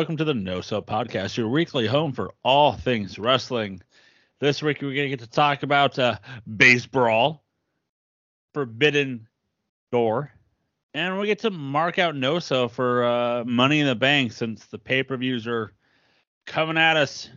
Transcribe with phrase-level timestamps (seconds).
[0.00, 3.82] Welcome to the No Sell Podcast, your weekly home for all things wrestling.
[4.38, 6.16] This week we're going to get to talk about uh,
[6.48, 7.40] BaseBrawl,
[8.54, 9.28] Forbidden
[9.92, 10.32] Door,
[10.94, 14.64] and we get to mark out No Sell for uh, Money in the Bank since
[14.68, 15.74] the pay per views are
[16.46, 17.28] coming at us.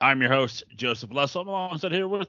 [0.00, 1.42] I'm your host Joseph Lessel.
[1.42, 2.28] I'm alongside here with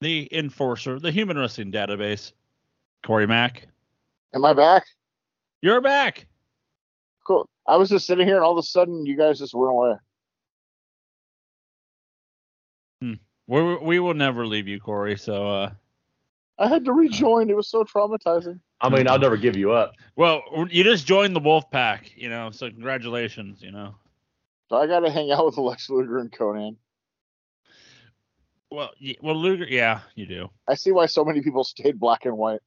[0.00, 2.30] the enforcer, the Human Wrestling Database,
[3.04, 3.66] Corey Mack.
[4.32, 4.84] Am I back?
[5.60, 6.28] You're back.
[7.66, 7.74] Cool.
[7.74, 9.94] I was just sitting here, and all of a sudden, you guys just went away.
[13.48, 15.16] We we will never leave you, Corey.
[15.16, 15.70] So, uh,
[16.58, 17.48] I had to rejoin.
[17.48, 18.60] It was so traumatizing.
[18.80, 19.94] I mean, I'll never give you up.
[20.16, 22.50] well, you just joined the Wolf Pack, you know.
[22.50, 23.94] So congratulations, you know.
[24.68, 26.76] So I got to hang out with Lex Luger and Konnan.
[28.70, 28.90] Well,
[29.22, 30.50] well, Luger, yeah, you do.
[30.68, 32.60] I see why so many people stayed black and white.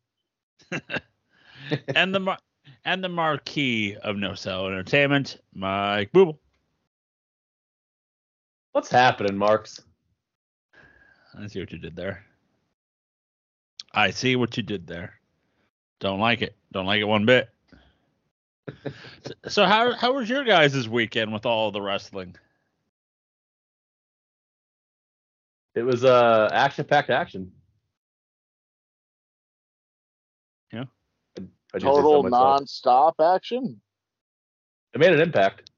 [1.96, 2.40] and the mar-
[2.86, 6.38] and the marquee of No Sell Entertainment, Mike Booble.
[8.72, 9.82] What's happening, Marks?
[11.38, 12.26] I see what you did there.
[13.94, 15.20] I see what you did there.
[16.00, 16.56] Don't like it.
[16.72, 17.50] Don't like it one bit.
[19.48, 22.36] so, how how was your guys' weekend with all the wrestling?
[25.76, 27.52] It was uh action-packed action.
[31.74, 33.82] I, I just said so Total non-stop action.
[34.94, 35.70] It made an impact.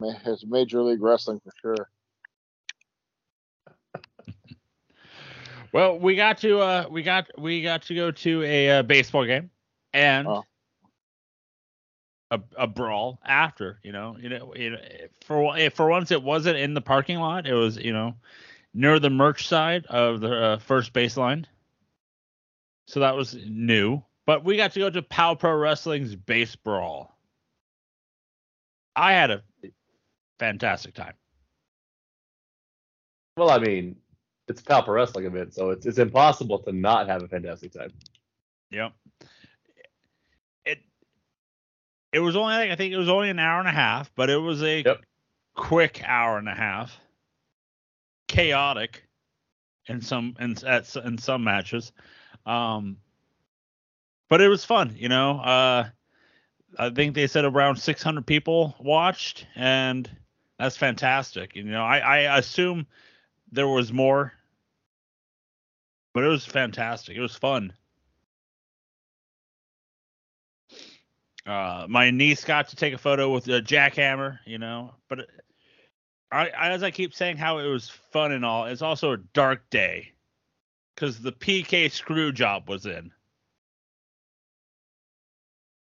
[0.00, 1.88] It's Major League Wrestling for sure.
[5.72, 9.24] Well, we got to uh we got we got to go to a uh, baseball
[9.24, 9.48] game
[9.94, 10.44] and Oh.
[12.30, 14.78] a, a brawl after, you know, you know, you know,
[15.24, 18.14] for for once it wasn't in the parking lot, it was, you know,
[18.74, 21.46] near the merch side of the uh, first baseline.
[22.86, 27.08] So that was new, but we got to go to Pow Pro Wrestling's BaseBrawl.
[28.94, 29.42] I had a
[30.38, 31.14] fantastic time.
[33.36, 33.96] Well, I mean,
[34.48, 37.92] it's a Pro Wrestling event, so it's it's impossible to not have a fantastic time.
[38.70, 38.92] Yep.
[40.64, 40.78] It
[42.12, 44.28] it was only like, I think it was only an hour and a half, but
[44.28, 45.00] it was a Yep.
[45.54, 46.98] quick hour and a half.
[48.28, 49.04] Chaotic
[49.86, 51.92] in some in at in some matches.
[52.46, 52.98] Um
[54.28, 55.38] but it was fun, you know.
[55.40, 55.88] Uh
[56.78, 60.10] I think they said around 600 people watched and
[60.58, 61.54] that's fantastic.
[61.56, 62.86] You know, I I assume
[63.50, 64.32] there was more
[66.14, 67.16] but it was fantastic.
[67.16, 67.72] It was fun.
[71.46, 74.94] Uh, my niece got to take a photo with a jackhammer, you know.
[75.08, 75.30] But it-
[76.30, 79.16] I, I, as I keep saying, how it was fun and all, it's also a
[79.18, 80.11] dark day
[81.02, 83.10] because the PK screw job was in.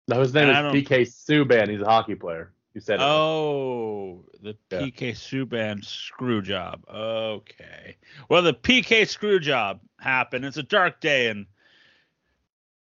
[0.09, 1.69] No, his name And is PK Subban.
[1.69, 2.51] He's a hockey player.
[2.73, 3.03] You said it.
[3.03, 4.79] Oh, the Yeah.
[4.81, 6.83] PK Subban screw job.
[6.89, 7.95] Okay.
[8.27, 10.43] Well, the PK screw job happened.
[10.43, 11.47] It's a dark day in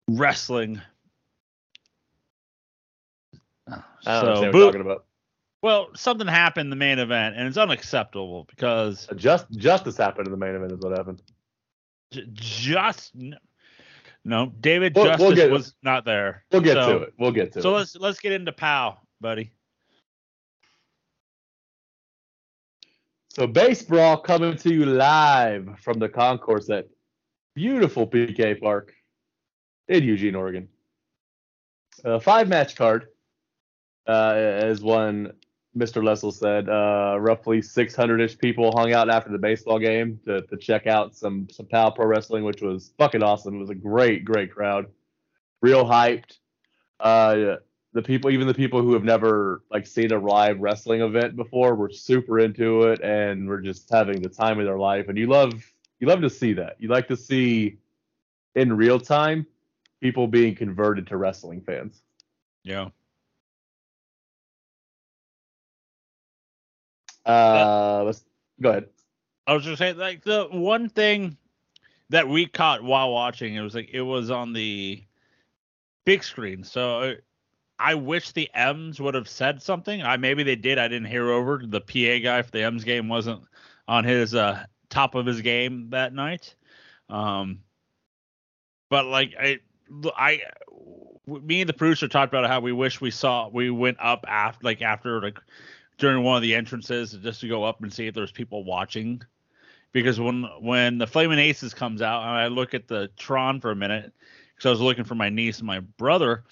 [0.08, 0.80] wrestling.
[3.68, 5.04] I don't So, understand what Boo- you're talking about.
[5.60, 10.30] Well, something happened in the main event, and it's unacceptable because Just justice happened in
[10.32, 11.20] the main event is what happened.
[12.32, 13.14] Just
[14.24, 16.44] no, David We'll- Justice we'll get- was not there.
[16.52, 17.14] We'll get So- to it.
[17.18, 17.62] We'll get to So it.
[17.62, 19.50] So let's let's get into Pow, buddy.
[23.30, 26.86] So BaseBrawl coming to you live from the concourse at
[27.54, 28.94] beautiful PK Park
[29.88, 30.68] in Eugene, Oregon.
[32.04, 33.08] A five match card,
[34.06, 35.32] uh, as one
[35.76, 36.04] Mr.
[36.04, 36.68] Lessel said.
[36.68, 41.14] Uh, roughly 600 ish people hung out after the baseball game to, to check out
[41.14, 43.56] some some POW Pro Wrestling, which was fucking awesome.
[43.56, 44.86] It was a great, great crowd,
[45.60, 46.38] real hyped.
[47.00, 47.56] Uh,
[47.94, 51.74] the people, even the people who have never like seen a live wrestling event before,
[51.74, 55.08] were super into it and were just having the time of their life.
[55.08, 55.52] And you love
[56.00, 56.76] you love to see that.
[56.78, 57.78] You like to see
[58.54, 59.46] in real time
[60.00, 62.02] people being converted to wrestling fans.
[62.64, 62.88] Yeah.
[67.24, 68.24] Uh, let's
[68.60, 68.88] go ahead.
[69.46, 71.36] I was just saying, like the one thing
[72.10, 75.02] that we caught while watching, it was like it was on the
[76.04, 76.64] big screen.
[76.64, 77.14] So
[77.78, 80.02] I wish the M's would have said something.
[80.02, 80.78] I maybe they did.
[80.78, 81.62] I didn't hear over.
[81.64, 83.42] The PA guy for the M's game wasn't
[83.88, 86.54] on his uh, top of his game that night.
[87.08, 87.60] Um,
[88.88, 89.58] but like I,
[90.16, 90.40] I,
[91.26, 94.64] me and the producer talked about how we wish we saw we went up after
[94.64, 95.38] like after like
[95.98, 99.22] during one of the entrances just to go up and see if there's people watching
[99.92, 103.70] because when when the Flaming Aces comes out and I look at the Tron for
[103.70, 104.12] a minute
[104.54, 106.44] because I was looking for my niece and my brother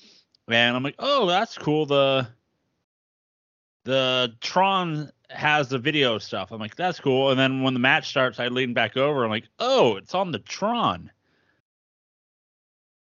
[0.49, 1.87] and I'm like, oh, that's cool.
[1.87, 2.29] The
[3.85, 6.53] the Tron has the video stuff.
[6.53, 7.31] I'm like, that's cool.
[7.31, 9.25] And then when the match starts, I lean back over.
[9.25, 11.11] I'm like, oh, it's on the Tron.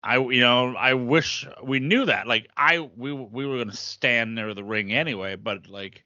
[0.04, 2.26] I you know I wish we knew that.
[2.26, 6.04] Like I we we were gonna stand near the ring anyway, but like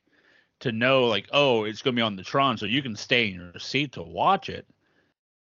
[0.66, 3.34] to know like oh it's gonna be on the Tron, so you can stay in
[3.34, 4.66] your seat to watch it.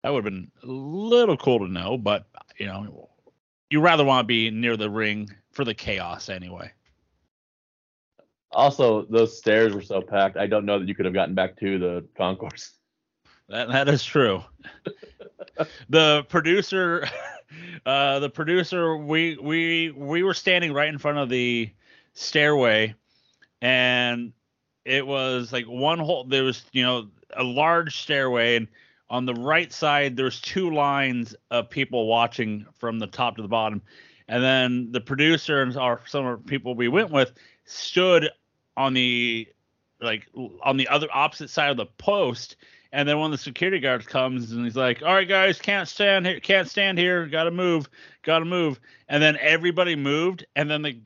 [0.02, 2.26] That would have been a little cool to know, but
[2.56, 3.08] you know
[3.68, 6.70] you rather want to be near the ring for the chaos anyway.
[8.52, 10.36] Also, those stairs were so packed.
[10.36, 12.72] I don't know that you could have gotten back to the concourse.
[13.48, 14.42] That that is true.
[15.88, 17.06] the producer,
[17.86, 21.70] uh, the producer, we we we were standing right in front of the
[22.14, 22.94] stairway,
[23.60, 24.32] and
[24.84, 26.24] it was like one whole.
[26.24, 28.68] There was you know a large stairway, and
[29.08, 33.48] on the right side there's two lines of people watching from the top to the
[33.48, 33.82] bottom,
[34.28, 37.32] and then the producer and our some of the people we went with
[37.64, 38.28] stood
[38.76, 39.48] on the
[40.00, 40.26] like
[40.62, 42.56] on the other opposite side of the post
[42.92, 45.88] and then one of the security guards comes and he's like, "All right, guys, can't
[45.88, 47.88] stand here, can't stand here, got to move,
[48.22, 51.00] got to move." And then everybody moved, and then the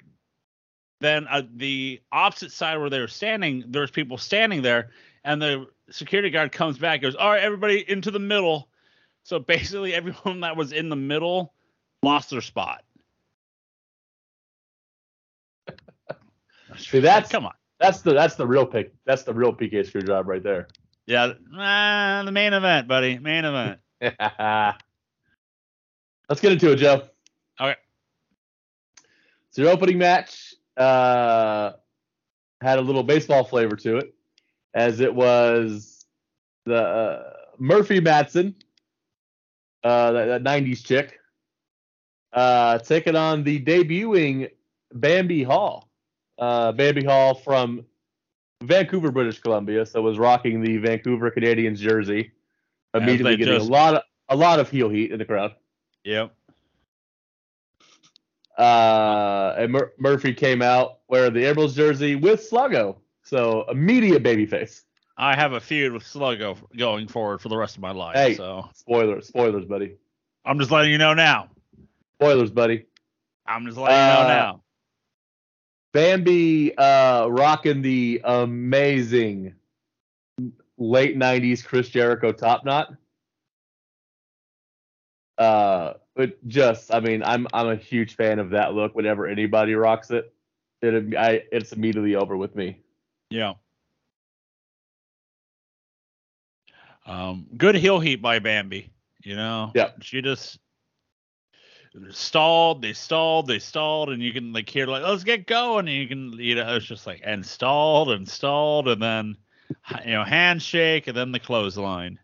[1.00, 4.91] then uh, the opposite side where they were standing, there's people standing there,
[5.25, 8.69] and the security guard comes back, goes, "All right, everybody into the middle."
[9.23, 11.55] So basically, everyone that was in the middle
[12.02, 12.82] lost their spot.
[16.76, 17.55] See, that's come on.
[17.79, 18.94] That's the that's the real pick.
[19.05, 20.69] That's the real PK Screwjob right there.
[21.06, 23.19] Yeah, ah, the main event, buddy.
[23.19, 23.79] Main event.
[24.00, 24.81] Let's
[26.41, 27.02] get into it, Joe.
[27.61, 27.76] Okay.
[29.50, 31.73] So your opening match uh,
[32.61, 34.15] had a little baseball flavor to it,
[34.75, 36.06] as it was
[36.67, 38.55] the uh, Murphy Matson,
[39.82, 41.19] uh, that, that 90s chick,
[42.32, 44.50] uh, taking on the debuting
[44.93, 45.91] Bambi Hall.
[46.38, 47.85] Uh, Bambi Hall from
[48.62, 52.32] Vancouver, British Columbia, so was rocking the Vancouver Canadians jersey,
[52.94, 55.55] immediately getting just- a lot of a lot of heel heat in the crowd.
[56.05, 56.35] Yep.
[58.56, 64.83] Uh, and Mur- Murphy came out wearing the Emeralds jersey with Sluggo, so immediate babyface.
[65.17, 68.17] I have a feud with Sluggo going forward for the rest of my life.
[68.17, 68.35] Hey.
[68.35, 69.97] So Spoilers, spoilers, buddy.
[70.45, 71.51] I'm just letting you know now.
[72.21, 72.85] Spoilers, buddy.
[73.47, 74.61] I'm just letting you know Uh, now.
[75.93, 79.55] Bambi uh, rocking the amazing
[80.79, 82.93] late '90s Chris Jericho top knot.
[85.39, 88.94] Uh, but just, I mean, I'm I'm a huge fan of that look.
[88.94, 90.32] Whenever anybody rocks it,
[90.81, 92.78] it I it's immediately over with me.
[93.31, 93.55] Yeah.
[97.06, 98.90] Um, good heel heat by Bambi.
[99.22, 99.72] You know.
[99.75, 99.90] Yeah.
[100.00, 100.58] She just
[102.11, 102.82] stalled.
[102.82, 103.46] They stalled.
[103.46, 105.88] They stalled, and you can like hear like, let's get going.
[105.88, 109.36] And you can, you know, it's just like and stalled and stalled, and then
[110.05, 112.19] you know handshake, and then the clothesline.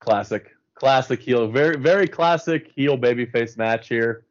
[0.00, 4.24] Classic, classic heel, very very classic heel babyface match here.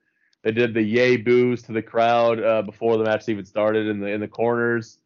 [0.43, 3.99] They did the yay boos to the crowd uh, before the match even started in
[3.99, 4.99] the in the corners.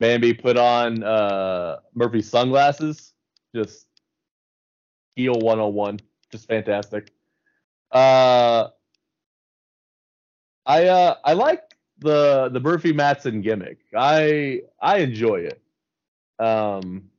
[0.00, 3.12] Bambi put on uh, Murphy's sunglasses,
[3.54, 3.86] just
[5.14, 7.12] heel 101, just fantastic.
[7.92, 8.68] Uh,
[10.66, 11.62] I uh, I like
[11.98, 13.78] the the Murphy Matson gimmick.
[13.96, 15.62] I I enjoy it.
[16.38, 17.11] Um,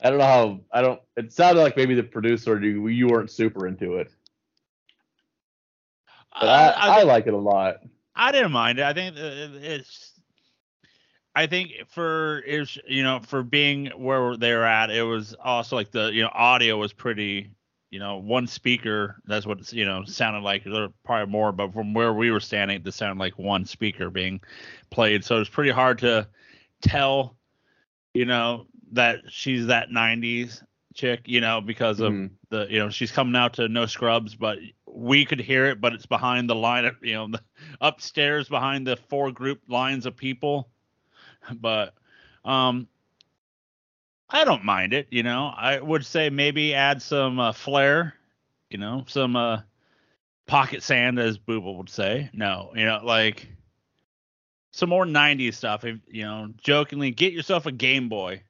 [0.00, 1.00] I don't know how I don't.
[1.16, 4.10] It sounded like maybe the producer you you weren't super into it,
[6.32, 7.78] but uh, I, I, like it a lot.
[8.14, 8.84] I didn't mind it.
[8.84, 10.12] I think uh, it's.
[11.34, 15.90] I think for is you know for being where they're at, it was also like
[15.90, 17.50] the you know audio was pretty
[17.90, 19.20] you know one speaker.
[19.26, 20.62] That's what it's, you know sounded like.
[20.62, 24.40] There probably more, but from where we were standing, it sounded like one speaker being
[24.90, 25.24] played.
[25.24, 26.28] So it's pretty hard to
[26.82, 27.36] tell,
[28.14, 30.62] you know, that she's that '90s
[30.94, 32.30] chick, you know, because of Mhm.
[32.50, 35.92] the you know she's coming out to no scrubs, but we could hear it, but
[35.92, 37.42] it's behind the line of you know the,
[37.80, 40.68] upstairs behind the four group lines of people.
[41.60, 41.94] But
[42.44, 42.88] um,
[44.28, 45.08] I don't mind it.
[45.10, 48.14] You know, I would say maybe add some uh, flair.
[48.70, 49.62] You know, some uh,
[50.46, 52.28] pocket sand, as Booba would say.
[52.32, 53.48] No, you know, like
[54.72, 55.84] some more '90s stuff.
[55.84, 58.42] If you know, jokingly, get yourself a Game Boy.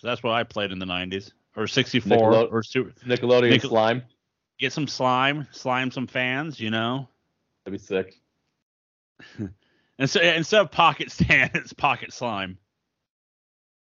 [0.00, 2.90] 'Cause that's what I played in the '90s, or '64, Nickelode- or Super.
[3.06, 4.02] Nickelodeon Nickel- slime.
[4.58, 6.58] Get some slime, slime some fans.
[6.58, 7.06] You know,
[7.64, 8.18] That'd be sick.
[9.98, 12.56] and so instead of pocket sand, it's pocket slime.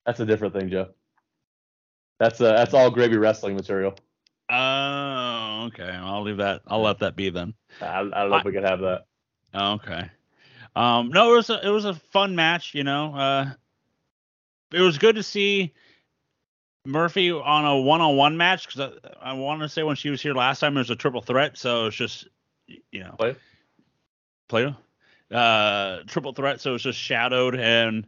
[0.07, 0.89] That's a different thing, Joe.
[2.19, 3.95] That's uh that's all gravy wrestling material.
[4.49, 5.91] Oh, okay.
[5.91, 6.63] I'll leave that.
[6.67, 7.53] I'll let that be then.
[7.83, 9.05] I, I don't know if we can have that.
[9.55, 10.09] Okay.
[10.77, 12.75] Um, no, it was a, it was a fun match.
[12.75, 13.51] You know, uh,
[14.73, 15.75] it was good to see
[16.87, 20.35] Murphy on a one-on-one match because I, I want to say when she was here
[20.35, 22.29] last time it was a triple threat, so it's just
[22.91, 23.37] you know Play?
[24.49, 24.77] Plato,
[25.33, 28.07] uh, triple threat, so it's just shadowed and.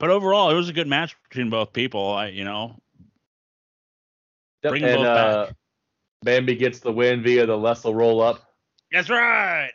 [0.00, 2.12] But overall, it was a good match between both people.
[2.12, 2.80] I, you know,
[4.64, 5.54] Yep, Bring and both uh, back.
[6.22, 8.42] Bambi gets the win via the Lessel roll up.
[8.90, 9.70] That's right.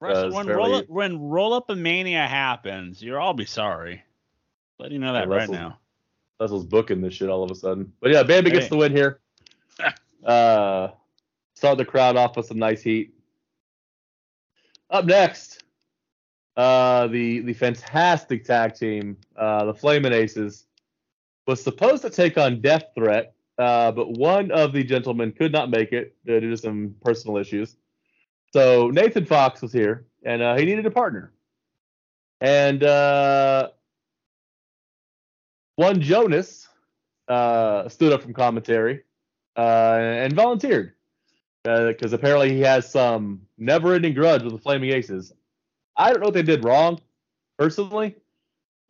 [0.00, 3.44] Wrestle- Does when fairly- roll up when roll up a mania happens, you'll all be
[3.44, 4.02] sorry.
[4.78, 5.78] Letting you know that Yeah, right Wrestle- now.
[6.40, 7.92] Lessel's booking this shit all of a sudden.
[8.00, 9.20] But yeah, Bambi gets the win here.
[10.24, 10.88] Uh,
[11.54, 13.12] start the crowd off with some nice heat.
[14.88, 15.64] Up next,
[16.56, 20.64] uh, the the fantastic tag team, uh, the Flamin' Aces,
[21.46, 25.68] was supposed to take on Death Threat, uh, but one of the gentlemen could not
[25.68, 27.76] make it due to some personal issues.
[28.52, 31.32] So Nathan Fox was here, and uh, he needed a partner.
[32.40, 33.70] And uh,
[35.76, 36.68] one Jonas
[37.28, 39.02] uh, stood up from commentary
[39.56, 39.60] uh,
[39.98, 40.92] and volunteered
[41.64, 45.32] because apparently he has some never-ending grudge with the Flaming Aces.
[45.96, 47.00] I don't know what they did wrong,
[47.58, 48.16] personally.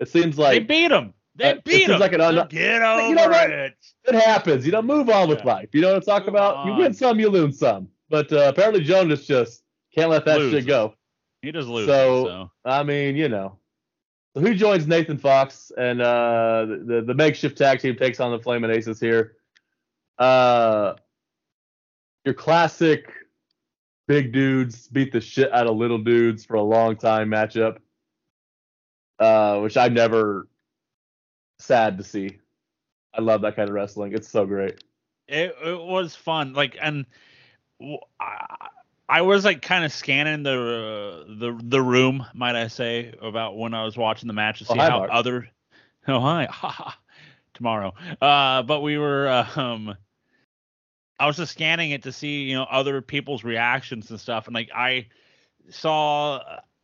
[0.00, 1.14] It seems like they beat him.
[1.36, 2.00] They uh, beat him.
[2.00, 3.50] like an un- Get you know what?
[3.50, 3.74] it.
[4.04, 4.66] it happens.
[4.66, 5.44] You know, move on with Yeah.
[5.54, 5.68] life.
[5.72, 6.66] You know what I'm talking Move about?
[6.66, 7.88] You win some, you lose some.
[8.10, 9.62] But uh, apparently Jonas just
[9.94, 10.94] can't let that shit go.
[11.42, 11.88] He just loses.
[11.88, 13.58] So- So, I mean, you know.
[14.34, 18.38] So who joins Nathan Fox and uh, the the makeshift tag team takes on the
[18.38, 19.36] Flaming Aces here.
[20.18, 20.94] Uh,
[22.24, 23.12] your classic
[24.08, 27.78] big dudes beat the shit out of little dudes for a long time matchup,
[29.20, 30.48] uh, which I'm never
[31.60, 32.38] sad to see.
[33.16, 34.14] I love that kind of wrestling.
[34.14, 34.82] It's so great.
[35.28, 36.54] it, it was fun.
[36.54, 37.06] Like, and
[38.20, 38.68] I,
[39.14, 43.56] I was like kind of scanning the uh, the the room, might I say, about
[43.56, 45.10] when I was watching the match to Oh, see hi, how Mark.
[45.12, 45.48] other.
[46.06, 46.48] Oh hi,
[47.54, 47.94] tomorrow.
[48.20, 49.96] Uh, but we were um.
[51.18, 54.54] I was just scanning it to see, you know, other people's reactions and stuff, and
[54.54, 55.06] like I
[55.70, 56.40] saw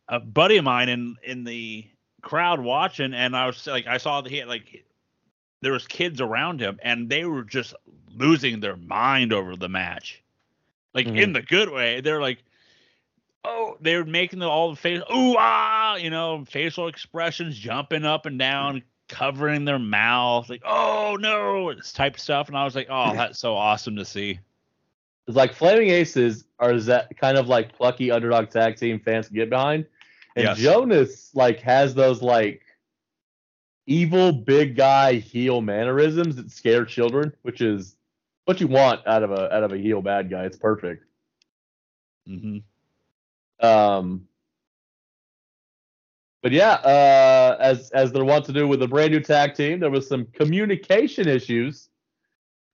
[0.07, 1.85] a buddy of mine in in the
[2.21, 4.85] crowd watching, and I was like, I saw that he had like
[5.61, 7.75] there was kids around him, and they were just
[8.15, 10.20] losing their mind over the match,
[10.93, 11.19] like Mhm.
[11.21, 12.01] in the good way.
[12.01, 12.43] They're like,
[13.43, 18.25] oh, they're making the, all the face, ooh ah, you know, facial expressions, jumping up
[18.25, 22.47] and down, covering their mouth, like oh no, this type of stuff.
[22.47, 24.39] And I was like, oh, that's so awesome to see.
[25.27, 29.35] It's like Flaming Aces are that kind of like plucky underdog tag team fans can
[29.35, 29.85] get behind.
[30.35, 30.57] And Yes.
[30.57, 32.61] Jonas like has those like
[33.85, 37.95] evil big guy heel mannerisms that scare children, which is
[38.45, 40.45] what you want out of a out of a heel bad guy.
[40.45, 41.05] It's perfect.
[42.27, 43.65] Mm-hmm.
[43.65, 44.27] Um
[46.41, 49.79] but yeah, uh, as as they're wont to do with a brand new tag team,
[49.79, 51.89] there was some communication issues,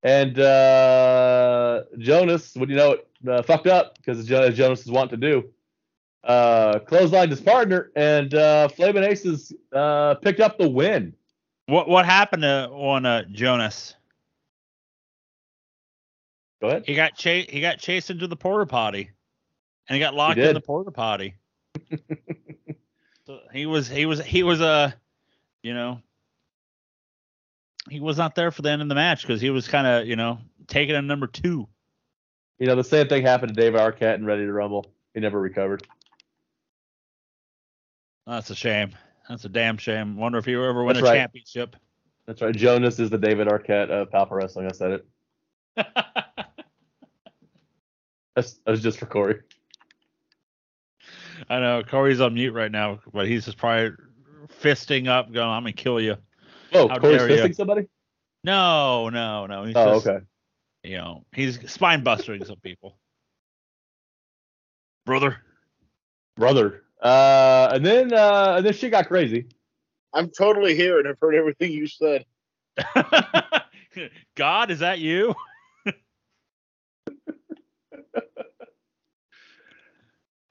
[0.04, 4.92] and uh, Jonas, what do you know, it uh, fucked up because as Jonas is
[4.92, 5.50] wont to do,
[6.24, 11.14] uh, clotheslined his partner, and uh, Flamin' Aces uh, picked up the win.
[11.66, 13.96] What what happened to on uh, Jonas?
[16.62, 16.84] Go ahead.
[16.86, 17.50] He got chased.
[17.50, 19.12] He got chased into the porta potty,
[19.88, 21.36] and he got locked in the porta potty.
[23.26, 24.92] so he was he was he was uh,
[25.62, 26.02] you know,
[27.90, 30.08] he was not there for the end of the match because he was kind of
[30.08, 31.68] you know taking a number two.
[32.58, 34.86] You know the same thing happened to David Arquette and Ready to Rumble.
[35.14, 35.86] He never recovered.
[38.26, 38.94] That's a shame.
[39.30, 40.18] That's a damn shame.
[40.18, 41.18] Wonder if he ever win That's a right.
[41.18, 41.76] championship.
[42.26, 42.56] That's right.
[42.56, 44.68] Jonas is the David Arquette of POW Pro Wrestling.
[44.68, 45.08] I said it.
[48.36, 49.42] That's, that was just for Corey.
[51.50, 53.92] I know Corey's on mute right now, but he's just probably
[54.62, 56.18] fisting up, going, "I'm gonna kill you."
[56.74, 57.46] Oh, How Corey's dare ya.
[57.46, 57.88] fisting somebody?
[58.44, 59.64] No, no, no.
[59.64, 60.24] He's Oh, just, okay.
[60.84, 62.98] you know, he's spine busting some people.
[65.06, 65.38] Brother.
[66.36, 66.84] Brother.
[67.02, 69.48] Uh, and then uh, and then shit got crazy.
[70.14, 72.26] I'm totally here and I've heard everything you said.
[74.36, 75.34] God, is that you?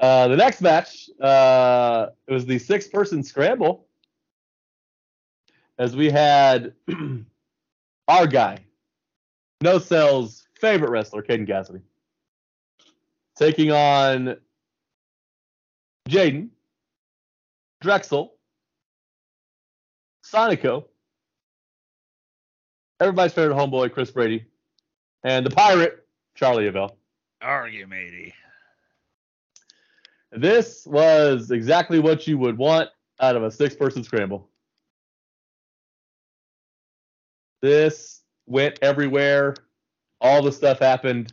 [0.06, 3.88] Uh, the next match, uh, it was the six-person scramble,
[5.80, 6.74] as we had
[8.08, 8.56] our guy,
[9.62, 11.80] No Sell's favorite wrestler, Caden Cassidy,
[13.36, 14.36] taking on
[16.08, 16.50] Jaden,
[17.80, 18.34] Drexel,
[20.24, 20.84] Sonico,
[23.00, 24.44] everybody's favorite homeboy, Chris Brady,
[25.24, 26.92] and the pirate, Charlie Avell.
[27.42, 28.32] Argue, matey.
[30.36, 32.90] This was exactly what you would want
[33.20, 34.50] out of a six person scramble.
[37.62, 39.54] This went everywhere.
[40.20, 41.32] All the stuff happened.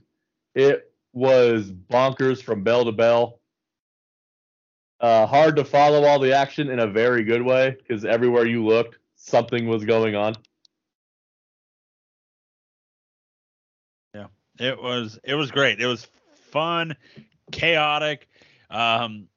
[0.55, 3.41] It was bonkers from bell to bell.
[5.01, 8.65] Uh, hard to follow all the action in a very good way because everywhere you
[8.65, 10.33] looked, something was going on.
[14.15, 14.27] Yeah,
[14.59, 15.81] it was it was great.
[15.81, 16.07] It was
[16.51, 16.95] fun,
[17.51, 18.29] chaotic.
[18.73, 19.27] Um,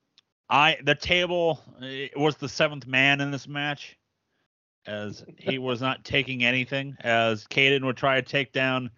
[0.49, 3.99] I the table eh, was the seventh man in this match,
[4.87, 6.97] as he was not taking anything.
[7.00, 8.90] As Caden would try to take down.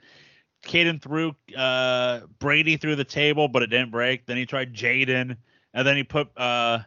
[0.65, 4.27] Caden threw uh, Brady through the table, but it didn't break.
[4.27, 5.37] Then he tried Jaden,
[5.75, 6.81] and then he put uh,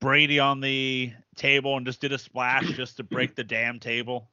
[0.00, 4.30] Brady on the table and just did a splash just to break the damn table.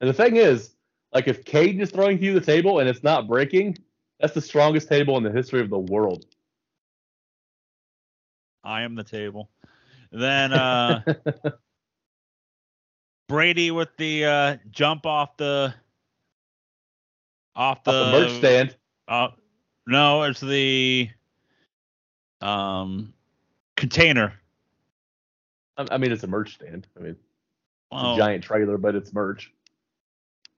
[0.00, 0.74] And the thing is,
[1.12, 3.78] like if Caden is throwing through the table and it's not breaking,
[4.18, 6.24] that's the strongest table in the history of the world.
[8.64, 9.50] I am the table.
[10.10, 11.02] Then uh,
[13.28, 15.74] Brady with the uh, jump off the
[17.56, 18.76] off the, Off the merch stand.
[19.06, 19.28] Uh,
[19.86, 21.10] no, it's the
[22.40, 23.12] um
[23.76, 24.32] container.
[25.76, 26.86] I I mean, it's a merch stand.
[26.96, 27.20] I mean, it's
[27.92, 29.52] Oh, a giant trailer, but it's merch.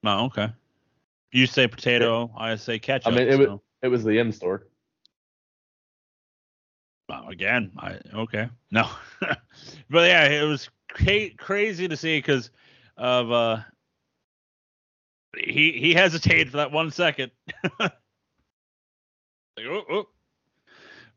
[0.04, 0.48] oh, okay.
[1.32, 3.12] You say potato, I say ketchup.
[3.12, 4.66] I mean, it was it was the M store.
[7.08, 8.88] Again, I okay, no,
[9.90, 12.50] but yeah, it was cra- crazy to see because
[12.96, 13.58] of uh,
[15.36, 17.32] he he hesitated for that one second.
[17.80, 17.92] like,
[19.66, 20.08] oh, oh.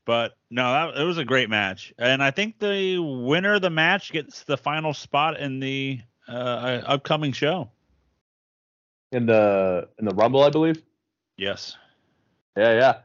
[0.05, 3.69] But no, that it was a great match, and I think the winner of the
[3.69, 7.69] match gets the final spot in the uh, upcoming show.
[9.11, 10.81] in the in the Rumble, I believe.
[11.37, 11.77] Yes,
[12.57, 12.99] Yeah, yeah.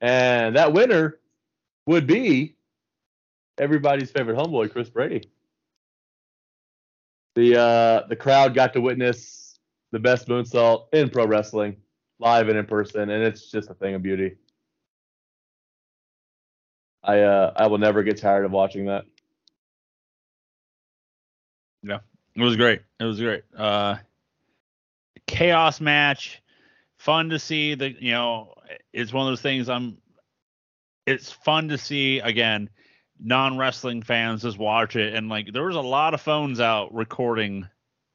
[0.00, 1.19] And that winner
[1.90, 2.54] would be
[3.58, 5.28] everybody's favorite homeboy, Chris Brady.
[7.34, 9.58] The uh the crowd got to witness
[9.90, 11.76] the best moonsault in pro wrestling,
[12.20, 14.36] live and in person, and it's just a thing of beauty.
[17.02, 19.04] I uh I will never get tired of watching that.
[21.82, 21.98] Yeah,
[22.36, 22.82] it was great.
[23.00, 23.42] It was great.
[23.56, 23.96] Uh,
[25.26, 26.40] chaos match,
[26.98, 27.74] fun to see.
[27.74, 28.54] The you know,
[28.92, 29.68] it's one of those things.
[29.68, 29.99] I'm.
[31.06, 32.70] It's fun to see again.
[33.22, 36.94] Non wrestling fans just watch it, and like there was a lot of phones out
[36.94, 37.68] recording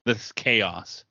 [0.06, 1.04] this chaos.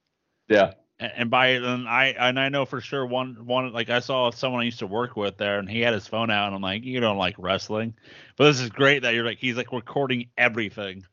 [0.48, 0.72] Yeah.
[0.98, 4.30] And, and by and I and I know for sure one one like I saw
[4.30, 6.62] someone I used to work with there, and he had his phone out, and I'm
[6.62, 7.94] like, you don't like wrestling,
[8.36, 11.04] but this is great that you're like he's like recording everything,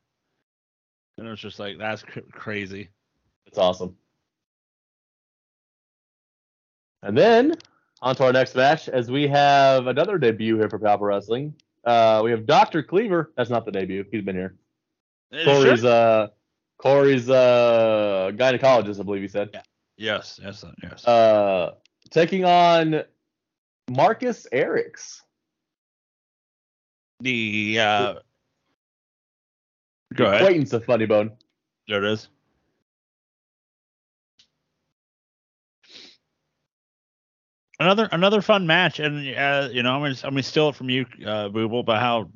[1.18, 2.88] and it's just like that's cr- crazy.
[3.46, 3.96] It's awesome.
[7.02, 7.56] And then
[8.02, 11.54] on to our next match as we have another debut here for POW Pro Wrestling.
[11.84, 12.82] Uh, we have Dr.
[12.82, 13.32] Cleaver.
[13.36, 14.04] That's not the debut.
[14.10, 14.56] He's been here.
[15.44, 16.28] Corey's should- uh
[16.78, 19.50] Corey's uh gynecologist, I believe he said.
[19.96, 21.06] yes, yes, yes.
[21.06, 21.74] Uh
[22.10, 23.02] taking on
[23.90, 25.20] Marcus Erics.
[27.20, 28.14] the uh,
[30.14, 30.42] go ahead.
[30.42, 31.30] Acquaintance of Funny Bone.
[31.88, 32.28] There it is.
[37.82, 40.88] Another another fun match, and uh, you know, I'm gonna, I'm gonna steal it from
[40.88, 42.30] you, uh, Booble, about how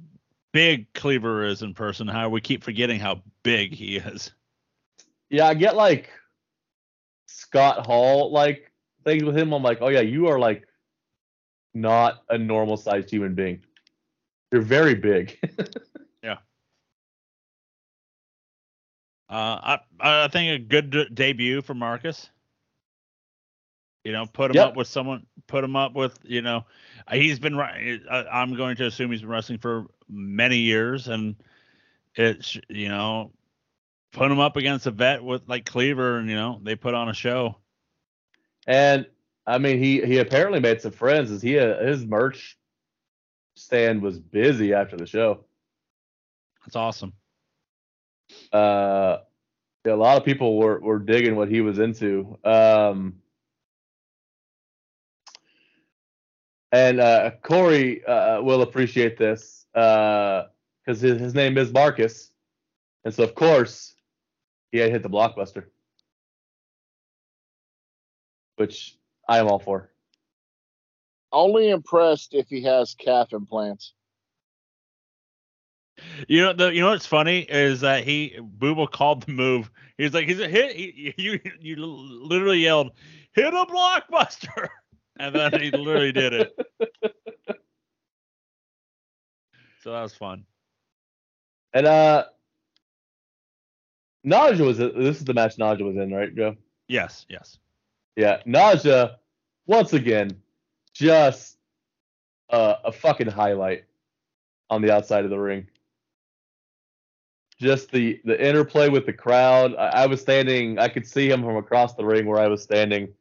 [0.52, 2.08] big Cleaver is in person.
[2.08, 4.32] How we keep forgetting how big he is.
[5.30, 6.10] Yeah, I get like
[7.26, 8.72] Scott Hall like
[9.04, 9.52] things with him.
[9.52, 10.66] I'm like, oh yeah, you are like
[11.74, 13.62] not a normal sized human being.
[14.50, 15.38] You're very big.
[16.24, 16.38] Yeah.
[19.28, 22.30] Uh, I I think a good de- debut for Marcus.
[24.06, 24.68] You know, put him Yep.
[24.68, 25.26] up with someone.
[25.48, 26.64] Put him up with you know,
[27.10, 27.58] he's been.
[27.58, 31.34] I'm going to assume he's been wrestling for many years, and
[32.14, 33.32] it's you know,
[34.12, 37.08] put him up against a vet with like Cleaver, and you know, they put on
[37.08, 37.56] a show.
[38.66, 39.06] and
[39.46, 41.32] I mean, he he apparently made some friends.
[41.32, 42.56] As he uh, his merch
[43.56, 45.44] stand was busy after the show.
[46.64, 47.12] That's awesome.
[48.52, 49.18] Uh,
[49.84, 52.38] yeah, a lot of people were were digging what he was into.
[52.44, 53.22] Um,
[56.72, 62.30] and uh, Corey uh, will appreciate this because his, his name is Marcus,
[63.04, 63.94] and so of course
[64.72, 65.64] he had hit the blockbuster,
[68.56, 68.96] which
[69.28, 69.90] I am all for.
[71.32, 73.92] Only impressed if he has calf implants.
[76.28, 79.70] You know, the, you know what's funny is that he Booble called the move.
[79.96, 80.76] He's like, he's a hit.
[80.76, 82.92] He, you you literally yelled,
[83.32, 84.68] "Hit a blockbuster,"
[85.18, 86.58] and then he literally did it.
[89.86, 90.44] So that was fun.
[91.72, 92.24] And uh,
[94.26, 96.56] Naja was this is the match Naja was in, right, Joe?
[96.88, 97.58] Yes, yes.
[98.16, 99.14] Yeah, Naja
[99.66, 100.42] once again
[100.92, 101.58] just
[102.50, 103.84] uh, a fucking highlight
[104.70, 105.68] on the outside of the ring.
[107.60, 109.76] Just the the interplay with the crowd.
[109.76, 110.80] I, I was standing.
[110.80, 113.14] I could see him from across the ring where I was standing,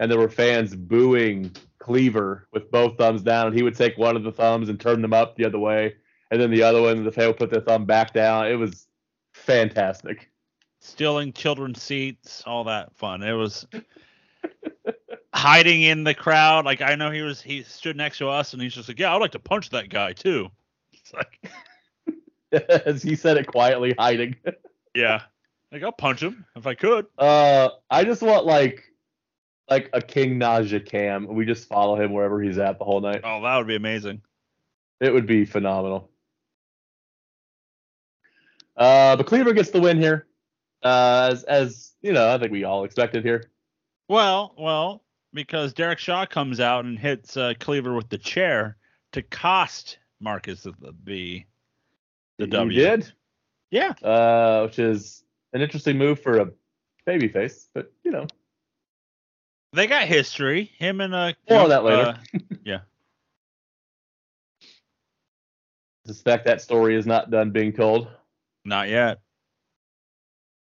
[0.00, 3.48] and there were fans booing Cleaver with both thumbs down.
[3.48, 5.94] And he would take one of the thumbs and turn them up the other way,
[6.30, 8.46] and then the other one, the fan would put their thumb back down.
[8.46, 8.86] It was
[9.34, 10.30] fantastic.
[10.80, 13.22] Stealing children's seats, all that fun.
[13.22, 13.66] It was
[15.34, 16.64] hiding in the crowd.
[16.64, 19.14] Like I know he was he stood next to us and he's just like, Yeah,
[19.14, 20.48] I'd like to punch that guy too.
[20.92, 21.50] It's like
[22.86, 24.36] As he said it quietly, hiding.
[24.94, 25.22] Yeah.
[25.70, 27.06] Like I'll punch him if I could.
[27.18, 28.82] Uh I just want like
[29.72, 31.26] like a King Naja cam.
[31.26, 33.22] We just follow him wherever he's at the whole night.
[33.24, 34.20] Oh, that would be amazing.
[35.00, 36.10] It would be phenomenal.
[38.76, 40.26] Uh but Cleaver gets the win here.
[40.82, 43.50] Uh as as you know, I think we all expected here.
[44.08, 48.76] Well, well, because Derek Shaw comes out and hits uh, Cleaver with the chair
[49.12, 51.44] to cost Marcus the the,
[52.38, 52.78] the W.
[52.78, 53.12] He did?
[53.70, 53.92] Yeah.
[54.02, 56.50] Uh which is an interesting move for a
[57.06, 58.26] babyface, but you know.
[59.72, 60.70] They got history.
[60.78, 62.18] Him and uh More that later.
[62.34, 62.80] uh, yeah.
[66.06, 68.08] Suspect that story is not done being told.
[68.64, 69.20] Not yet.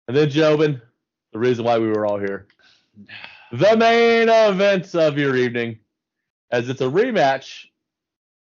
[0.07, 0.81] And then Jobin,
[1.33, 2.47] the reason why we were all here.
[3.53, 5.79] The main event of your evening,
[6.51, 7.67] as it's a rematch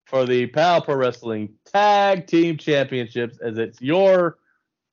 [0.05, 4.37] for the POW Pro Wrestling Tag Team Championships, as it's your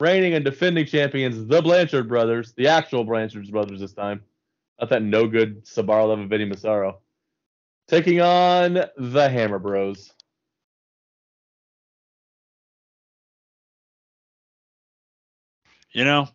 [0.01, 4.23] reigning and defending champions, the Blanchard brothers, the actual Blanchard brothers this time.
[4.89, 6.99] That no good Sabarlev and Vinny Massaro.
[7.87, 10.13] Taking on the Hammer Bros.
[15.93, 16.29] You know,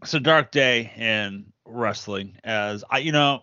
[0.00, 2.38] it's a dark day in wrestling.
[2.44, 3.42] As I, you know,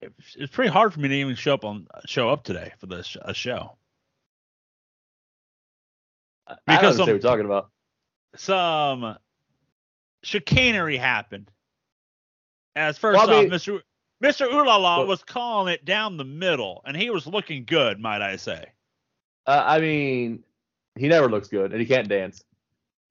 [0.00, 2.86] it's, it's pretty hard for me to even show up on show up today for
[2.86, 3.76] this a show.
[6.46, 7.70] I don't Because understand what you're talking about.
[8.36, 9.16] Some
[10.22, 11.50] chicanery happened.
[12.80, 13.82] As first Well, I off, mean- Mr.
[14.22, 14.50] Mr.
[14.50, 18.66] Ulala was calling it down the middle, and he was looking good, might I say.
[19.46, 20.44] Uh, I mean,
[20.94, 22.44] he never looks good, and he can't dance.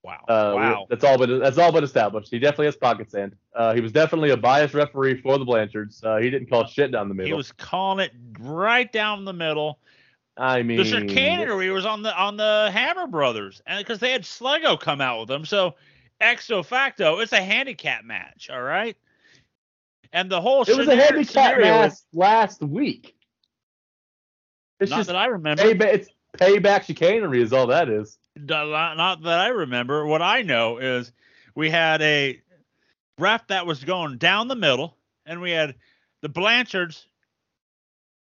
[0.04, 0.24] Wow.
[0.28, 0.88] Uh, wow.
[0.90, 2.32] that's all been that's all been established.
[2.32, 3.36] He definitely has pocket sand.
[3.56, 6.04] Uh, he was definitely a biased referee for the Blanchards.
[6.04, 7.28] Uh, he didn't call shit down the middle.
[7.28, 9.80] He was calling it right down the middle.
[10.38, 14.24] I mean, the chicanery was on the on the Hammer Brothers, and because they had
[14.24, 15.76] Sluggo come out with them, so
[16.22, 18.96] ex facto, it's a handicap match, all right.
[20.12, 23.16] And the whole it was a heavy match is- last week.
[24.80, 25.62] It's not just that I remember.
[25.64, 25.94] payback.
[25.94, 28.18] It's payback chicanery is all that is.
[28.36, 30.06] not, that I remember.
[30.06, 31.12] What I know is
[31.56, 32.42] we had a
[33.18, 34.96] ref that was going down the middle,
[35.26, 35.76] and we had
[36.22, 37.06] the Blanchards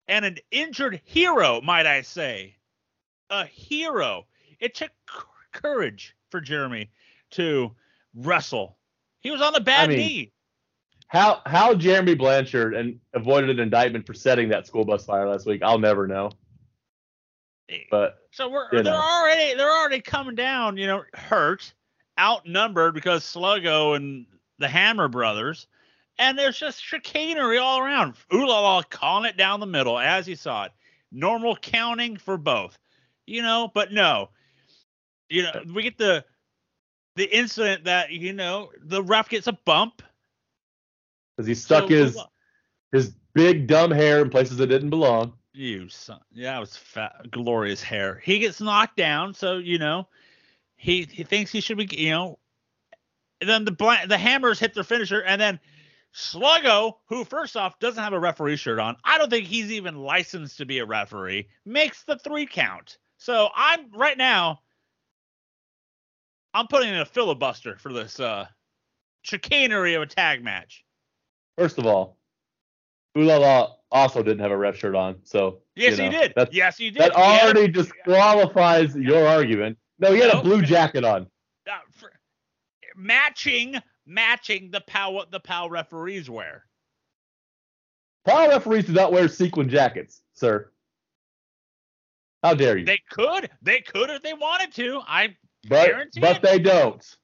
[0.08, 2.58] and an injured hero, might I say,
[3.30, 4.28] a hero.
[4.60, 4.92] It took
[5.52, 6.92] courage for Jeremy
[7.32, 7.72] to
[8.16, 8.78] wrestle.
[9.22, 10.32] He was on a bad mean, knee.
[11.14, 15.46] How how Jeremy Blanchard and avoided an indictment for setting that school bus fire last
[15.46, 16.32] week, I'll never know.
[17.92, 18.96] But So we're they're know.
[18.96, 21.72] already they're already coming down, you know, hurt,
[22.20, 24.26] outnumbered because Sluggo and
[24.58, 25.68] the Hammer brothers,
[26.18, 28.16] and there's just chicanery all around.
[28.34, 30.72] Ooh la la, calling it down the middle as you saw it.
[31.12, 32.80] Normal counting for both,
[33.28, 34.30] you know, but no,
[35.30, 36.26] you know, we get the
[37.16, 40.02] the incident that you know the ref gets a bump.
[41.36, 42.24] Because he stuck So, his
[42.92, 45.34] his big dumb hair in places that didn't belong.
[45.54, 48.22] You son, yeah, that was fat, glorious hair.
[48.24, 50.08] He gets knocked down, so you know,
[50.76, 52.40] he he thinks he should be, you know.
[53.42, 55.60] And then the bla- the hammers hit their finisher, and then
[56.14, 59.98] Sluggo, who first off doesn't have a referee shirt on, I don't think he's even
[59.98, 62.98] licensed to be a referee, makes the three count.
[63.18, 64.62] So I'm right now,
[66.54, 68.46] I'm putting in a filibuster for this uh
[69.24, 70.84] chicanery of a tag match.
[71.58, 72.18] First of all,
[73.18, 76.34] Ulala also didn't have a ref shirt on, so Yes, you he did.
[76.52, 77.02] Yes, he did.
[77.02, 79.78] that He had a- already disqualifies your argument.
[80.00, 80.40] No, he had No.
[80.40, 81.28] a blue jacket on.
[81.70, 82.12] uh, for,
[82.96, 86.66] matching matching the POW the POW referees wear.
[88.26, 90.70] POW referees do not wear sequin jackets, sir.
[92.44, 92.86] How dare you?
[92.86, 93.50] They could.
[93.62, 95.02] They could if they wanted to.
[95.08, 95.38] I
[95.70, 96.42] but guarantee but it.
[96.42, 97.18] they don't.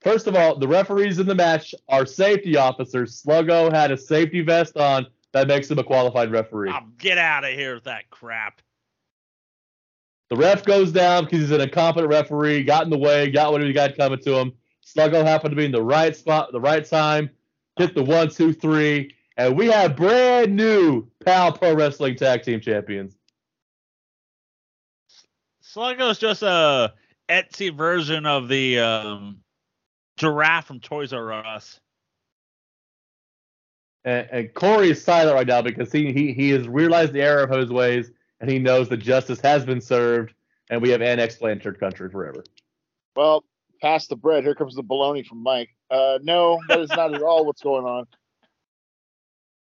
[0.00, 3.20] First of all, the referees in the match are safety officers.
[3.22, 6.70] Sluggo had a safety vest on that makes him a qualified referee.
[6.70, 8.62] oh, get out of here with that crap.
[10.30, 13.62] The ref goes down because he's an incompetent referee, got in the way, got what
[13.62, 14.52] he got coming to him.
[14.84, 17.30] Sluggo happened to be in the right spot, at the right time,
[17.76, 22.60] hit the one, two, three, and we have brand new POW Pro Wrestling Tag Team
[22.60, 23.16] Champions.
[25.62, 26.94] Sluggo's just a
[27.28, 29.38] Etsy version of the um,
[30.18, 31.80] giraffe from Toys R Us.
[34.04, 37.44] And, and Corey is silent right now because he, he he has realized the error
[37.44, 40.34] of his ways, and he knows that justice has been served,
[40.70, 42.44] and we have annexed Blanchard country forever.
[43.16, 43.44] Well,
[43.80, 44.44] pass the bread.
[44.44, 45.70] Here comes the baloney from Mike.
[45.90, 48.06] Uh, no, that is not at all what's going on.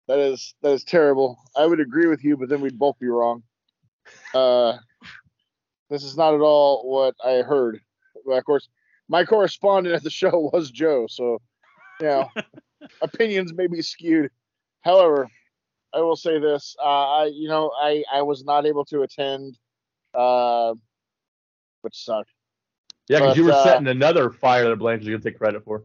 [0.08, 1.38] That is that is terrible.
[1.56, 3.42] I would agree with you, but then we'd both be wrong.
[4.34, 4.78] Uh,
[5.90, 7.80] this is not at all what I heard.
[8.26, 8.68] But of course,
[9.08, 11.40] my correspondent at the show was Joe, so
[12.00, 12.28] you know,
[13.02, 14.30] opinions may be skewed.
[14.82, 15.28] However,
[15.94, 19.58] I will say this: uh, I, you know, I I was not able to attend,
[20.14, 20.74] uh,
[21.82, 22.30] which sucked.
[23.08, 25.84] Yeah, because you were uh, setting another fire that Blanchard's gonna take credit for.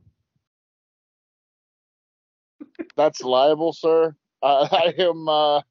[2.95, 4.15] That's liable, sir.
[4.41, 5.27] Uh, I am.
[5.27, 5.62] Uh,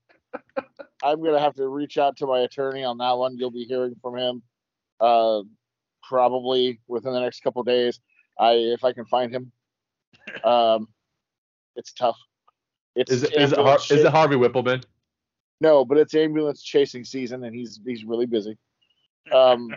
[1.02, 3.36] I'm gonna have to reach out to my attorney on that one.
[3.36, 4.42] You'll be hearing from him,
[5.00, 5.42] uh,
[6.08, 8.00] probably within the next couple days.
[8.38, 9.52] I, if I can find him.
[10.44, 10.88] Um,
[11.76, 12.16] it's tough.
[12.94, 14.84] It's Is it is it, Har- is it Harvey Wippleman?
[15.60, 18.58] no, but it's ambulance chasing season, and he's he's really busy.
[19.32, 19.70] Um,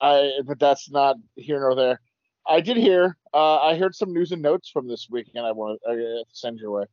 [0.00, 2.00] I but that's not here nor there.
[2.46, 3.16] I did hear.
[3.34, 5.44] Uh, I heard some news and notes from this weekend.
[5.44, 6.84] I want to send your way.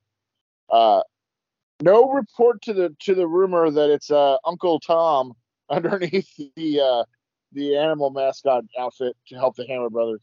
[0.72, 1.02] Uh,
[1.82, 5.34] no report to the to the rumor that it's uh, Uncle Tom
[5.70, 7.04] underneath the uh,
[7.51, 10.21] the animal mascot outfit to help the Hammer Brothers.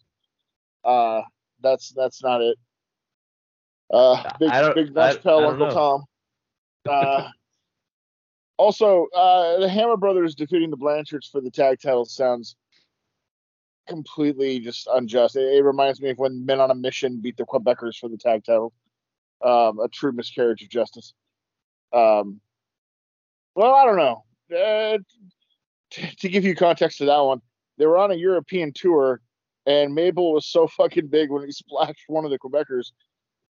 [0.85, 1.23] Uh,
[1.61, 2.57] that's that's not it.
[3.93, 5.73] Uh, big big nice pal Uncle know.
[5.73, 6.05] Tom.
[6.89, 7.29] Uh,
[8.57, 12.57] also, uh, the Hammer Brothers defeating the Blanchards for the tag title sounds
[13.87, 15.37] completely just unjust.
[15.37, 18.17] It, it reminds me of when Men on a Mission beat the Quebecers for the
[18.17, 18.73] tag title.
[19.45, 21.13] Um, a true miscarriage of justice.
[21.93, 22.41] Um,
[23.55, 24.25] well, I don't know.
[24.55, 24.99] Uh,
[25.91, 27.41] to give you context to that one,
[27.79, 29.21] they were on a European tour,
[29.67, 32.93] and Mabel was so fucking big when he splashed one of the Quebecers,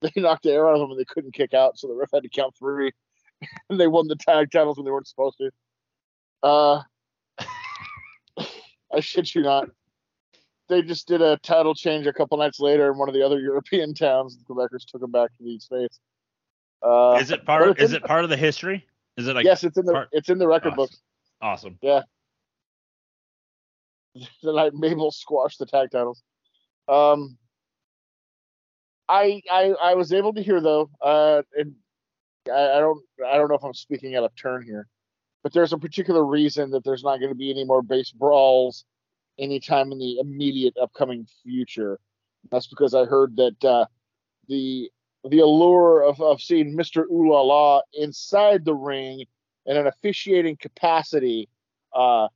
[0.00, 2.10] they knocked the air out of him and they couldn't kick out, so the ref
[2.12, 2.92] had to count three,
[3.70, 5.50] and they won the tag titles when they weren't supposed to.
[6.42, 6.82] Uh,
[8.92, 9.68] I shit you not.
[10.68, 13.38] They just did a title change a couple nights later in one of the other
[13.38, 14.36] European towns.
[14.38, 16.00] The Quebecers took them back to the States.
[16.82, 17.78] Uh, is it part?
[17.80, 18.86] Is in- it part of the history?
[19.16, 20.76] Is it like yes, it's in the part- it's in the record Awesome.
[20.76, 20.90] book.
[21.40, 21.78] awesome?
[24.42, 26.22] the night Mabel squashed the tag titles.
[26.88, 27.38] Um,
[29.08, 31.74] I I I was able to hear though, uh, and
[32.48, 34.88] I, I don't I don't know if I'm speaking out of turn here,
[35.42, 38.84] but there's a particular reason that there's not going to be any more BaseBrawls
[39.38, 41.98] anytime in the immediate upcoming future.
[42.50, 43.86] That's because I heard that uh,
[44.48, 44.90] the
[45.28, 47.04] the allure of, of seeing Mr.
[47.10, 49.24] Ooh La La inside the ring
[49.66, 51.48] in an officiating capacity
[51.94, 52.28] uh,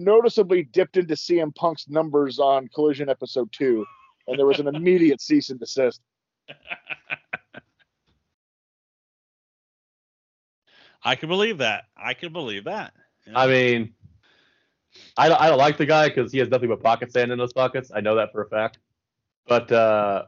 [0.00, 3.86] noticeably dipped into CM Punk's numbers on Collision Episode 2,
[4.28, 6.00] and there was an immediate cease and desist.
[11.02, 11.84] I can believe that.
[11.96, 12.92] I can believe that.
[13.34, 13.94] I mean,
[15.16, 17.38] I don't, I don't like the guy because he has nothing but pocket sand in
[17.38, 17.90] those pockets.
[17.94, 18.78] I know that for a fact.
[19.46, 20.24] But uh,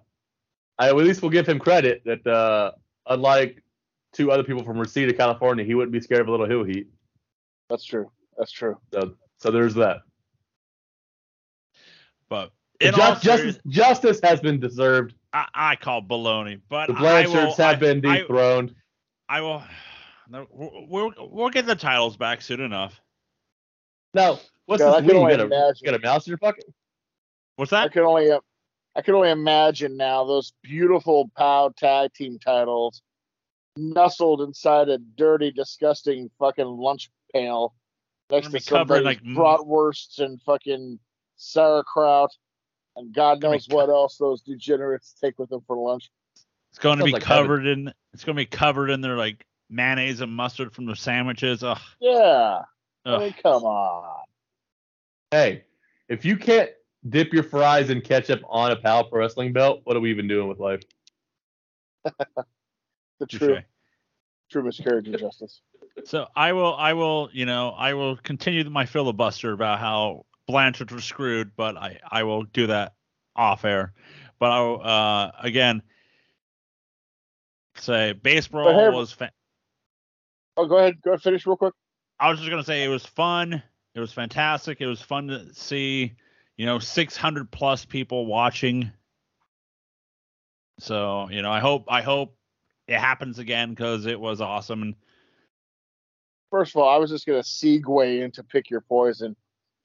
[0.78, 2.72] I at least will give him credit that uh,
[3.06, 3.62] unlike
[4.12, 6.88] two other people from Reseda, California, he wouldn't be scared of a little hill heat.
[7.68, 8.10] That's true.
[8.36, 8.76] That's true.
[8.92, 10.02] So so there's that.
[12.28, 15.14] but But in ju- all justice, justice has been deserved.
[15.32, 16.60] I, I call baloney.
[16.68, 18.74] But The Blanchards will, have I- been dethroned.
[19.28, 19.62] I will.
[20.28, 22.98] No, we'll, we'll we'll get the titles back soon enough.
[24.14, 25.20] No, what's God, I this can?
[25.20, 26.64] You got, a, you got a mouse in your pocket?
[27.56, 27.80] What's that?
[27.80, 27.92] I that?
[27.92, 28.38] can only uh,
[28.96, 33.02] I can only imagine now those beautiful POW tag team titles
[33.76, 37.74] nestled inside a dirty, disgusting fucking lunch pail
[38.32, 40.98] next Gonna to be covered in, somebody's like, bratwursts and fucking
[41.36, 42.30] sauerkraut
[42.96, 46.10] and God knows what else those degenerates take with them for lunch.
[46.70, 47.44] It's going to be like heaven.
[47.44, 47.92] covered in.
[48.12, 51.62] It's going to be covered in their like mayonnaise and mustard from the sandwiches.
[51.62, 51.78] Ugh.
[52.00, 52.62] Yeah.
[53.04, 54.24] I mean, come on.
[55.30, 55.64] Hey,
[56.08, 56.70] if you can't
[57.08, 60.28] dip your fries in ketchup on a POW Pro Wrestling belt, what are we even
[60.28, 60.82] doing with life?
[63.20, 63.38] The Touche.
[63.38, 63.58] true
[64.50, 65.60] true miscarriage of justice.
[66.04, 70.90] So I will, I will, you know, I will continue my filibuster about how Blanchard
[70.90, 72.94] was screwed, but I, I will do that
[73.36, 73.92] off air.
[74.38, 75.82] But I, uh, again,
[77.76, 79.12] say BaseBrawl hey- was.
[79.12, 79.30] Fa-
[80.56, 81.00] Oh, go ahead.
[81.02, 81.22] Go ahead.
[81.22, 81.72] Finish real quick.
[82.20, 83.62] I was just gonna say it was fun.
[83.94, 84.82] It was fantastic.
[84.82, 86.12] It was fun to see,
[86.58, 88.90] you know, 600 plus people watching.
[90.78, 92.36] So you know, I hope, I hope
[92.86, 94.82] it happens again because it was awesome.
[94.82, 94.94] And
[96.52, 99.34] First of all, I was just going to segue into pick your poison.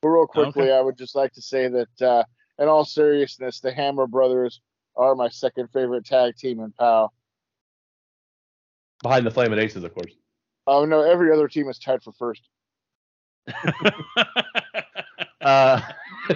[0.02, 0.74] But real quickly, Okay.
[0.78, 2.24] I would just like to say that, uh,
[2.60, 4.60] in all seriousness, the Hammer Brothers
[4.98, 7.10] are my second favorite tag team in POW.
[9.02, 10.12] Behind the Flaming Aces, of course.
[10.68, 12.42] Oh no, every other team is tied for first.
[15.40, 15.80] Uh,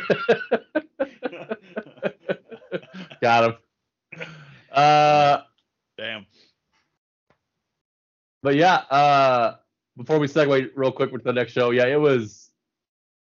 [3.22, 3.56] got him.
[4.72, 5.40] Uh,
[5.98, 6.26] Damn.
[8.42, 9.56] but yeah, uh,
[10.02, 12.50] before we segue real quick with the next show, yeah, it was.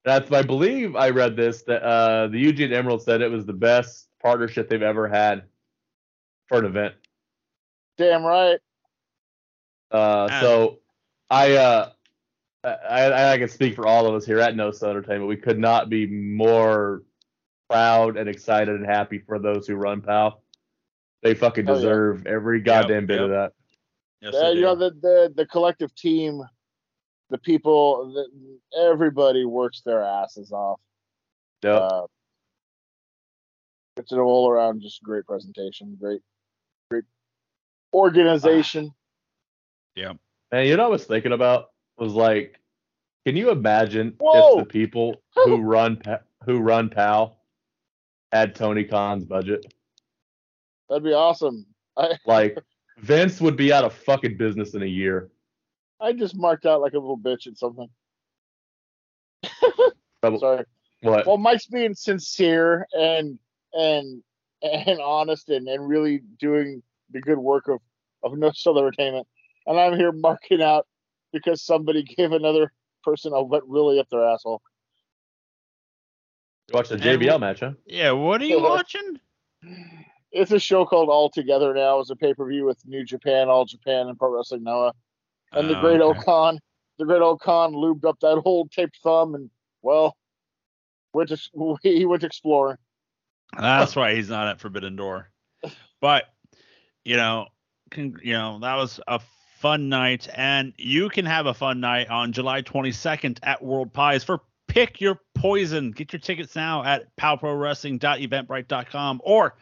[0.05, 3.53] That's I believe I read this that uh, the Eugene Emerald said it was the
[3.53, 5.43] best partnership they've ever had
[6.49, 6.95] for an event.
[7.99, 8.59] Damn right.
[9.93, 10.41] Uh, Ah.
[10.41, 10.79] so
[11.29, 11.91] I, uh,
[12.65, 15.29] I, I can speak for all of us here at No Sell Entertainment.
[15.29, 17.03] We could not be more
[17.69, 20.39] proud and excited and happy for those who run POW.
[21.23, 21.77] They fucking Oh, yeah.
[21.79, 23.53] deserve every goddamn bit of that.
[24.23, 24.61] Yes, Yeah, you do.
[24.63, 26.41] know the, the the collective team,
[27.31, 30.81] the people, the, everybody works their asses off.
[31.63, 31.81] Yep.
[31.81, 32.03] Uh,
[33.97, 36.23] it's an all around just great presentation, great,
[36.91, 37.05] great
[37.93, 38.93] organization.
[39.95, 40.13] yeah.
[40.53, 42.59] And you know what I was thinking about was like,
[43.27, 44.59] can you imagine Whoa.
[44.59, 47.37] if the people who run Pa- who run POW
[48.33, 49.73] had Tony Khan's budget?
[50.89, 51.67] That'd be awesome.
[51.97, 52.59] I Like
[52.99, 55.31] Vince would be out of fucking business in a year.
[56.01, 57.89] I just marked out like a little bitch at something.
[60.39, 60.65] Sorry.
[61.03, 61.27] What?
[61.27, 63.39] Well, Mike's being sincere and
[63.73, 64.23] and
[64.63, 67.81] and honest and, and really doing the good work of
[68.23, 69.27] of No Sell entertainment,
[69.67, 70.87] and I'm here marking out
[71.33, 74.61] because somebody gave another person a wet really up their asshole.
[76.69, 77.73] You Watch the And JBL match, huh?
[77.87, 78.13] Yeah.
[78.13, 79.19] What are you watching?
[80.33, 81.99] It's a show called All Together now.
[82.01, 84.93] It's a pay per view with New Japan, All Japan, and Pro Wrestling Noah.
[85.53, 86.21] And the Oh, great okay.
[86.21, 86.61] O-Khan,
[86.99, 89.51] the great O-Khan lubed up that old taped thumb and
[89.83, 90.17] well,
[91.13, 92.79] went to he went exploring.
[93.59, 95.29] That's why he's not at Forbidden Door.
[96.01, 96.27] But
[97.05, 97.47] you know,
[97.91, 99.21] can, you know that was a
[99.59, 104.23] fun night, and you can have a fun night on July 22nd at Whirled Pies
[104.25, 105.91] for Pick Your Poison.
[105.91, 109.57] Get your tickets now at powprowrestling.eventbrite.com or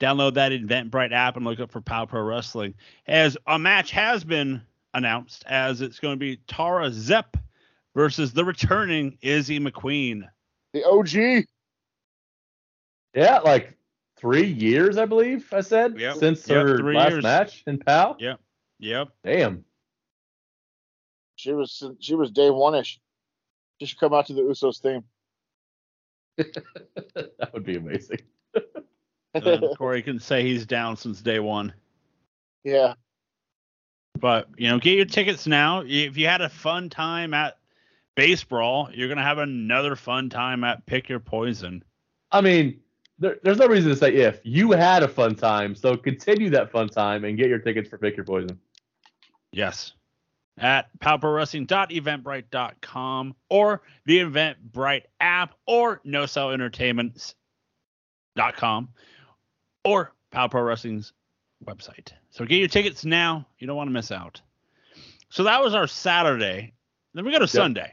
[0.00, 2.72] download that Eventbrite app and look up for Pow Pro Wrestling.
[3.06, 4.62] As a match has been
[4.94, 7.36] announced, as it's going to be Tara Zepp
[7.94, 10.22] versus the returning Izzy McQueen.
[10.72, 11.44] The OG.
[13.14, 13.76] Yeah, like
[14.16, 16.16] three years, I believe I said, Yep.
[16.16, 17.22] since Yep, her three last years.
[17.22, 18.16] match in POW.
[18.18, 18.40] Yep.
[18.78, 19.08] Yep.
[19.24, 19.64] Damn.
[21.36, 23.00] She was she was day one ish.
[23.80, 25.04] She should come out to the Usos theme.
[26.36, 28.18] that would be amazing.
[29.34, 31.72] Uh, Corey can say he's down since day one.
[32.64, 32.94] yeah.
[34.20, 35.82] But you know, get your tickets now.
[35.86, 37.58] If you had a fun time at
[38.16, 41.84] BaseBrawl, you're gonna have another fun time at Pick Your Poison.
[42.30, 42.80] I mean,
[43.18, 44.40] there, there's no reason to say if.
[44.44, 47.98] You had a fun time, so continue that fun time and get your tickets for
[47.98, 48.56] Pick Your Poison.
[49.52, 49.94] Yes.
[50.58, 58.88] At powprowrestling.eventbrite.com or the Eventbrite app or NoSellEntertainments.com
[59.84, 61.12] or Pow Pro Wrestling's
[61.64, 62.12] website.
[62.30, 63.46] So get your tickets now.
[63.58, 64.40] You don't want to miss out.
[65.28, 66.72] So that was our Saturday.
[67.14, 67.92] Then we go to Sunday.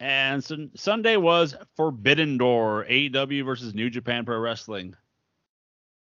[0.00, 4.96] And so Sunday was Forbidden Door, AEW versus New Japan Pro Wrestling.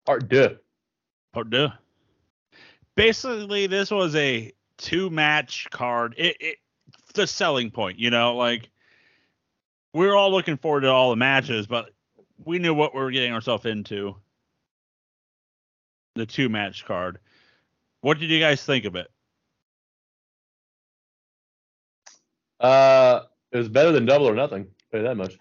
[0.07, 0.57] Part deux.
[1.32, 1.68] Part deux.
[2.94, 6.14] Basically, this was a two match card.
[6.16, 6.57] It, it
[7.14, 8.70] the selling point, you know, like
[9.92, 11.90] we were all looking forward to all the matches, but
[12.44, 14.16] we knew what we were getting ourselves into.
[16.18, 17.20] The two match card.
[18.00, 19.06] What did you guys think of it?
[22.58, 23.20] Uh,
[23.52, 24.66] it was better than Double or Nothing.
[24.90, 25.38] Tell you that much.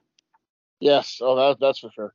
[0.79, 1.17] Yes.
[1.19, 2.13] Oh, that that's for sure.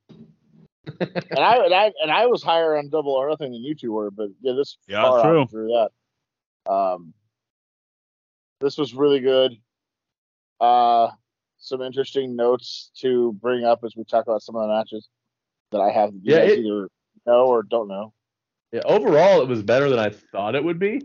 [1.00, 3.90] and I and I and I was higher on double or nothing than you two
[3.90, 5.46] were, but yeah, this Yeah, far true.
[5.50, 5.68] through
[6.66, 6.72] that.
[6.72, 7.14] Um,
[8.60, 9.56] this was really good.
[10.60, 11.08] Uh,
[11.58, 15.08] some interesting notes to bring up as we talk about some of the matches
[15.72, 16.12] that I have.
[16.14, 16.88] You Yeah, guys it- either
[17.26, 18.12] know or don't know.
[18.72, 21.02] Yeah, overall, it was better than I thought it would be.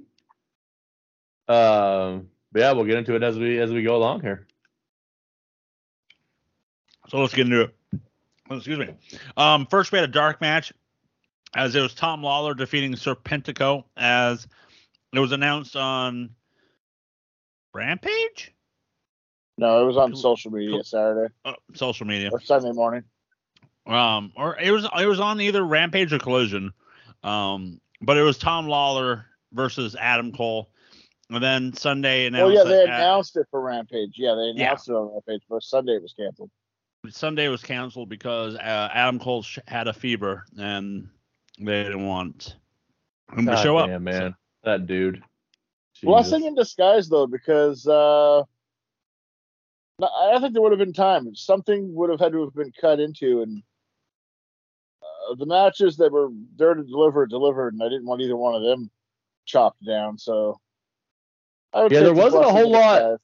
[1.49, 4.47] Um, but yeah, we'll get into it as we as we go along here.
[7.09, 7.75] So let's get into it.
[8.49, 8.89] Oh, excuse me.
[9.35, 10.73] Um, first, we had a dark match
[11.55, 14.47] as it was Tom Lawlor defeating Serpentico as
[15.13, 16.29] it was announced on
[17.73, 18.53] Rampage,
[19.57, 22.29] No, it was on social media Saturday uh, social media.
[22.31, 23.03] or Sunday morning.
[23.85, 26.73] Um, or it was it was on either Rampage or Collision.
[27.23, 30.69] Um, but it was Tom Lawlor versus Adam Cole,
[31.29, 34.13] and then Sunday and Oh yeah, they that Ad- announced it for Rampage.
[34.15, 34.67] Yeah, they Yeah.
[34.67, 36.49] announced it on Rampage, but Sunday it was canceled.
[37.09, 41.07] Sunday was canceled because uh, Adam Cole sh- had a fever and
[41.57, 42.57] they didn't want
[43.31, 43.87] him to God show up.
[43.87, 45.23] damn, man, that dude.
[46.03, 46.47] Blessing Jesus.
[46.49, 48.43] in disguise, though, because uh,
[49.99, 51.33] no, I think there would have been time.
[51.33, 53.61] Something would have had to have been cut into, and uh,
[55.35, 58.61] the matches that were there to deliver delivered, and I didn't want either one of
[58.63, 58.89] them
[59.45, 60.17] chopped down.
[60.17, 60.59] So,
[61.73, 62.99] I would Yeah, there wasn't a whole lot.
[63.01, 63.19] disguise.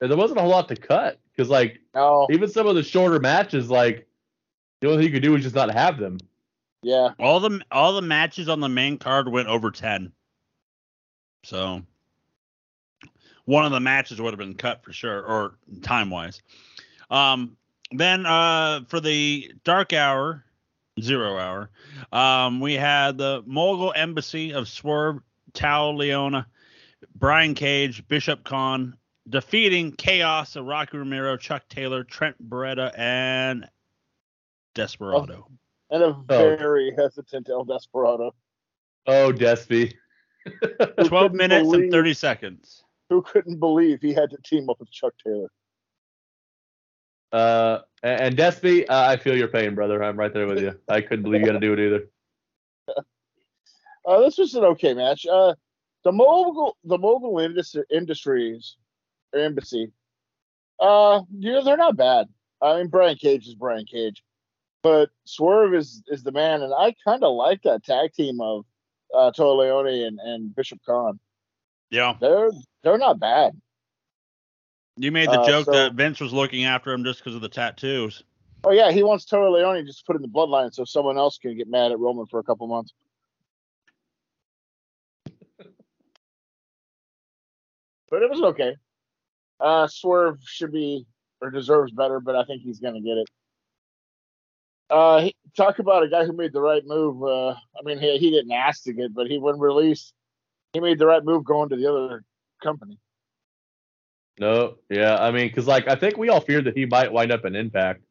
[0.00, 2.82] And there wasn't a whole lot to cut because like No, even some of the
[2.82, 4.06] shorter matches, like
[4.80, 6.18] the only thing you could do was just not have them.
[6.82, 10.12] yeah, All the all the matches on the main card went over ten.
[11.44, 11.82] So
[13.46, 16.42] one of the matches would have been cut for sure, or time wise.
[17.10, 17.56] Um,
[17.92, 20.44] then uh, for the dark hour,
[21.00, 21.70] zero hour,
[22.12, 25.18] um, we had the Mogul Embassy of Swerve,
[25.52, 26.46] Toa Liona,
[27.14, 28.96] Brian Cage, Bishop Khan
[29.28, 33.68] defeating Chaos of Rocky Romero, Chuck Taylor, Trent Beretta, and
[34.74, 35.48] Desperado.
[35.90, 38.34] and a very hesitant El Desperado.
[39.06, 39.94] Oh, Despy.
[41.04, 42.82] 12 minutes believe- and 30 seconds.
[43.08, 45.48] Who couldn't believe he had to team up with Chuck Taylor?
[47.32, 50.02] Uh, and, and Despy, uh, I feel your pain, brother.
[50.02, 50.78] I'm right there with you.
[50.88, 52.08] I couldn't believe you got to do it either.
[54.06, 55.26] Uh, this was an okay match.
[55.26, 55.54] Uh,
[56.04, 58.76] the mogul, the mogul indus- industries,
[59.32, 59.90] or embassy,
[60.78, 62.28] uh, you know they're not bad.
[62.62, 64.22] I mean, Brian Cage is Brian Cage,
[64.82, 68.64] but Swerve is is the man, and I kind of like that tag team of
[69.14, 71.18] uh, Toa Liona and, and Bishop Khan.
[71.90, 72.14] Yeah.
[72.20, 72.50] They're
[72.82, 73.60] they're not bad.
[74.96, 77.42] You made the Uh, joke so- that Vince was looking after him just because of
[77.42, 78.22] the tattoos.
[78.64, 81.38] Oh yeah, he wants Toa Liona just to put in the bloodline so someone else
[81.38, 82.92] can get mad at Roman for a couple months.
[88.10, 88.76] but it was okay.
[89.60, 91.06] Uh, Swerve should be
[91.40, 93.28] or deserves better, but I think he's gonna get it.
[94.88, 97.22] Uh, he, talk about a guy who made the right move.
[97.22, 100.12] Uh, I mean, he he didn't ask to get, but he when released,
[100.72, 102.22] he made the right move going to the other
[102.62, 102.98] company.
[104.38, 107.32] No, yeah, I mean, because like I think we all feared that he might wind
[107.32, 108.02] up in Impact,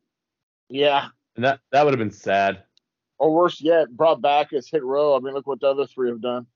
[0.69, 2.63] Yeah, and that that would have been sad.
[3.19, 5.15] or worse yet, brought back as Hit Row.
[5.15, 6.47] I mean, look what the other three have done.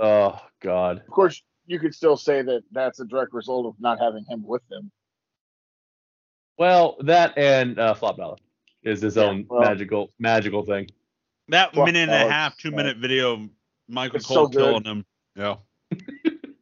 [0.00, 0.98] Oh God.
[1.00, 4.42] Of course, you could still say that that's a direct result of not having him
[4.44, 4.90] with them.
[6.58, 8.36] Well, that and uh, Flop Dollar
[8.82, 10.88] is his Yeah, own well- magical magical thing.
[11.48, 12.76] That Fuck minute and a Alex, half, two yeah.
[12.76, 13.40] minute video, of
[13.88, 14.58] Michael It's so Cole good.
[14.58, 15.04] killing him.
[15.36, 15.56] Yeah.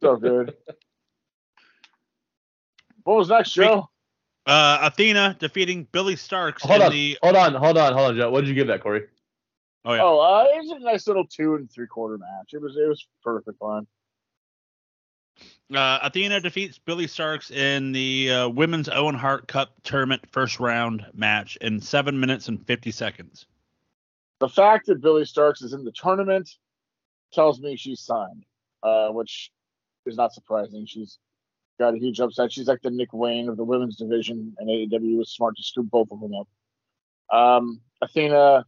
[0.01, 0.55] So good.
[3.03, 3.89] what was next, Joe?
[4.45, 7.17] Uh, Athena defeating Billie Starkz Hold in on, the.
[7.21, 8.31] hold on, hold on, hold on, Joe.
[8.31, 9.03] What did you give that, Corey?
[9.85, 10.01] Oh yeah.
[10.03, 12.53] Oh, uh, it was a nice little two and three quarter match.
[12.53, 13.87] It was it was perfect fun.
[15.73, 21.05] Uh, Athena defeats Billie Starkz in the uh, Women's Owen Hart Cup tournament first round
[21.13, 23.45] match in seven minutes and 50 seconds.
[24.39, 26.49] The fact that Billie Starkz is in the tournament
[27.31, 28.43] tells me she's signed,
[28.83, 29.51] uh, which
[30.05, 30.85] is not surprising.
[30.85, 31.19] She's
[31.81, 32.53] got a huge upside.
[32.53, 35.89] She's like the Nick Wayne of the women's division, and AEW was smart to scoop
[35.89, 36.47] both of them up.
[37.35, 38.65] Um, Athena,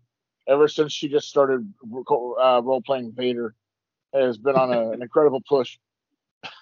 [0.47, 3.53] ever since she just started uh, role playing Vader,
[4.13, 5.77] has been on a, an incredible push.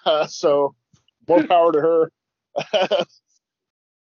[0.04, 0.74] Uh, so,
[1.26, 2.12] more power to her.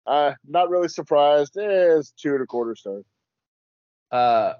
[0.06, 1.52] uh, not really surprised.
[1.56, 3.04] It's two and a quarter stars.
[4.10, 4.54] Uh,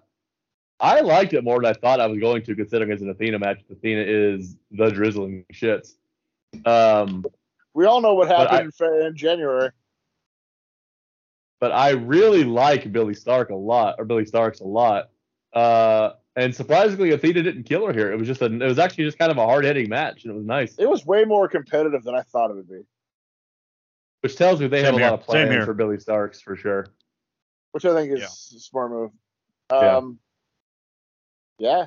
[0.81, 3.39] I liked it more than I thought I was going to, considering it's an Athena
[3.39, 3.61] match.
[3.71, 5.95] Athena is the drizzling shits.
[6.67, 7.25] Um,
[7.75, 9.71] We all know what happened in in January.
[11.61, 15.11] but I really like Billie Stark a lot, or Billie Starkz a lot.
[15.53, 18.13] Uh, and surprisingly, Athena didn't kill her here.
[18.13, 20.33] It was just a, it was actually just kind of a hard hitting match, and
[20.33, 20.75] it was nice.
[20.79, 22.83] It was way more competitive than I thought it would be,
[24.21, 26.57] Which tells me they have Same a lot of Same plans for Billie Starkz for
[26.57, 26.87] sure.
[27.73, 28.27] which I think is Yeah.
[28.27, 29.11] a smart move.
[29.73, 29.97] Yeah.
[29.97, 30.19] Um,
[31.59, 31.87] yeah,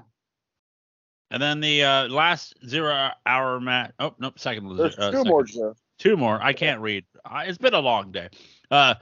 [1.30, 3.92] And then the uh, last zero hour match.
[4.00, 4.76] Oh, nope, second.
[4.78, 5.30] there's uh, two second.
[5.30, 5.76] more, Joe.
[5.98, 6.42] Two more.
[6.42, 7.06] I can't read.
[7.42, 8.30] It's been a long day.
[8.72, 8.96] Uh,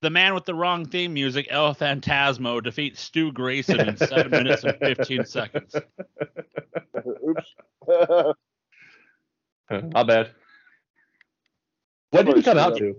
[0.00, 4.64] the man with the wrong theme music, El Phantasmo, defeats Stu Grayson in seven minutes
[4.64, 5.74] and 15 seconds.
[7.28, 7.54] Oops.
[9.70, 10.30] Not bad.
[12.10, 12.96] What did he come out to?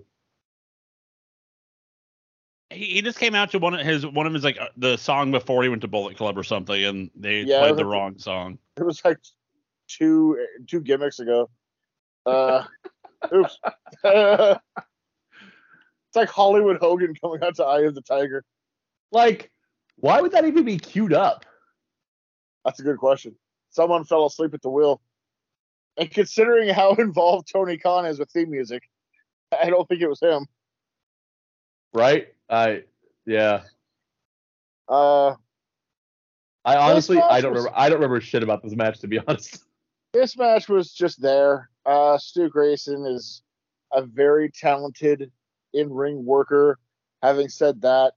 [2.71, 4.97] He, he just came out to one of his one of his like uh, the
[4.97, 7.91] song before he went to Bullet Club or something, and they Yeah, played the that's-
[7.91, 8.59] wrong song.
[8.77, 9.17] it was like
[9.87, 11.49] two two gimmicks ago.
[12.25, 12.63] Uh,
[13.33, 13.57] oops.
[14.03, 14.59] it's
[16.15, 18.43] like Hollywood Hogan coming out to Eye of the Tiger.
[19.11, 19.51] Like,
[19.95, 21.45] why would that even be queued up?
[22.65, 23.35] That's a good question.
[23.71, 25.01] Someone fell asleep at the wheel.
[25.97, 28.83] And considering how involved Tony Khan is with theme music,
[29.59, 30.45] I don't think it was him.
[31.93, 32.27] Right?
[32.49, 32.83] I
[33.25, 33.61] yeah.
[34.87, 35.35] Uh,
[36.65, 39.19] I honestly I don't was- remember I don't remember shit about this match to be
[39.27, 39.63] honest.
[40.13, 41.69] this match was just there.
[41.85, 43.43] Uh, Stu Grayson is
[43.93, 45.31] a very talented
[45.73, 46.77] in-ring worker.
[47.23, 48.13] Having said that,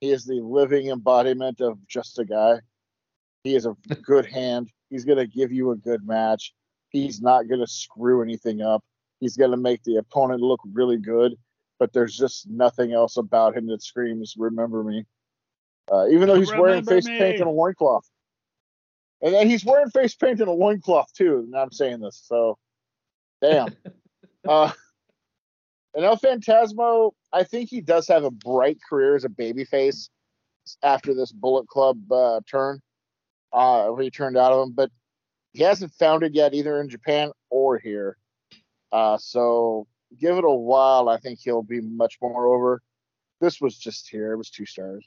[0.00, 2.60] he is the living embodiment of just a guy.
[3.44, 4.70] He is a good hand.
[4.90, 6.54] He's gonna give you a good match.
[6.90, 8.82] He's not gonna screw anything up.
[9.20, 11.34] He's gonna make the opponent look really good.
[11.78, 15.04] But there's just nothing else about him that screams "Remember me."
[15.90, 17.18] Uh, even though he's wearing face me.
[17.18, 18.08] paint and a loincloth.
[19.22, 21.44] And then he's wearing face paint and a loincloth too.
[21.46, 22.58] And I'm saying this, so
[23.40, 23.68] damn.
[24.48, 24.72] uh
[25.94, 30.10] and El Phantasmo, I think he does have a bright career as a babyface
[30.82, 32.80] after this Bullet Club uh, turn.
[33.52, 34.90] Uh where he turned out of him, but
[35.52, 38.16] he hasn't found it yet either in Japan or here.
[38.90, 39.86] Uh so
[40.18, 41.08] give it a while.
[41.08, 42.82] I think he'll be much more over.
[43.40, 44.32] This was just here.
[44.32, 45.06] It was two stars.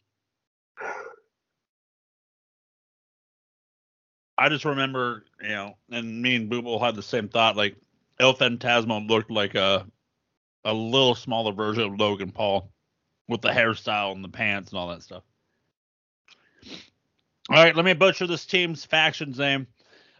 [4.37, 7.57] I just remember, you know, and me and Booble had the same thought.
[7.57, 7.75] Like
[8.19, 9.85] El Phantasmo looked like a
[10.63, 12.71] a little smaller version of Logan Paul
[13.27, 15.23] with the hairstyle and the pants and all that stuff.
[17.49, 19.67] All right, let me butcher this team's faction's name.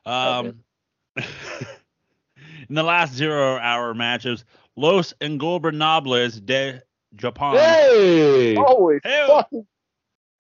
[0.06, 0.64] Um,
[1.18, 4.46] in the last zero hour matches,
[4.80, 6.82] Los Ingobernables de
[7.20, 7.56] Japan.
[7.58, 8.56] Hey!
[8.56, 9.28] Holy Ew.
[9.28, 9.50] fuck!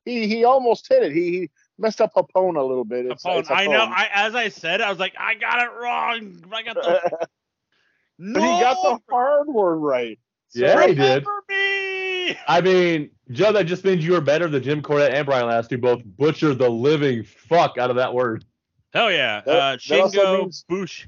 [0.05, 1.11] He he almost hit it.
[1.11, 3.05] He, he messed up Hapone a little bit.
[3.05, 3.39] It's, Japon.
[3.39, 3.83] it's I know.
[3.83, 6.43] I as I said, I was like, I got it wrong.
[6.53, 7.29] I got the but
[8.17, 8.39] no.
[8.41, 10.17] he got the hard word right.
[10.49, 11.25] So- Yeah, he did.
[11.25, 12.37] Remember me.
[12.47, 15.69] I mean, Joe, that just means you are better than Jim Cornette and Brian Last,
[15.69, 18.45] who both butchered the living fuck out of that word.
[18.93, 19.41] Hell yeah.
[19.41, 21.07] That- uh, that also Shingo means- Bush.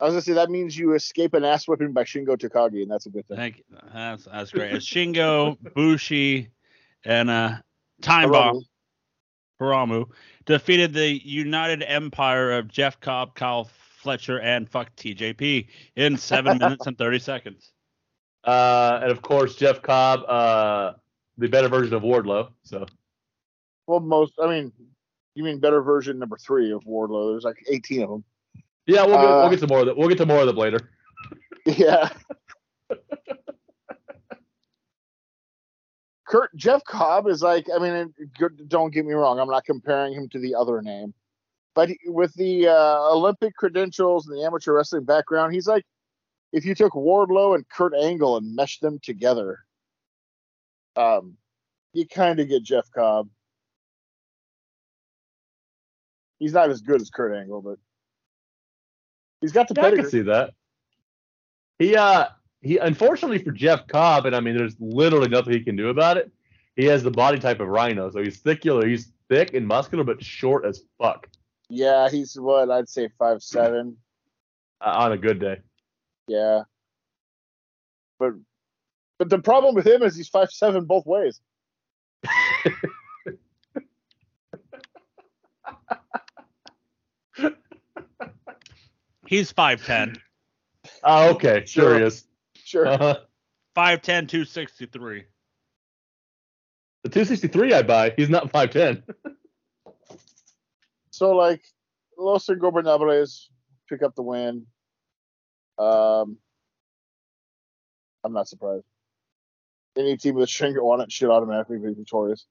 [0.00, 2.90] I was gonna say that means you escape an ass whipping by Shingo Takagi, and
[2.90, 3.36] that's a good thing.
[3.36, 3.64] Thank you.
[3.92, 4.72] That's that's great.
[4.74, 6.50] It's Shingo Bushi
[7.04, 7.56] and uh
[8.02, 8.32] Time Hiromu.
[8.32, 8.62] Bomb
[9.60, 10.06] Hiromu
[10.46, 16.86] defeated the United Empire of Jeff Cobb, Kyle Fletcher, and fuck TJP in seven minutes
[16.86, 17.70] and thirty seconds.
[18.42, 20.92] Uh, and of course, Jeff Cobb, uh,
[21.38, 22.50] the better version of Wardlow.
[22.64, 22.84] So
[23.86, 24.34] Well, most.
[24.42, 24.72] I mean,
[25.34, 27.32] you mean better version number three of Wardlow?
[27.32, 28.24] There's like 18 of them.
[28.86, 29.96] Yeah, we'll get, Uh, we'll get to more of that.
[29.96, 30.78] We'll get to more of them later.
[31.66, 32.10] Yeah.
[36.26, 40.14] Kurt Jeff Cobb is like, I mean, good- don't get me wrong, I'm not comparing
[40.14, 41.14] him to the other name,
[41.74, 45.84] but he- with the uh, Olympic credentials and the amateur wrestling background, he's like,
[46.52, 49.60] if you took Wardlow and Kurt Angle and meshed them together,
[50.96, 51.36] um,
[51.92, 53.28] you kind of get Jeff Cobb.
[56.38, 57.78] He's not as good as Kurt Angle, but
[59.44, 60.54] he's got the Yeah, I can see that.
[61.78, 62.28] He uh
[62.62, 66.16] he unfortunately for Jeff Cobb, and I mean there's literally nothing he can do about
[66.16, 66.32] it.
[66.76, 70.24] He has the body type of Rhino, so he's thick, he's thick and muscular, but
[70.24, 71.28] short as fuck
[71.68, 73.98] Yeah, he's what I'd say five seven.
[74.80, 75.58] uh, on a good day.
[76.26, 76.62] Yeah.
[78.18, 78.32] But
[79.18, 81.40] but the problem with him is he's five seven both ways.
[89.34, 90.16] He's 5'10.
[91.02, 91.98] Oh, okay, sure Sure.
[91.98, 92.24] he is.
[92.54, 92.86] Sure.
[92.86, 93.16] Uh-huh.
[93.76, 95.24] 5'10, 263.
[97.02, 99.02] The 263 I buy, he's not 5'10.
[101.10, 101.62] So like
[102.18, 103.46] Los Ingobernables
[103.88, 104.66] pick up the win.
[105.78, 106.38] Um
[108.24, 108.84] I'm not surprised.
[109.96, 112.46] Any team with a Shingo on it should automatically be victorious.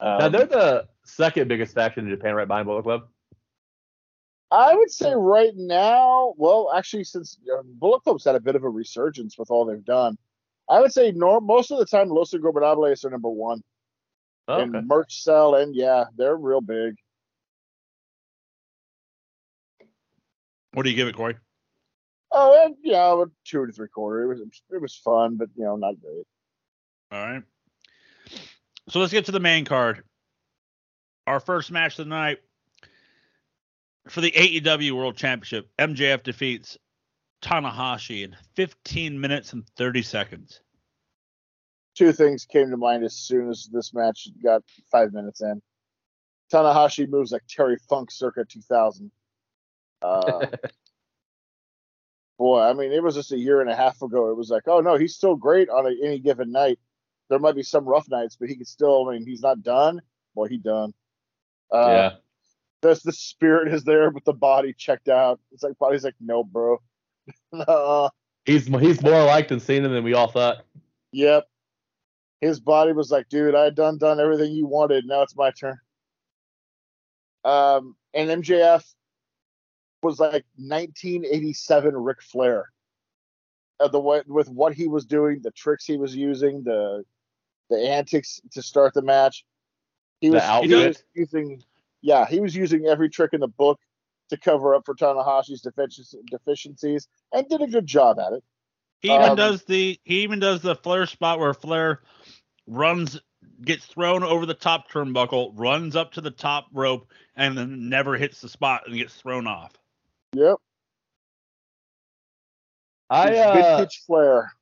[0.00, 3.08] Um, now they're the second biggest faction in Japan, right behind Bullet Club.
[4.52, 8.64] I would say right now, well, actually, since uh, Bullet Club's had a bit of
[8.64, 10.18] a resurgence with all they've done,
[10.68, 13.62] I would say nor- most of the time Los Ingobernables are number one.
[14.48, 14.86] in okay.
[14.86, 16.96] merch sell, and yeah, they're real big.
[20.74, 21.36] What do you give it, Corey?
[22.30, 24.22] Oh, and yeah, two to three quarter.
[24.22, 24.40] It was
[24.70, 26.26] it was fun, but you know, not great.
[27.10, 27.42] All right.
[28.90, 30.02] So let's get to the main card.
[31.26, 32.38] Our first match of the night
[34.08, 35.68] for the AEW World Championship.
[35.78, 36.78] MJF defeats
[37.42, 40.60] Tanahashi in 15 minutes and 30 seconds.
[41.94, 45.60] Two things came to mind as soon as this match got five minutes in.
[46.52, 49.10] Tanahashi moves like Terry Funk circa 2000.
[50.00, 50.46] Uh,
[52.38, 54.30] boy, I mean, it was just a year and a half ago.
[54.30, 56.78] It was like, oh no, he's still great on a, any given night.
[57.28, 59.08] There might be some rough nights, but he can still.
[59.08, 60.00] I mean, he's not done.
[60.34, 60.92] Boy, he done.
[61.72, 62.10] Uh, yeah.
[62.82, 65.40] The the spirit is there, but the body checked out.
[65.52, 66.80] It's like body's like, no, bro.
[67.52, 68.08] uh,
[68.44, 70.64] He's he's more liked and seen than we all thought.
[71.12, 71.46] yep.
[72.40, 75.06] His body was like, dude, I done done everything you wanted.
[75.06, 75.78] Now it's my turn.
[77.44, 78.82] Um, and MJF
[80.02, 82.70] was like 1987 Ric Flair.
[83.78, 87.04] Uh, the way with what he was doing, the tricks he was using, the
[87.70, 89.44] the antics to start the match.
[90.20, 91.62] He The was, he was using,
[92.02, 93.80] yeah, he was using every trick in the book
[94.30, 98.44] to cover up for Tanahashi's deficiencies, and did a good job at it.
[99.00, 102.02] He even Um, does the he even does the Flair spot where Flair
[102.66, 103.20] runs
[103.62, 108.16] gets thrown over the top turnbuckle, runs up to the top rope, and then never
[108.16, 109.72] hits the spot and gets thrown off.
[110.34, 110.56] Yep,
[113.10, 114.52] I It's uh, vintage Flair,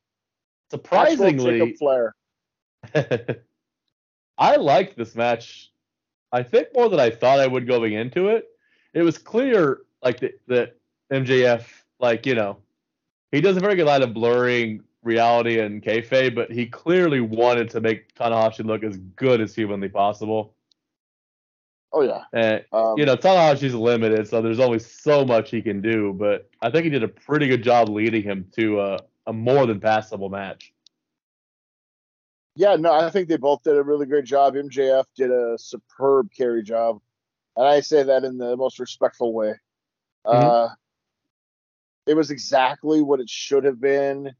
[0.72, 2.14] Actual surprisingly Jacob Flair.
[4.38, 5.70] I liked this match.
[6.32, 8.48] I think more than I thought I would going into it.
[8.94, 10.76] It was clear, like that, that
[11.12, 11.64] MJF,
[11.98, 12.58] like you know,
[13.32, 17.70] he does a very good line of blurring reality and kayfabe, but he clearly wanted
[17.70, 20.54] to make Tanahashi look as good as humanly possible.
[21.92, 25.80] Oh yeah, And um, you know, Tanahashi's limited, so there's only so much he can
[25.80, 26.12] do.
[26.12, 29.66] But I think he did a pretty good job leading him to a, a more
[29.66, 30.72] than passable match.
[32.60, 34.52] Yeah, no, I think they both did a really great job.
[34.52, 37.00] MJF did a superb carry job,
[37.56, 39.54] and I say that in the most respectful way.
[40.26, 40.68] Uh,
[42.06, 44.34] it was exactly what it should have been.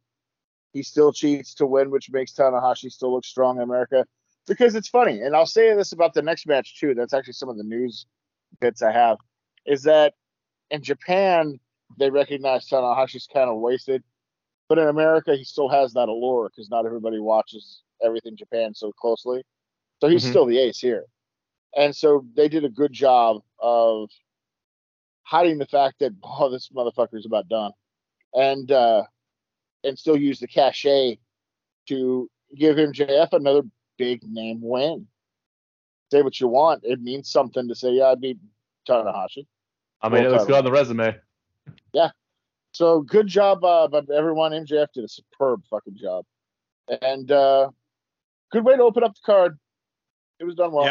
[0.74, 4.06] He still cheats to win, which makes Tanahashi still look strong in America.
[4.46, 6.94] Because it's funny, and I'll say this about the next match too.
[6.94, 8.04] That's actually some of the news
[8.60, 9.16] bits I have.
[9.64, 10.12] Is that
[10.70, 11.58] in Japan
[11.98, 14.02] they recognize Tanahashi's kind of wasted,
[14.70, 18.92] but in America he still has that allure because not everybody watches everything Japan so
[18.92, 19.42] closely.
[20.00, 20.28] So he's Mhm.
[20.28, 21.04] still the ace here,
[21.76, 24.08] and so they did a good job of
[25.24, 27.72] hiding the fact that oh this motherfucker's about done,
[28.32, 29.04] and uh,
[29.82, 31.18] and still use the cachet
[31.88, 33.62] to give MJF another
[33.98, 35.08] big name win.
[36.12, 37.90] Say what you want, it means something to say.
[37.90, 38.38] Yeah, I beat
[38.88, 39.48] Tanahashi.
[40.00, 41.20] I mean, it looks good on the resume.
[42.72, 44.52] So good job, uh, but everyone.
[44.52, 46.24] MJF did a superb fucking job,
[47.02, 47.70] and uh,
[48.52, 49.58] good way to open up the card.
[50.38, 50.84] It was done well.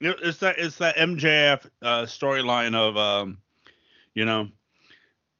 [0.00, 3.38] yeah, it's that it's that MJF uh, storyline of um,
[4.14, 4.48] you know,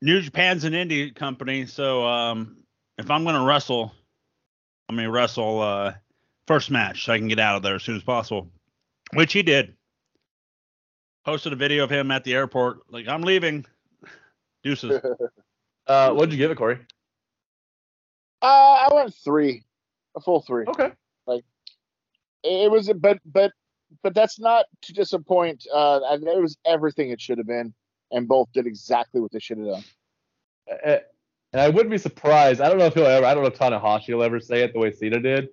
[0.03, 2.59] New Japan's an indie company, so um,
[2.99, 3.93] if I'm gonna wrestle,
[4.89, 5.95] I'm gonna wrestle uh,
[6.47, 8.51] first match so I can get out of there as soon as possible,
[9.14, 9.75] which he did.
[11.25, 13.67] Posted a video of him at the airport, like I'm leaving.
[14.62, 15.01] Deuces.
[15.87, 16.78] Uh, what'd you give it, Corey?
[18.43, 19.64] Uh, I went three,
[20.16, 20.64] a full three.
[20.66, 20.93] Okay.
[21.26, 21.45] Like
[22.45, 23.53] It was, but but
[24.03, 25.66] but that's not to disappoint.
[25.72, 27.72] Uh, I- it was everything it should have been,
[28.11, 29.84] and both did exactly what they should have done.
[30.84, 30.99] Uh,
[31.53, 32.61] And I wouldn't be surprised.
[32.61, 33.24] I don't know if he'll ever.
[33.24, 35.49] I don't know if Tanahashi will ever say it the way Cena did,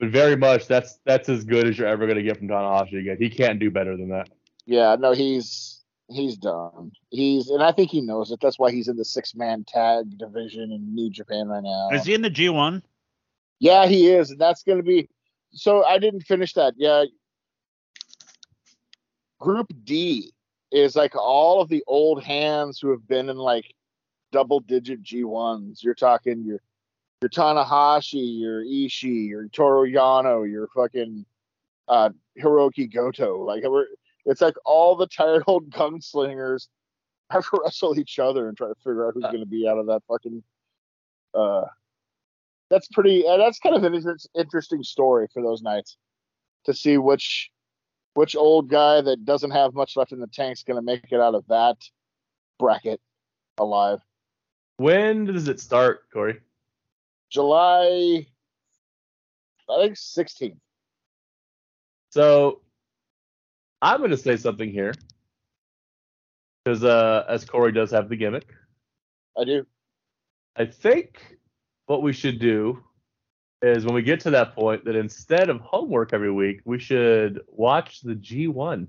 [0.00, 3.16] but very much that's that's as good as you're ever gonna get from Tanahashi again.
[3.18, 4.28] He can't do better than that.
[4.66, 5.77] Yeah, no, he's
[6.08, 6.92] he's done.
[7.10, 8.40] He's and I think he knows it.
[8.40, 11.88] That's why he's in the six man tag division in New Japan right now.
[11.92, 12.82] Is he in the G1?
[13.60, 15.08] Yeah, he is, and that's going to be.
[15.52, 16.74] So I didn't finish that.
[16.76, 17.04] Yeah.
[19.38, 20.32] Group D
[20.72, 23.74] is like all of the old hands who have been in like
[24.32, 25.82] double digit G1s.
[25.82, 26.60] You're talking your
[27.20, 31.24] your Tanahashi, your Ishii, your Toru Yano, your fucking
[31.88, 33.42] uh, Hiroki Goto.
[33.42, 33.86] Like we're,
[34.28, 36.68] it's like all the tired old gunslingers
[37.30, 39.78] have to wrestle each other and try to figure out who's going to be out
[39.78, 40.42] of that fucking.
[41.34, 41.64] Uh,
[42.70, 43.26] that's pretty.
[43.26, 45.96] Uh, that's kind of an interesting story for those nights
[46.64, 47.50] to see which
[48.14, 51.20] which old guy that doesn't have much left in the tank's going to make it
[51.20, 51.76] out of that
[52.58, 53.00] bracket
[53.58, 54.00] alive.
[54.76, 56.40] When does it start, Corey?
[57.30, 58.26] July,
[59.70, 60.56] I think 16th.
[62.10, 62.60] So
[63.80, 64.92] I'm gonna say something here
[66.64, 68.52] because uh, as Corey does have the gimmick,
[69.36, 69.66] I do.
[70.56, 71.38] I think
[71.86, 72.82] what we should do
[73.62, 77.40] is when we get to that point that instead of homework every week, we should
[77.48, 78.86] watch the G1.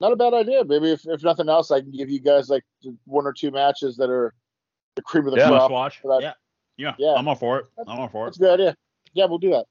[0.00, 0.64] Not a bad idea.
[0.64, 2.64] Maybe if, if nothing else, I can give you guys like
[3.04, 4.34] one or two matches that are
[4.96, 5.48] the cream of the Yeah.
[5.48, 5.70] Crop.
[5.70, 6.00] watch.
[6.04, 6.32] Yeah.
[6.76, 6.94] yeah.
[6.98, 7.14] Yeah.
[7.14, 7.66] I'm all for it.
[7.86, 8.30] I'm all for it.
[8.30, 8.76] That's a good idea.
[9.14, 9.66] Yeah, we'll do that.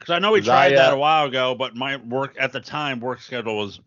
[0.00, 2.52] Because I know we I, tried that uh, a while ago, but my work at
[2.52, 3.80] the time work schedule was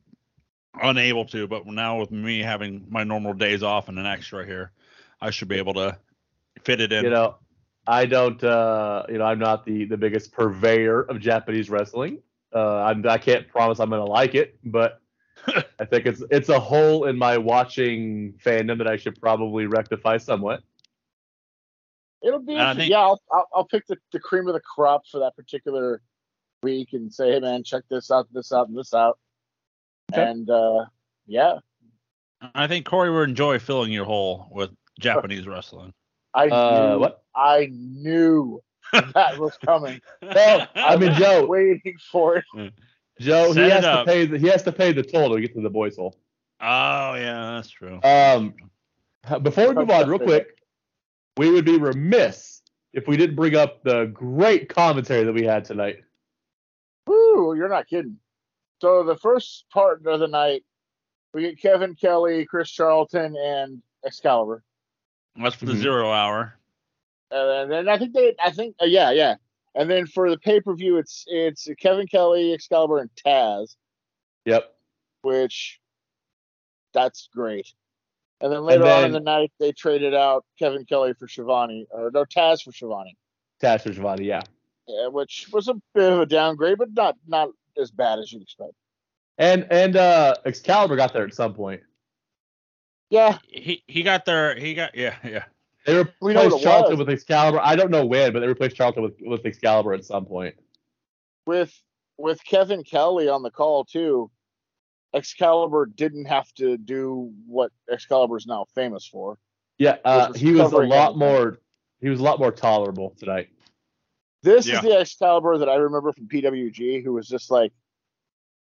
[0.81, 1.47] unable to.
[1.47, 4.71] But now with me having my normal days off and an extra here,
[5.19, 5.97] I should be able to
[6.63, 7.05] fit it in.
[7.05, 7.37] You know,
[7.87, 8.41] I don't.
[8.43, 12.19] Uh, you know, I'm not the the biggest purveyor of Japanese wrestling.
[12.53, 15.01] Uh, I'm, I can't promise I'm gonna like it, but
[15.79, 20.17] I think it's it's a hole in my watching fandom that I should probably rectify
[20.17, 20.61] somewhat.
[22.23, 22.53] It'll be.
[22.53, 22.77] And I interesting.
[22.81, 26.01] think- yeah, I'll, I'll I'll pick the, the cream of the crop for that particular
[26.61, 29.19] week and say, hey man, check this out, this out, and this out.
[30.13, 30.23] Okay.
[30.23, 30.85] And uh,
[31.27, 31.59] yeah,
[32.55, 34.69] I think Corey would enjoy filling your hole with
[34.99, 35.93] Japanese wrestling.
[36.33, 37.23] I Uh, knew, what?
[37.35, 38.61] I knew
[38.93, 39.99] that was coming.
[40.21, 42.73] Well, I mean, Joe, Waiting for it.
[43.19, 44.25] Joe, he Set it has to pay.
[44.25, 46.15] The, he has to pay the toll to get to the boys' hole.
[46.61, 47.99] Oh yeah, that's true.
[48.03, 48.53] Um,
[49.41, 50.52] Before we move on, real quick,
[51.37, 52.61] we would be remiss
[52.93, 56.03] if we didn't bring up the great commentary that we had tonight.
[57.07, 58.17] Woo, you're not kidding.
[58.81, 60.63] So the first part of the night,
[61.33, 64.63] we get Kevin Kelly, Chris Charlton, and Excalibur.
[65.35, 65.81] That's for the Mhm.
[65.81, 66.59] zero hour.
[67.31, 69.35] And then I think they, I think, uh, yeah, yeah.
[69.73, 73.75] And then for the pay per view, it's it's Kevin Kelly, Excalibur, and Taz,
[74.45, 74.75] Yep.
[75.23, 75.81] which
[76.93, 77.73] that's great.
[78.43, 82.11] And then later on in the night, they traded out Kevin Kelly for Schiavone, or
[82.13, 83.15] no, Taz for Schiavone,
[83.61, 84.41] Tasha Giovanni, yeah.
[84.87, 87.49] yeah, which was a bit of a downgrade, but not not
[87.81, 88.73] as bad as you'd expect.
[89.37, 91.81] And and uh Excalibur got there at some point.
[93.09, 94.55] Yeah, He he got there.
[94.59, 95.45] He got yeah yeah.
[95.85, 96.99] They We know what replaced it Charlton was.
[96.99, 97.59] with Excalibur.
[97.61, 100.55] I don't know when, but they replaced Charlton with, with Excalibur at some point.
[101.45, 101.73] with
[102.17, 104.29] with Kevin Kelly on the call too,
[105.13, 109.37] Excalibur didn't have to do what Excalibur is now famous for.
[109.77, 111.19] Yeah, uh, was he was a lot everything.
[111.19, 111.59] more.
[112.01, 113.49] He was a lot more tolerable tonight.
[114.41, 114.75] This Yeah.
[114.75, 117.71] is the Excalibur that I remember from PWG, who was just like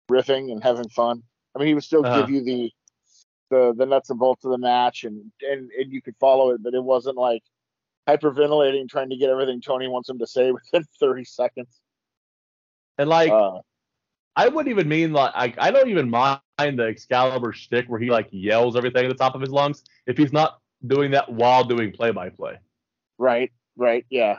[0.10, 1.24] riffing and having fun.
[1.56, 2.22] I mean, he would still Uh-huh.
[2.22, 2.72] give you the
[3.50, 6.64] the the nuts and bolts of the match, and and and you could follow it,
[6.64, 7.44] but it wasn't like
[8.08, 11.80] hyperventilating, trying to get everything Tony wants him to say within 30 seconds.
[12.98, 13.60] And like, Uh,
[14.38, 18.10] I wouldn't even mean like I, I don't even mind the Excalibur shtick where he
[18.12, 21.64] like yells everything at the top of his lungs if he's not doing that while
[21.64, 22.58] doing play by play.
[23.18, 24.38] right, right, yeah.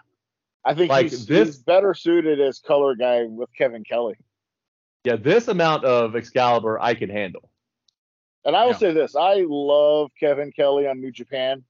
[0.64, 4.14] I think Like, he's, this- he's better suited as color guy with Kevin Kelly.
[5.04, 7.50] Yeah, this amount of Excalibur I can handle.
[8.44, 8.78] And I will Yeah.
[8.78, 11.64] say this: I love Kevin Kelly on New Japan,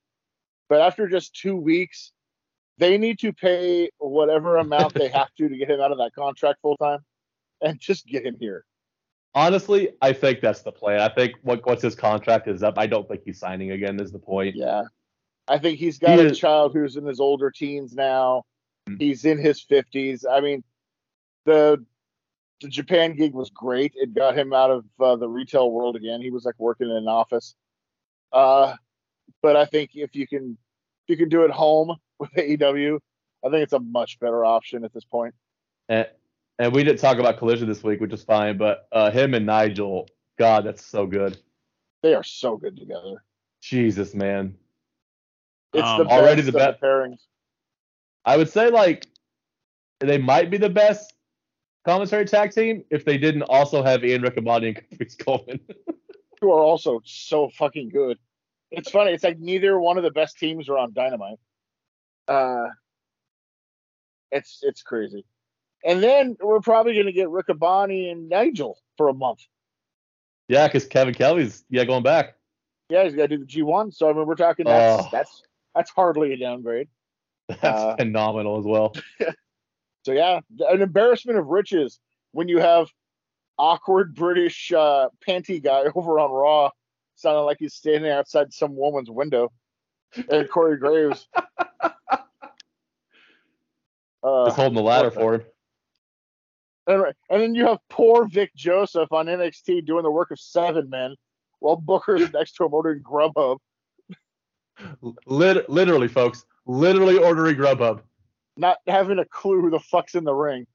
[0.68, 2.12] but after just two weeks,
[2.76, 6.12] they need to pay whatever amount they have to to get him out of that
[6.14, 7.00] contract full time,
[7.62, 8.64] and just get him here.
[9.34, 11.00] Honestly, I think that's the plan.
[11.00, 14.00] I think what, once his contract is up, I don't think he's signing again.
[14.00, 14.56] Is the point?
[14.56, 14.84] Yeah,
[15.46, 18.44] I think he's got He a is- child who's in his older teens now.
[18.88, 19.00] Mm.
[19.00, 20.24] He's in his fifties.
[20.28, 20.64] I mean,
[21.44, 21.84] the
[22.60, 23.92] the Japan gig was great.
[23.94, 26.20] It got him out of uh, the retail world again.
[26.20, 27.54] He was like working in an office.
[28.32, 28.74] Uh,
[29.42, 30.56] but I think if you can
[31.06, 32.98] if you can do it home with AEW,
[33.44, 35.34] I think it's a much better option at this point.
[35.88, 36.08] And,
[36.58, 38.56] and we didn't talk about Collision this week, which is fine.
[38.58, 41.38] But uh, him and Nigel, God, that's so good.
[42.02, 43.22] They are so good together.
[43.60, 44.56] Jesus, man.
[45.74, 47.20] It's Um, the best already the of best- pairings.
[48.24, 49.06] I would say like
[50.00, 51.14] they might be the best
[51.84, 55.60] commentary tag team if they didn't also have Ian Riccaboni and Caprice Coleman.
[56.40, 58.18] Who are also so fucking good.
[58.70, 59.12] It's funny.
[59.12, 61.38] It's like neither one of the best teams are on Dynamite.
[62.28, 62.66] Uh,
[64.30, 65.24] it's it's crazy.
[65.84, 69.40] And then we're probably gonna get Riccaboni and Nigel for a month.
[70.48, 72.34] yeah, because Kevin Kelly's yeah going back.
[72.90, 73.94] Yeah, he's got to do the G1.
[73.94, 75.08] So I mean, we're talking that's Oh.
[75.12, 75.42] that's
[75.74, 76.88] that's hardly a downgrade.
[77.48, 78.94] That's Uh, phenomenal as well.
[80.04, 81.98] So yeah, an embarrassment of riches
[82.32, 82.88] when you have
[83.58, 86.70] awkward British uh, panty guy over on Raw,
[87.16, 89.52] sounding like he's standing outside some woman's window,
[90.30, 91.26] and Corey Graves.
[94.22, 95.42] Uh, Just holding the ladder for him.
[96.88, 100.88] And, and then you have poor Vic Joseph on NXT doing the work of seven
[100.90, 101.14] men,
[101.60, 103.58] while Booker's next to him ordering Grubhub.
[105.26, 108.00] Lit- literally, folks, literally ordering Grubhub.
[108.56, 110.66] not having a clue who the fuck's in the ring.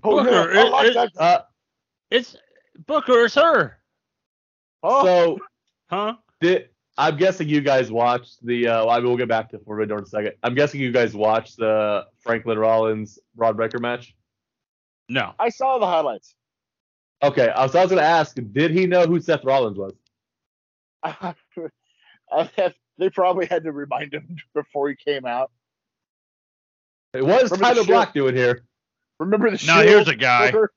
[0.00, 1.40] Booker, yeah, I it- it- Uh,
[2.10, 2.36] It's
[2.86, 3.78] Booker, it's her.
[4.82, 5.38] Oh, So
[5.90, 6.16] Huh?
[6.40, 6.68] did
[6.98, 8.68] I'm guessing you guys watched the.
[8.68, 10.32] Uh, I mean, we'll get back to Forbidden Door in a second.
[10.42, 14.14] I'm guessing you guys watched the Franklin Rollins Bron Breakker match.
[15.08, 15.34] No.
[15.38, 16.34] I saw the highlights.
[17.22, 19.94] Okay, I was, I was going to ask, did he know who Seth Rollins was?
[21.02, 21.34] I
[22.56, 25.50] have, they probably had to remind him before he came out.
[27.14, 28.64] It was Remember Tyler Black doing here.
[29.18, 29.88] Remember the Now Shield?
[29.88, 30.50] here's a guy.
[30.50, 30.72] Booker?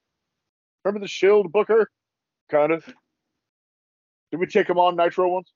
[0.86, 1.90] Remember the Shield Booker?
[2.50, 2.86] Kind of.
[4.32, 5.52] Did we take him on Nitro once?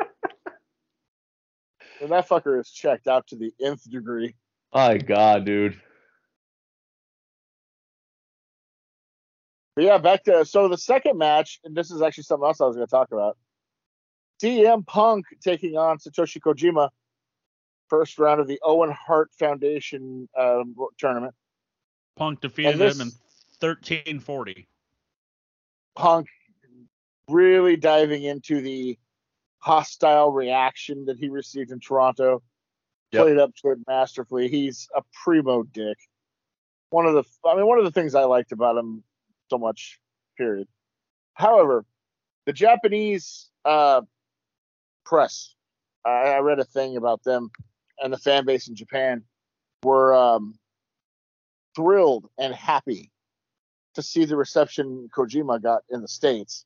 [2.00, 4.34] and that fucker is checked out to the nth degree.
[4.74, 5.80] My God, dude.
[9.76, 12.66] But yeah, back to so the second match, and this is actually something else I
[12.66, 13.36] was going to talk about.
[14.42, 16.90] CM Punk taking on Satoshi Kojima,
[17.88, 21.34] first round of the Owen Hart Foundation um, tournament.
[22.16, 23.12] Punk defeated this- him in
[23.60, 24.66] 1340.
[25.94, 26.26] Punk
[27.28, 28.98] really diving into the
[29.58, 32.42] hostile reaction that he received in Toronto.
[33.12, 33.22] Yep.
[33.22, 34.48] Played up to it masterfully.
[34.48, 35.98] He's a primo dick.
[36.90, 39.02] One of the, I mean, one of the things I liked about him
[39.50, 39.98] so much.
[40.38, 40.66] Period.
[41.34, 41.84] However,
[42.46, 44.00] the Japanese uh,
[45.04, 45.54] press,
[46.06, 47.50] I, I read a thing about them
[48.02, 49.22] and the fan base in Japan
[49.82, 50.54] were um,
[51.74, 53.10] thrilled and happy
[53.94, 56.64] to see the reception Kojima got in the states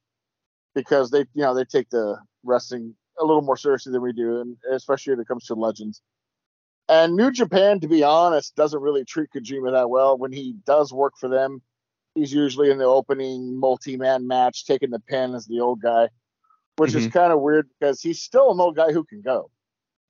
[0.74, 4.40] because they, you know, they take the wrestling a little more seriously than we do,
[4.40, 6.02] and especially when it comes to legends.
[6.88, 10.16] And New Japan, to be honest, doesn't really treat Kojima that well.
[10.16, 11.60] When he does work for them,
[12.14, 16.08] he's usually in the opening multi-man match, taking the pin as the old guy,
[16.76, 19.50] which is kind of weird because he's still an old guy who can go.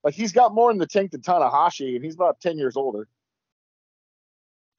[0.05, 3.09] Like he's got more in the tank than Tanahashi, and he's about ten years older.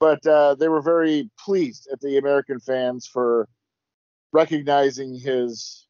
[0.00, 3.48] but uh, they were very pleased at the American fans for
[4.32, 5.86] recognizing his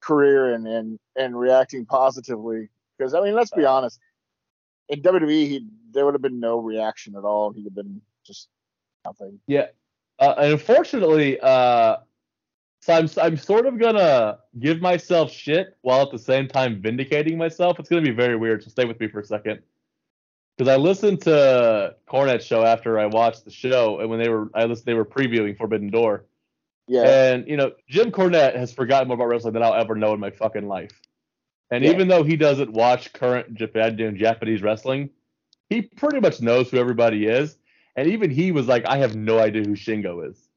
[0.00, 2.70] career and and, and reacting positively.
[3.00, 3.98] Because I mean, let's be honest,
[4.90, 7.50] in WWE, he there would have been no reaction at all.
[7.50, 8.48] He'd have been just
[9.06, 9.40] nothing.
[9.46, 9.68] Yeah.
[10.18, 11.96] Uh, and unfortunately, uh,
[12.82, 17.38] so I'm I'm sort of gonna give myself shit while at the same time vindicating
[17.38, 17.78] myself.
[17.80, 18.62] It's gonna be very weird.
[18.62, 19.60] So stay with me for a second.
[20.58, 24.50] Because I listened to Cornette's show after I watched the show, and when they were
[24.54, 26.26] I listened, they were previewing Forbidden Door,
[26.86, 30.12] Yeah, and you know Jim Cornette has forgotten more about wrestling than I'll ever know
[30.12, 30.90] in my fucking life.
[31.70, 31.90] And Yeah.
[31.90, 35.10] even though he doesn't watch current Japan doing Japanese wrestling,
[35.68, 37.56] he pretty much knows who everybody is.
[37.96, 40.48] And even he was like, I have no idea who Shingo is.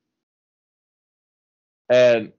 [1.90, 2.32] And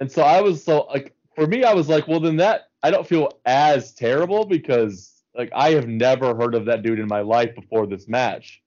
[0.00, 2.90] and so I was so like for me, I was like, well then that I
[2.90, 7.20] don't feel as terrible because like I have never heard of that dude in my
[7.20, 8.62] life before this match.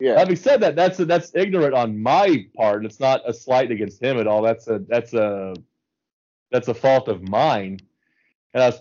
[0.00, 2.84] yeah, Having said that, that's that's ignorant on my part.
[2.86, 4.42] It's not a slight against him at all.
[4.42, 5.54] That's a that's a
[6.50, 7.80] that's a fault of mine.
[8.56, 8.80] And I was,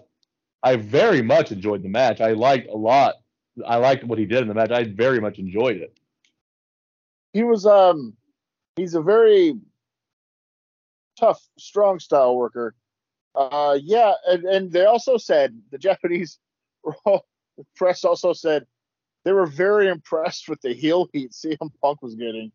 [0.64, 2.22] I very much enjoyed the match.
[2.22, 3.16] I liked a lot.
[3.68, 4.72] I liked what he did in the match.
[4.72, 6.00] I very much enjoyed it.
[7.34, 8.14] he was um
[8.78, 9.60] he's a very
[11.20, 12.74] tough, strong style worker.
[13.36, 16.40] Uh, yeah, and, and they also said the Japanese
[17.76, 18.66] press also said
[19.26, 22.54] they were very impressed with the heel heat CM Punk was getting.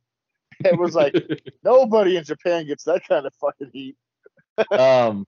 [0.65, 1.15] It was like
[1.65, 3.97] nobody in Japan gets that kind of fucking heat.
[4.71, 5.27] um,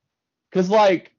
[0.51, 1.12] because like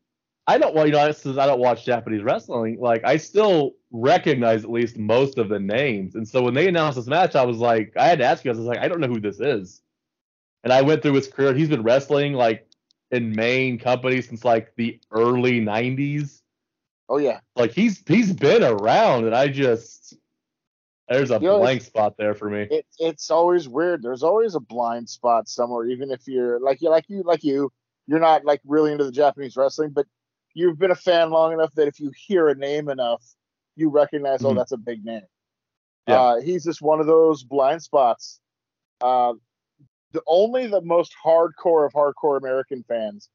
[0.46, 4.64] I don't well, you know, since I don't watch Japanese wrestling, like I still recognize
[4.64, 6.16] at least most of the names.
[6.16, 8.52] And so when they announced this match, I was like, I had to ask you,
[8.52, 9.82] I was like, I don't know who this is.
[10.64, 11.54] And I went through his career.
[11.54, 12.68] He's been wrestling like
[13.12, 16.42] in main companies since like the early '90s.
[17.10, 20.16] Oh yeah, Like he's he's been around, and I just
[21.10, 22.68] there's a You know, blank spot there for me.
[22.72, 24.02] it, it's always weird.
[24.02, 27.72] There's always a blind spot somewhere, even if you're like you, like you, like you,
[28.08, 30.06] you're not like really into the Japanese wrestling, but
[30.54, 33.24] you've been a fan long enough that if you hear a name enough,
[33.76, 34.56] you recognize, oh, Mhm.
[34.58, 35.26] that's a big name.
[36.08, 36.22] Yeah.
[36.22, 38.40] Uh, he's just one of those blind spots.
[39.02, 39.34] Uh,
[40.12, 43.30] the only the most hardcore of hardcore American fans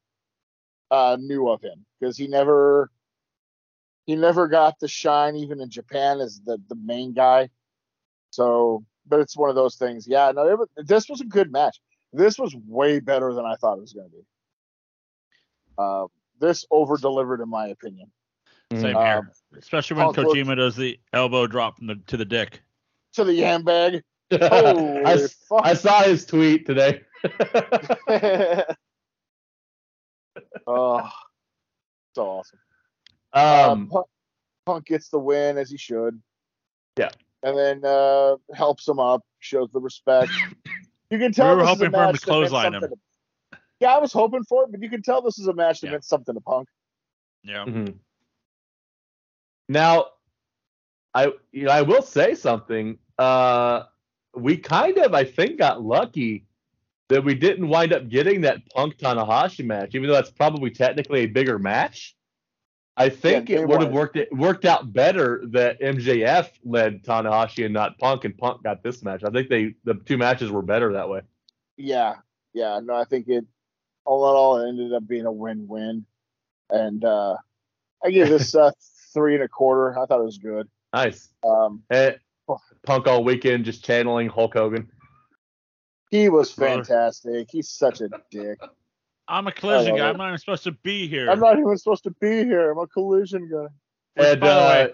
[0.91, 2.89] uh, knew of him because he never
[4.05, 7.49] he never got the shine even in Japan as the the main guy.
[8.31, 10.07] So, but it's one of those things.
[10.07, 11.79] Yeah, no, was, this was a good match.
[12.13, 14.25] This was way better than I thought it was going to be.
[15.77, 16.07] Uh,
[16.39, 18.11] this over delivered in my opinion.
[18.73, 19.31] Same Um, here.
[19.57, 22.61] Especially when Punk looked- Kojima does the elbow drop from the, to the dick.
[23.13, 24.03] To the yam bag.
[24.31, 25.61] I, fuck.
[25.65, 27.01] I saw his tweet today.
[30.67, 31.09] oh,
[32.13, 32.59] so awesome.
[33.33, 33.41] um,
[33.91, 34.07] uh, Punk,
[34.65, 36.21] Punk gets the win as he should.
[36.97, 37.09] Yeah.
[37.41, 40.31] And then uh, helps him up, shows the respect.
[41.09, 42.49] You can tell We were this is a hoping for him to match that meant
[42.49, 42.93] clothesline him.
[43.79, 45.53] Something to- Yeah, I was hoping for it, but you can tell this is a
[45.53, 45.91] match that Yeah.
[45.93, 46.67] meant something to Punk.
[47.43, 47.65] Yeah.
[47.65, 47.97] Mhm.
[49.67, 50.07] Now,
[51.13, 52.97] I you know I will say something.
[53.17, 53.83] Uh,
[54.35, 56.45] we kind of I think got lucky
[57.09, 61.21] that we didn't wind up getting that Punk Tanahashi match, even though that's probably technically
[61.21, 62.15] a bigger match.
[62.97, 67.63] I think Yeah, it would have worked it worked out better that MJF led Tanahashi
[67.65, 69.23] and not Punk, and Punk got this match.
[69.23, 71.21] I think they the two matches were better that way.
[71.77, 72.17] Yeah,
[72.53, 72.79] yeah.
[72.83, 73.45] No, I think it
[74.09, 76.05] all in all it ended up being a win-win,
[76.69, 77.35] and uh
[78.03, 78.71] I give this uh,
[79.13, 79.97] three and a quarter.
[79.97, 80.67] I thought it was good.
[80.93, 81.29] Nice.
[81.45, 82.13] Um, Eh,
[82.85, 84.89] Punk all weekend just channeling Hulk Hogan.
[86.09, 87.49] he was fantastic.
[87.51, 88.57] He's such a dick.
[89.27, 90.07] I'm a collision guy.
[90.07, 90.09] it.
[90.11, 91.29] I'm not even supposed to be here.
[91.29, 92.71] I'm not even supposed to be here.
[92.71, 93.67] I'm a collision guy.
[94.15, 94.93] Which, and by the uh, way-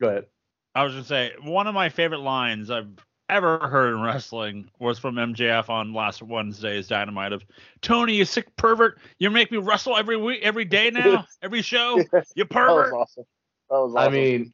[0.00, 0.26] go ahead.
[0.74, 2.88] I was gonna say one of my favorite lines I've
[3.30, 7.42] ever heard in wrestling was from MJF on last Wednesday's Dynamite of
[7.82, 8.98] Tony, you sick pervert.
[9.18, 11.98] You make me wrestle every week, every day now, every show.
[11.98, 12.26] You pervert.
[12.36, 12.94] That was pervert.
[12.94, 13.24] awesome.
[13.70, 14.12] That was awesome.
[14.12, 14.52] I mean,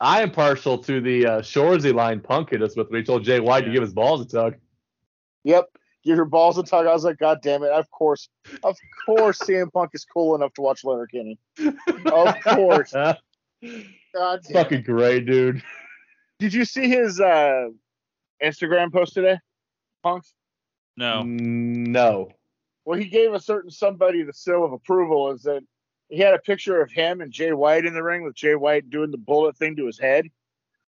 [0.00, 3.24] I am partial to the uh, Shoresy line Punk hit us with when he told
[3.24, 4.54] Jay White to give his balls a tug.
[5.44, 5.66] yep.
[6.04, 6.88] Give your balls a tug.
[6.88, 7.70] I was like, God damn it!
[7.70, 8.28] Of course,
[8.64, 11.38] of course, CM Punk is cool enough to watch Letterkenny.
[12.06, 12.90] Of course.
[12.92, 13.16] God
[13.62, 13.80] damn
[14.40, 14.52] it.
[14.52, 15.62] Fucking great, dude.
[16.40, 17.68] Did you see his uh,
[18.42, 19.38] Instagram post today,
[20.02, 20.24] Punk?
[20.96, 21.22] No.
[21.22, 22.30] No.
[22.84, 25.30] Well, he gave a certain somebody the seal of approval.
[25.32, 25.62] Is that
[26.08, 28.90] he had a picture of him and Jay White in the ring with Jay White
[28.90, 30.26] doing the bullet thing to his head,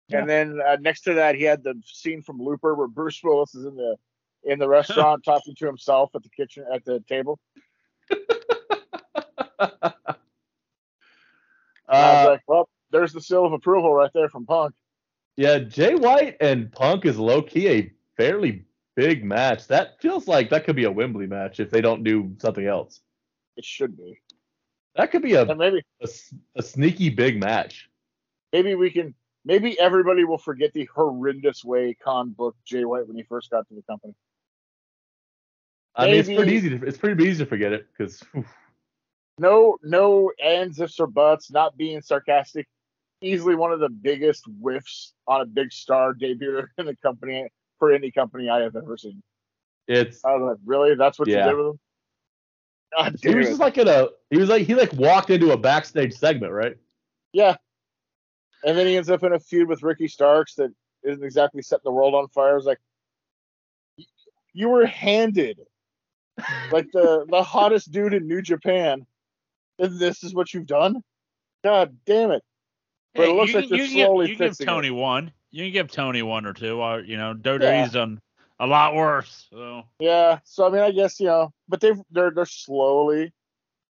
[0.10, 0.20] Yeah.
[0.20, 3.54] and then uh, next to that he had the scene from Looper where Bruce Willis
[3.56, 3.95] is in the
[4.43, 7.39] in the restaurant talking to himself at the kitchen at the table.
[11.89, 14.74] And I was Uh, like, well, there's the seal of approval right there from Punk.
[15.38, 18.65] Yeah, Jay White and Punk is low key a fairly
[18.95, 19.67] big match.
[19.67, 23.01] That feels like that could be a Wembley match if they don't do something else.
[23.57, 24.19] It should be,
[24.95, 26.09] That could be a, and maybe a,
[26.55, 27.89] a sneaky big match.
[28.51, 29.15] maybe we can.
[29.45, 33.67] Maybe everybody will forget the horrendous way Khan booked Jay White when he first got
[33.67, 34.13] to the company.
[35.95, 36.69] I mean, it's pretty easy.
[36.69, 38.23] To, it's pretty easy to forget it because
[39.38, 42.67] no no ands ifs or buts not being sarcastic
[43.24, 47.47] easily one of the biggest whiffs on a big star debut in the company
[47.80, 49.21] for any company i have ever seen.
[49.88, 50.95] It's i was like really?
[50.95, 51.45] That's what Yeah.
[51.45, 51.80] you did with him?
[52.95, 53.49] God he was it.
[53.51, 56.78] just like in a he was like he like walked into a backstage segment, right?
[57.34, 57.55] yeah.
[58.65, 60.71] And then he ends up in a feud with ricky starks that
[61.03, 62.55] isn't exactly setting the world on fire.
[62.55, 62.80] It's like
[64.53, 65.59] you were handed
[66.71, 69.05] like the the hottest dude in new japan
[69.80, 71.03] and this is what you've done?
[71.63, 72.43] God damn it
[73.16, 74.51] But it Hey, looks you like can- they're you can give- slowly you can give
[74.51, 74.70] fixing it.
[74.70, 75.32] Tony one.
[75.51, 76.82] You can give Tony one or two.
[76.82, 77.41] Or, you know, Yeah.
[77.43, 78.22] WWE's done
[78.59, 79.47] a lot worse.
[79.51, 83.32] So Yeah, so I mean, I guess you know, but they've they're they're slowly,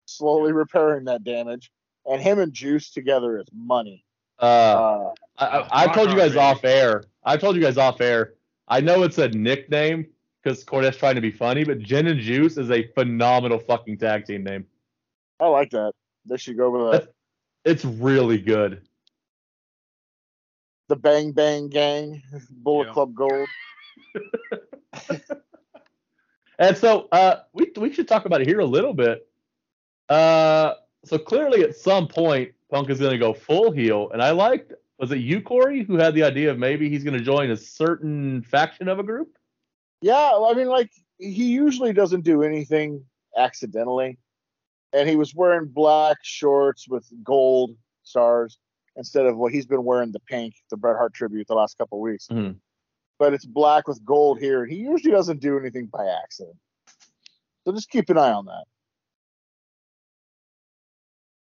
[0.06, 1.70] slowly repairing that damage,
[2.06, 4.04] and him and Juice together is money.
[4.40, 6.40] Uh, Uh, I, I, I told you guys baby.
[6.40, 7.04] off air.
[7.24, 8.34] I told you guys off air.
[8.68, 10.06] I know it's a nickname
[10.42, 14.24] because Cornette's trying to be funny, but Gin and Juice is a phenomenal fucking tag
[14.24, 14.64] team name.
[15.40, 15.92] I like that.
[16.24, 17.12] They should go with that.
[17.64, 18.80] It's really good.
[20.90, 22.20] The Bang Bang Gang,
[22.50, 22.92] Bullet Yeah.
[22.92, 23.48] Club Gold.
[26.58, 29.26] And so uh, we we should talk about it here a little bit.
[30.10, 30.74] Uh,
[31.06, 34.74] so clearly, at some point, Punk is going to go full heel, and I liked.
[34.98, 37.56] Was it you, Corey, who had the idea of maybe he's going to join a
[37.56, 39.38] certain faction of a group?
[40.02, 43.02] Yeah, I mean, like he usually doesn't do anything
[43.38, 44.18] accidentally,
[44.92, 48.58] and he was wearing black shorts with gold stars
[48.96, 51.98] instead of what he's been wearing the pink, the Bret Hart tribute, the last couple
[51.98, 52.26] of weeks.
[52.28, 52.56] Mhm.
[53.18, 54.64] But it's black with gold here.
[54.66, 56.56] He usually doesn't do anything by accident,
[57.64, 58.64] so just keep an eye on that.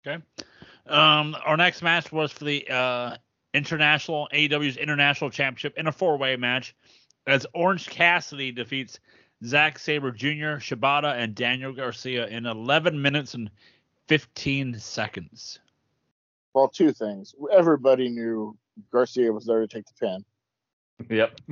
[0.05, 0.23] Okay.
[0.85, 3.17] Um, our next match was for the uh,
[3.53, 6.75] international AEW's International Championship in a four-way match,
[7.25, 8.99] as Orange Cassidy defeats
[9.45, 13.49] Zack Sabre Jr., Shibata, and Daniel Garcia in 11 minutes and
[14.07, 15.59] 15 seconds.
[16.53, 17.33] Well, two things.
[17.51, 18.57] Everybody knew
[18.91, 20.25] Garcia was there to take the pin.
[21.09, 21.39] Yep.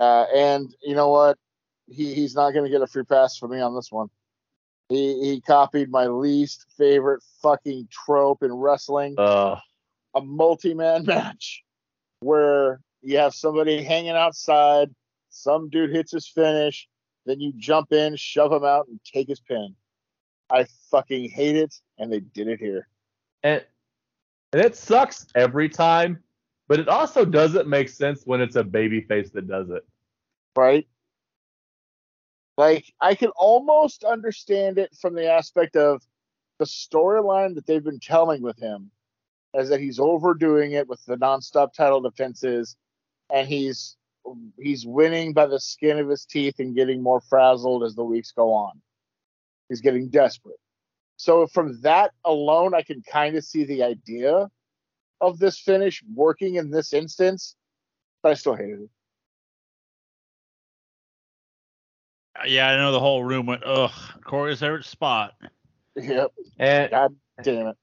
[0.00, 1.36] Uh, and you know what?
[1.88, 4.08] He he's not going to get a free pass for me on this one.
[4.88, 9.56] He he copied my least favorite fucking trope in wrestling: Uh,
[10.14, 11.64] a multi-man match
[12.20, 14.94] where you have somebody hanging outside,
[15.30, 16.86] some dude hits his finish,
[17.26, 19.74] then you jump in, shove him out, and take his pin.
[20.50, 22.86] I fucking hate it, and they did it here.
[23.42, 23.64] and
[24.52, 26.22] and it sucks every time,
[26.68, 29.86] but it also doesn't make sense when it's a baby face that does it.
[30.56, 30.86] Right?
[32.56, 36.02] Like I can almost understand it from the aspect of
[36.58, 38.90] the storyline that they've been telling with him,
[39.54, 42.76] is that he's overdoing it with the nonstop title defenses,
[43.32, 43.96] and he's
[44.58, 48.32] he's winning by the skin of his teeth and getting more frazzled as the weeks
[48.32, 48.80] go on.
[49.68, 50.58] He's getting desperate.
[51.18, 54.48] So from that alone, I can kind of see the idea
[55.20, 57.56] of this finish working in this instance,
[58.22, 58.90] but I still hated it.
[62.46, 63.90] Yeah, I know the whole room went, ugh,
[64.24, 65.34] Corey's favorite spot.
[65.96, 66.32] Yep.
[66.60, 67.76] And God damn it.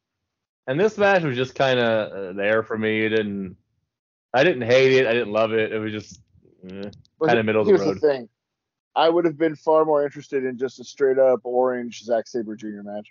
[0.67, 3.01] and this match was just kind of uh, there for me.
[3.01, 3.57] It didn't.
[4.33, 5.07] I didn't hate it.
[5.07, 5.73] I didn't love it.
[5.73, 6.21] It was just.
[6.69, 6.89] eh.
[7.25, 7.83] Kinda middle of the road.
[7.83, 8.29] here's the thing.
[8.95, 12.55] I would have been far more interested in just a straight up orange Zack Sabre
[12.55, 12.81] Jr.
[12.83, 13.09] match.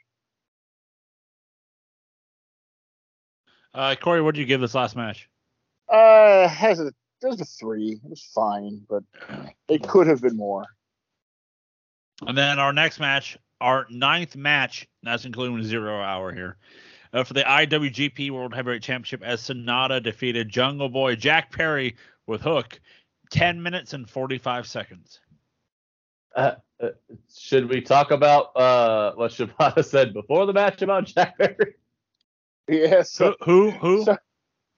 [3.75, 5.29] Uh, Corey, what did you give this last match?
[5.89, 7.99] Uh, has a there's a three.
[8.05, 9.03] It was fine, but
[9.69, 10.65] it could have been more.
[12.27, 16.59] And then our next match, our ninth match, that's including zero hour here,
[17.13, 21.97] uh, for the IWGP World Heavyweight Championship as Sanada defeated Jungle Boy Jack Perry
[22.27, 22.79] with Hook,
[23.31, 25.21] 10 minutes and 45 seconds.
[26.37, 26.89] Uh, uh,
[27.37, 31.75] should we talk about uh, what Shibata said before the match about Jack Perry?
[32.69, 33.35] Yes, Who?
[33.43, 33.71] Who?
[33.73, 34.05] who?
[34.05, 34.17] So-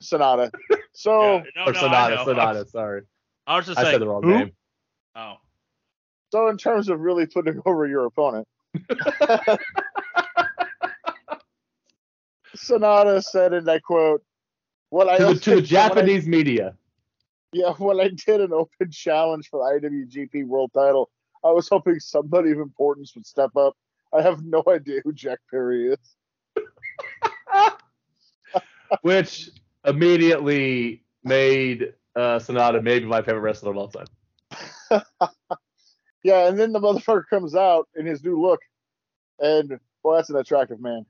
[0.03, 0.51] Sanada.
[0.93, 2.15] So Yeah, no, or no, I Sanada?
[2.17, 2.25] know.
[2.35, 2.69] Sanada.
[2.69, 3.03] Sorry,
[3.47, 3.95] I was just I saying.
[3.95, 4.31] said the wrong who?
[4.39, 4.53] name.
[5.15, 5.37] Oh.
[6.33, 8.47] so in terms of really putting over your opponent,
[12.57, 14.23] Sanada said, and I quote,
[14.91, 16.77] "What I To the, to the when I- Japanese media.
[17.53, 21.09] Yeah, when I did an open challenge for the IWGP World Title,
[21.45, 23.75] I was hoping somebody of importance would step up.
[24.13, 26.17] I have no idea who Jack Perry is.
[29.03, 29.51] which
[29.85, 34.07] immediately made uh, Sanada maybe my favorite wrestler of all time.
[36.27, 38.59] Yeah, and then the motherfucker comes out in his new look,
[39.39, 41.07] and well, that's an attractive man.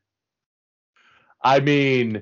[1.43, 2.20] I mean,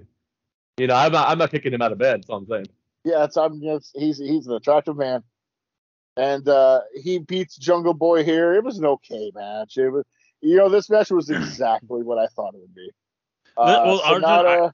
[0.78, 2.20] you know, I'm not, I'm not kicking him out of bed.
[2.20, 2.66] That's all I'm saying.
[3.02, 5.24] Yeah, it's I'm it's, he's he's an attractive man,
[6.16, 8.54] and uh, he beats Jungle Boy here.
[8.54, 9.76] It was an okay match.
[9.76, 10.04] It was,
[10.40, 12.90] you know, this match was exactly what I thought it would be.
[13.56, 14.72] Uh, well, Arjun, Sanada,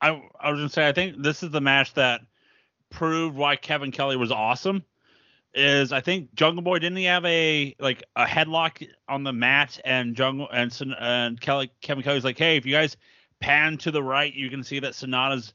[0.00, 2.20] I, I was gonna say I think this is the match that
[2.90, 4.82] proved why Kevin Kelly was awesome.
[5.52, 9.80] Is I think Jungle Boy didn't he have a like a headlock on the mat
[9.84, 12.96] and Jungle and and Kelly Kevin Kelly's like hey if you guys
[13.40, 15.52] pan to the right you can see that Sanada's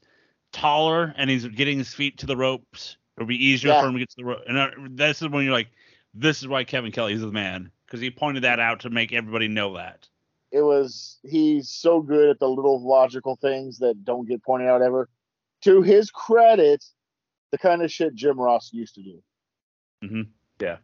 [0.52, 2.96] taller and he's getting his feet to the ropes.
[3.16, 3.80] It'll be easier Yeah.
[3.80, 4.42] for him to get to the rope.
[4.46, 5.68] And uh, this is when you're like
[6.12, 9.48] this is why Kevin Kelly's the man because he pointed that out to make everybody
[9.48, 10.08] know that.
[10.52, 14.82] It was he's so good at the little logical things that don't get pointed out
[14.82, 15.08] ever.
[15.62, 16.84] To his credit,
[17.50, 19.22] the kind of shit Jim Ross used to do.
[20.04, 20.22] Mm-hmm.
[20.60, 20.76] Yeah.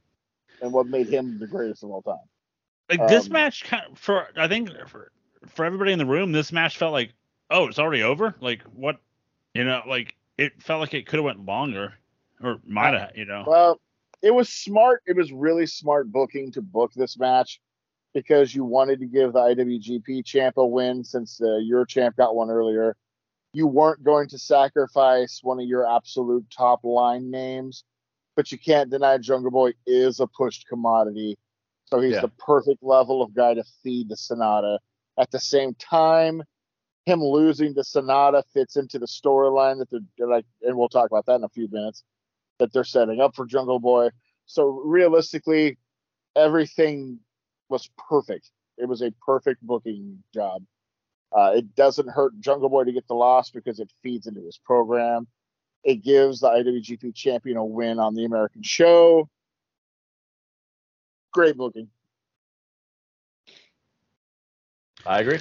[0.61, 2.17] And what made him the greatest of all time.
[2.91, 5.13] like this Um, match kind of, for I think for
[5.49, 7.13] for everybody in the room, this match felt like
[7.51, 8.35] oh it's already over.
[8.41, 8.99] Like what
[9.55, 11.95] you know, like it felt like it could have went longer
[12.43, 13.45] or might have you know.
[13.47, 13.81] Well,
[14.23, 15.03] it was smart.
[15.07, 17.61] It was really smart booking to book this match
[18.15, 22.35] because you wanted to give the IWGP champ a win since uh, your champ got
[22.35, 22.97] one earlier.
[23.55, 27.85] You weren't going to sacrifice one of your absolute top line names,
[28.37, 31.39] but you can't deny Jungle Boy is a pushed commodity.
[31.87, 32.23] So he's Yeah.
[32.23, 34.79] the perfect level of guy to feed the Sanada.
[35.19, 36.43] At the same time,
[37.05, 41.11] him losing to Sanada fits into the storyline that they're, they're like, and we'll talk
[41.11, 42.05] about that in a few minutes
[42.59, 44.09] that they're setting up for Jungle Boy.
[44.47, 45.79] So realistically,
[46.37, 47.19] everything
[47.73, 48.51] was perfect.
[48.79, 50.63] It was a perfect booking job.
[51.37, 54.59] Uh, it doesn't hurt Jungle Boy to get the loss because it feeds into his
[54.59, 55.27] program.
[55.83, 59.29] It gives the IWGP champion a win on the American show.
[61.33, 61.89] Great booking.
[65.07, 65.41] I agree.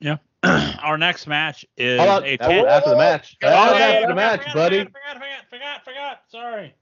[0.00, 0.16] Yeah.
[0.82, 2.24] Our next match is Hold on.
[2.24, 3.36] a After, ten- after the match.
[3.42, 4.78] Oh, After, yeah, yeah, the forgot, match, forgot, buddy.
[4.84, 6.74] Forgot, forgot, forgot, forgot, Sorry.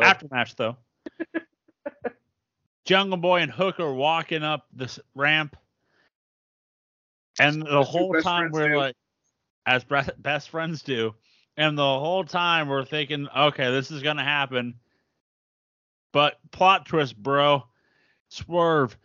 [0.00, 0.76] After match though.
[2.84, 5.56] Jungle Boy and Hook are walking up this ramp,
[7.38, 8.76] and the As whole time we're do.
[8.76, 8.96] like,
[9.66, 9.84] as
[10.18, 11.14] best friends do,
[11.56, 14.74] and the whole time we're thinking, okay, this is gonna happen.
[16.12, 17.64] But plot twist, bro.
[18.28, 18.96] Swerve.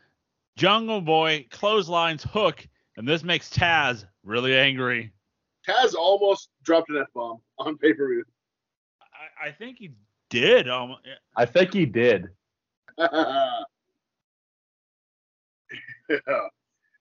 [0.55, 2.67] Jungle Boy clotheslines Hook,
[2.97, 5.13] and this makes Taz really angry.
[5.67, 8.23] Taz almost dropped an F bomb on pay per view.
[9.01, 9.91] I, I think he
[10.29, 10.69] did.
[10.69, 10.95] Um,
[11.35, 12.27] I think he did.
[12.97, 13.61] yeah.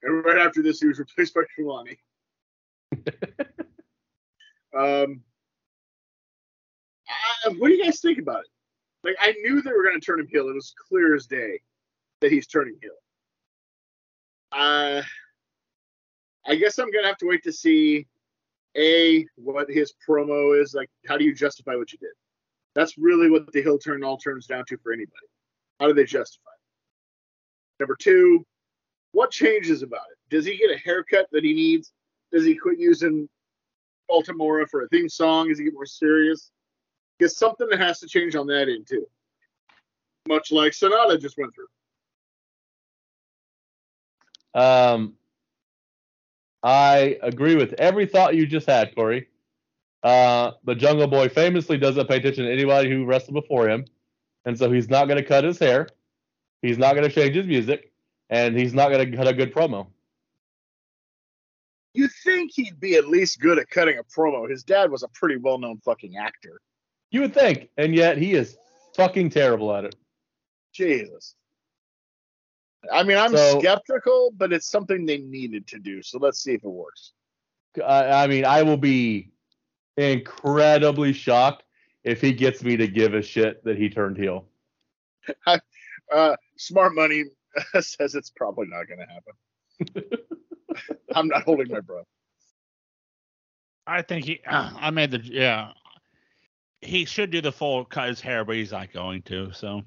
[0.03, 1.99] And right after this, he was replaced by Trelawney.
[4.77, 5.23] um,
[7.09, 8.51] I, what do you guys think about it?
[9.05, 10.49] Like I knew they were going to turn him heel.
[10.49, 11.61] It was clear as day
[12.21, 12.93] that he's turning heel.
[14.53, 15.03] Uh,
[16.47, 18.07] I guess I'm going to have to wait to see
[18.77, 20.91] a what his promo is like.
[21.07, 22.11] How do you justify what you did?
[22.77, 25.27] That's really what the heel turn all turns down to for anybody.
[25.81, 27.81] How do they justify it?
[27.81, 28.45] Number two,
[29.13, 30.19] what changes about it?
[30.29, 31.93] Does he get a haircut that he needs?
[32.31, 33.31] Does he quit using
[34.11, 35.49] Baltimora for a theme song?
[35.49, 36.51] Does he get more serious?
[37.19, 39.07] Because something that has to change on that end too.
[40.29, 41.69] Much like Sanada just went through.
[44.63, 45.15] Um,
[46.63, 49.29] I agree with every thought you just had, Corey.
[50.07, 53.85] Uh, the Jungle Boy famously doesn't pay attention to anybody who wrestled before him,
[54.45, 55.89] and so he's not going to cut his hair.
[56.63, 57.91] He's not going to change his music,
[58.31, 59.89] and he's not going to cut a good promo.
[61.93, 64.49] You think he'd be at least good at cutting a promo?
[64.49, 66.61] His dad was a pretty well-known fucking actor.
[67.11, 68.57] You would think, and yet he is
[68.95, 69.97] fucking terrible at it.
[70.73, 71.35] Jesus.
[72.93, 76.01] I mean, I'm So- skeptical, but it's something they needed to do.
[76.01, 77.13] So let's see if it works.
[77.85, 79.33] I, I mean, I will be
[79.97, 81.65] incredibly shocked
[82.05, 84.47] if he gets me to give a shit that he turned heel.
[86.15, 87.25] Uh, smart money
[87.81, 90.19] says it's probably not going to happen.
[91.17, 92.05] I'm not holding my breath.
[93.89, 94.41] I think he.
[94.47, 95.73] I made the yeah.
[96.81, 99.53] He should do the full cut his hair, but he's not going to.
[99.53, 99.83] So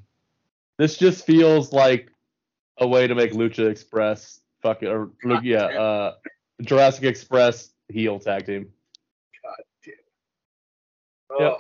[0.78, 2.12] This just feels like
[2.80, 6.16] a way to make Lucha Express fucking or God yeah, uh,
[6.62, 8.74] Jurassic Express heel tag team.
[11.30, 11.44] Oh.
[11.44, 11.58] Yep.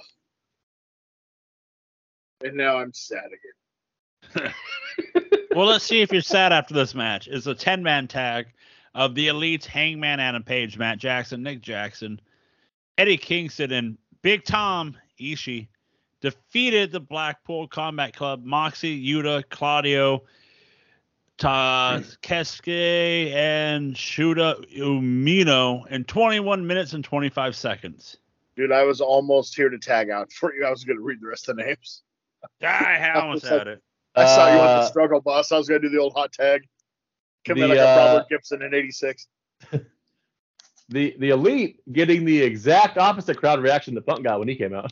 [2.41, 3.29] And now I'm sad
[4.33, 4.53] again.
[5.55, 7.27] well, let's see if you're sad after this match.
[7.27, 8.47] It's a 10 man tag
[8.95, 12.19] of the Elites, Hangman Adam Page, Matt Jackson, Nick Jackson,
[12.97, 15.67] Eddie Kingston, and Big Tom Ishii
[16.21, 20.23] defeated the Blackpool Combat Club, Moxie, Yuta, Claudio,
[21.37, 28.17] Keske, and Shota Umino in 21 minutes and 25 seconds.
[28.59, 30.65] Dude, I was almost here to tag out for you.
[30.65, 32.03] I was going to read the rest of the names.
[32.61, 33.81] I almost had it.
[34.15, 35.53] I saw you with the Uh, struggle bus.
[35.53, 36.63] I was going to do the old hot tag.
[37.47, 39.27] Come in The, like a uh, Robert Gibson in 86.
[40.89, 44.73] the the elite getting the exact opposite crowd reaction the Punk got when he came
[44.73, 44.91] out.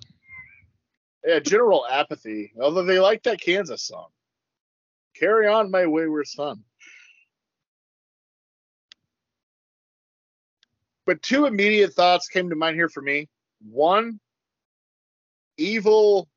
[1.25, 2.53] Yeah, general apathy.
[2.61, 4.07] Although they like that Kansas song.
[5.13, 6.63] Carry on, my wayward son.
[11.05, 13.27] But two immediate thoughts came to mind here for me.
[13.61, 14.19] One,
[15.57, 16.27] evil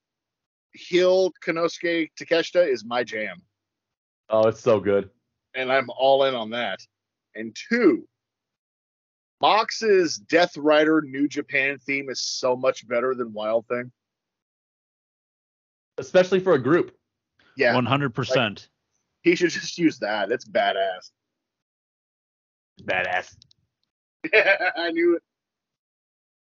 [0.73, 3.37] heel Konosuke Takeshita is my jam,
[4.29, 5.11] Oh, it's so good.
[5.55, 6.79] and I'm all in on that.
[7.35, 8.07] And two,
[9.41, 13.91] Mox's Death Rider New Japan theme is so much better than Wild Thing.
[15.99, 16.93] Especially for a group.
[17.57, 18.69] Yeah, 100%.
[19.23, 20.31] he should just use that.
[20.33, 21.11] It's badass.
[22.83, 23.35] Badass.
[24.35, 25.23] Yeah, I knew it.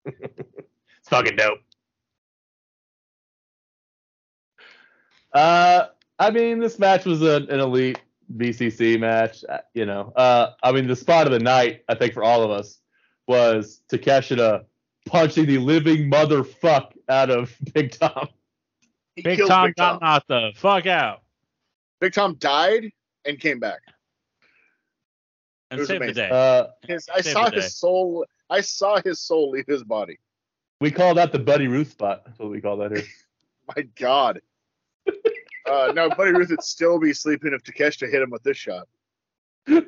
[0.06, 1.58] It's fucking dope.
[5.32, 5.86] Uh,
[6.18, 8.00] I mean, this match was a, an elite
[8.36, 9.44] BCC match.
[9.48, 12.42] uh, You know, uh, I mean, the spot of the night, I think, for all
[12.42, 12.78] of us,
[13.28, 14.64] was Takeshita
[15.06, 18.28] punching the living motherfuck out of Big Tom.
[19.14, 19.98] He Big Tom Big got Tom.
[20.02, 21.22] knocked the fuck out
[22.00, 22.90] Big Tom died
[23.24, 23.80] and came back.
[25.70, 26.28] and It was saved the day.
[26.30, 27.56] Uh, His, I Saved saw the day.
[27.62, 28.26] his soul.
[28.50, 30.18] I saw his soul leave his body.
[30.80, 32.22] we call that the Buddy Ruth spot.
[32.24, 33.04] That's what we call that here.
[33.76, 34.40] My God.
[35.68, 38.88] uh, no, Buddy Ruth would still be sleeping if Takeshita hit him with this shot.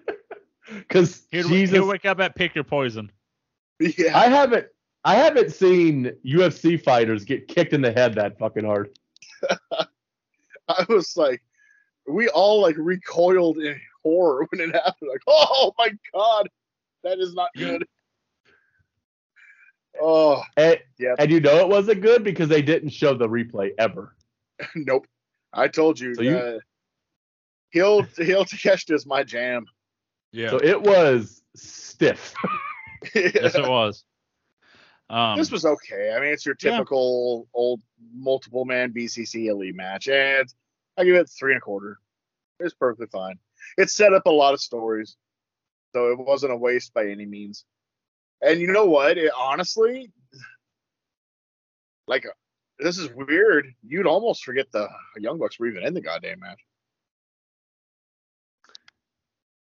[0.70, 3.10] Because He'd, Jesus, he'd wake up at pick your poison.
[3.80, 4.66] Yeah, I haven't,
[5.02, 8.90] I haven't seen UFC fighters get kicked in the head that fucking hard.
[10.68, 11.42] I was like,
[12.06, 15.10] we all like recoiled in horror when it happened.
[15.10, 16.50] Like, oh my God,
[17.02, 17.86] that is not good.
[20.00, 21.16] Oh, And, Yep.
[21.18, 24.14] and you know it wasn't good because they didn't show the replay ever.
[24.74, 25.06] nope.
[25.52, 26.14] I told you.
[26.14, 26.58] So you- uh,
[27.70, 29.66] heel heel Takeshita is my jam.
[30.32, 30.50] Yeah.
[30.50, 32.34] So it was stiff.
[33.14, 34.04] yes, it was.
[35.10, 36.12] Um, this was okay.
[36.14, 36.72] I mean, it's your Yeah.
[36.72, 37.80] typical old
[38.14, 40.52] multiple man BCC elite match, and
[40.98, 41.98] I give it three and a quarter.
[42.60, 43.38] It's perfectly fine.
[43.78, 45.16] It set up a lot of stories,
[45.94, 47.64] so it wasn't a waste by any means.
[48.40, 49.18] And you know what?
[49.18, 50.10] It, honestly,
[52.06, 52.26] like
[52.78, 53.74] this is weird.
[53.86, 56.60] You'd almost forget the Young Bucks were even in the goddamn match.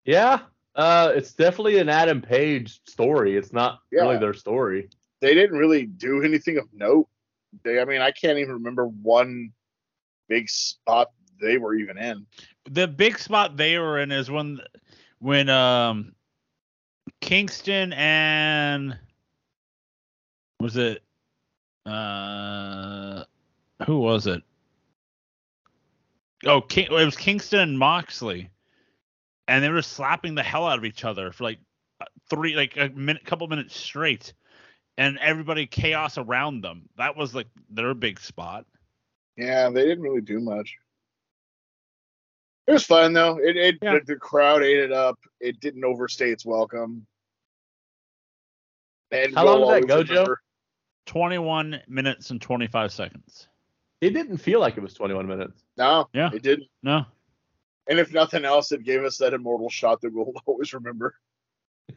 [0.06, 0.40] Yeah,
[0.76, 3.38] uh, it's definitely an Adam Page story.
[3.38, 4.90] It's not really their story.
[5.22, 7.08] They didn't really do anything of note.
[7.64, 9.54] They, I mean, I can't even remember one
[10.28, 12.26] big spot they were even in.
[12.70, 14.60] The big spot they were in is when
[15.20, 16.14] when um
[17.24, 18.98] Kingston and
[20.60, 21.02] was it
[21.86, 23.24] uh
[23.86, 24.44] who was it?
[26.46, 28.50] Oh, King, it was Kingston and Moxley,
[29.48, 31.60] and they were slapping the hell out of each other for like
[32.02, 34.34] uh, three, like a minute, couple minutes straight,
[34.98, 36.90] and everybody chaos around them.
[36.98, 38.66] That was like their big spot.
[39.38, 40.76] Yeah, they didn't really do much.
[42.68, 43.38] It was fun though.
[43.38, 43.94] It, it Yeah.
[43.96, 45.18] the, the crowd ate it up.
[45.40, 47.08] It didn't overstay its welcome.
[49.14, 50.22] And How long we'll did that always go, Joe?
[50.22, 50.42] remember-
[51.06, 53.48] 21 minutes and 25 seconds.
[54.02, 55.64] It didn't feel like it was 21 minutes.
[55.78, 56.30] No, Yeah.
[56.34, 56.68] it didn't.
[56.82, 57.06] No,
[57.88, 61.16] And if nothing else, it gave us that immortal shot that we'll always remember.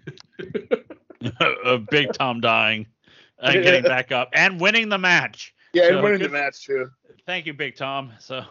[1.64, 2.86] a big Tom dying
[3.38, 5.54] and getting back up and winning the match.
[5.72, 6.90] Yeah, and winning good- the match too.
[7.26, 8.12] Thank you, Big Tom.
[8.18, 8.44] So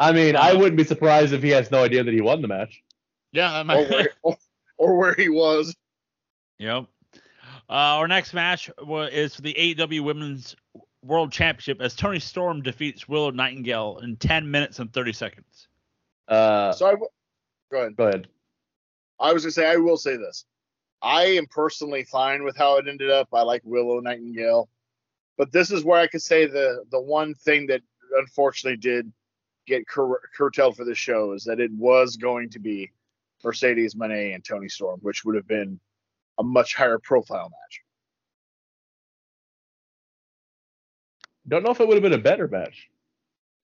[0.00, 2.40] I mean, I Uh, wouldn't be surprised if he has no idea that he won
[2.42, 2.82] the match.
[3.32, 4.36] yeah, that Or where, or,
[4.78, 5.74] or where he was.
[6.58, 6.86] Yep.
[7.70, 10.56] Uh, our next match wa- is for the AEW Women's
[11.04, 15.68] World Championship as Toni Storm defeats Willow Nightingale in 10 minutes and 30 seconds.
[16.26, 17.08] Uh, So I w-
[17.70, 17.96] go ahead.
[17.96, 18.28] go ahead.
[19.20, 20.44] I was gonna say I will say this.
[21.02, 23.28] I am personally fine with how it ended up.
[23.32, 24.68] I like Willow Nightingale,
[25.36, 27.82] but this is where I could say the the one thing that
[28.16, 29.12] unfortunately did
[29.66, 32.90] get cur- curtailed for the show is that it was going to be
[33.44, 35.78] Mercedes Moné and Toni Storm, which would have been
[36.38, 37.82] a much higher profile match.
[41.46, 42.88] Don't know if it would have been a better match.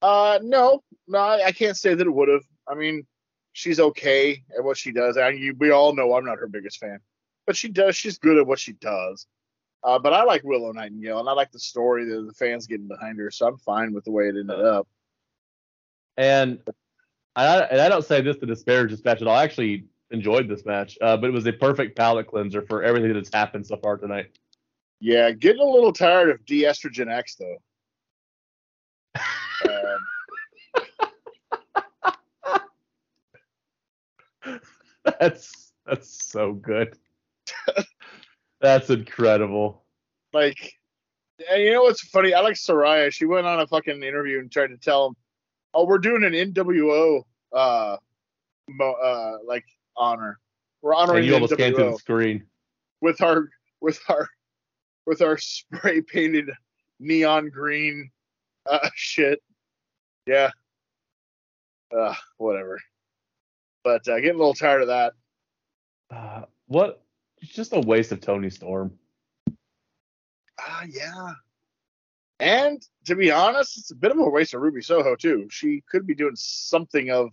[0.01, 2.45] Uh, no, no, I I can't say that it would have.
[2.69, 3.07] I mean,
[3.53, 5.17] she's okay at what she does.
[5.17, 6.99] I you, we all know I'm not her biggest fan,
[7.47, 7.97] but she does.
[7.97, 9.27] She's good at what she does.
[9.83, 12.89] Uh, but I like Willow Nightingale, and I like the story that the fans getting
[12.89, 13.31] behind her.
[13.31, 14.89] So I'm fine with the way it ended up.
[16.17, 16.61] And
[17.37, 19.37] I and I don't say this to disparage this match at all.
[19.37, 23.13] I actually enjoyed this match, uh, but it was a perfect palate cleanser for everything
[23.13, 24.27] that's happened so far tonight.
[25.01, 27.57] Yeah, getting a little tired of de-estrogen X though.
[29.69, 29.99] Um,
[35.21, 36.97] That's that's so good.
[38.61, 39.85] that's incredible.
[40.33, 40.73] like,
[41.51, 42.33] and you know what's funny?
[42.33, 43.13] I like Saraya.
[43.13, 45.17] She went on a fucking interview and tried to tell him,
[45.75, 47.23] "Oh, we're doing an NWO
[47.53, 47.97] uh,
[48.69, 49.65] mo- uh, like
[49.97, 50.39] honor.
[50.83, 52.45] We're honoring And you the almost came the screen.
[53.01, 53.49] with our
[53.81, 54.29] with our
[55.07, 56.51] with our spray painted
[57.01, 58.11] neon green
[58.69, 59.43] uh, shit.
[60.27, 60.51] Yeah.
[61.97, 62.81] Uh, whatever.
[63.85, 65.13] But uh, getting a little tired of that.
[66.11, 67.03] Uh, what?
[67.41, 68.93] It's just a waste of Toni Storm.
[70.59, 71.33] Ah, yeah.
[72.41, 75.47] And to be honest, it's a bit of a waste of Ruby Soho too.
[75.51, 77.31] She could be doing something of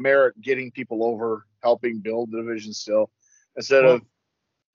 [0.00, 3.10] merit, getting people over, helping build the division still,
[3.56, 4.02] instead Well- of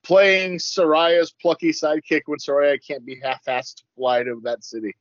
[0.02, 4.94] playing Saraya's plucky sidekick when Saraya can't be half-assed to fly to that city.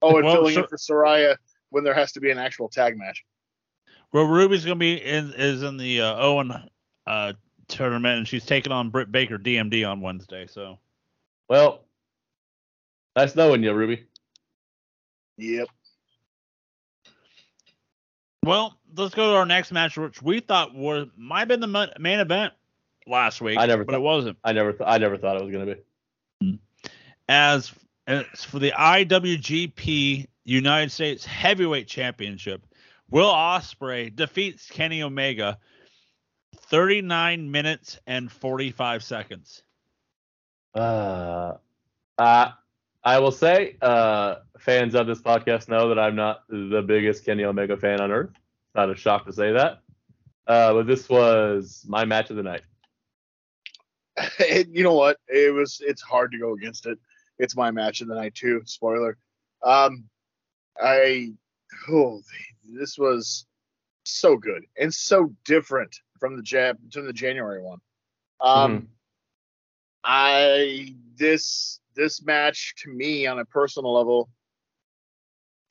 [0.00, 1.36] Oh, and Well, filling so- in for Soraya
[1.70, 3.24] when there has to be an actual tag match.
[4.12, 6.52] Well, Ruby's gonna be in is in the uh, Owen
[7.06, 7.32] uh,
[7.68, 10.46] tournament, and she's taking on Britt Baker DMD on Wednesday.
[10.46, 10.78] So
[11.48, 11.84] Well,
[13.16, 14.06] nice knowing you, Ruby.
[15.38, 15.68] Yep.
[18.44, 21.90] Well, let's go to our next match, which we thought was might have been the
[21.98, 22.52] main event
[23.06, 23.58] last week.
[23.58, 24.38] I never but thought- it wasn't.
[24.44, 25.76] I never, th- I never thought it was gonna
[26.40, 26.58] be.
[27.28, 27.72] As
[28.06, 32.66] as for the IWGP United States Heavyweight Championship,
[33.10, 35.58] Will Ospreay defeats Kenny Omega,
[36.56, 39.62] 39 minutes and 45 seconds.
[40.74, 41.54] Uh,
[42.18, 42.50] uh,
[43.04, 47.44] I will say, uh, fans of this podcast know that I'm not the biggest Kenny
[47.44, 48.30] Omega fan on earth.
[48.74, 49.80] Not a shock to say that.
[50.46, 52.62] Uh, but this was my match of the night.
[54.38, 55.18] it, you know what?
[55.28, 55.80] It was.
[55.84, 56.98] It's hard to go against it.
[57.38, 58.62] It's my match of the night too.
[58.64, 59.18] Spoiler.
[59.62, 60.04] Um,
[60.80, 61.32] I.
[61.88, 62.20] Oh,
[62.66, 63.46] this was
[64.04, 67.80] so good and so different from the jab from the January one.
[68.40, 68.88] Um,
[70.04, 74.28] I this this match to me on a personal level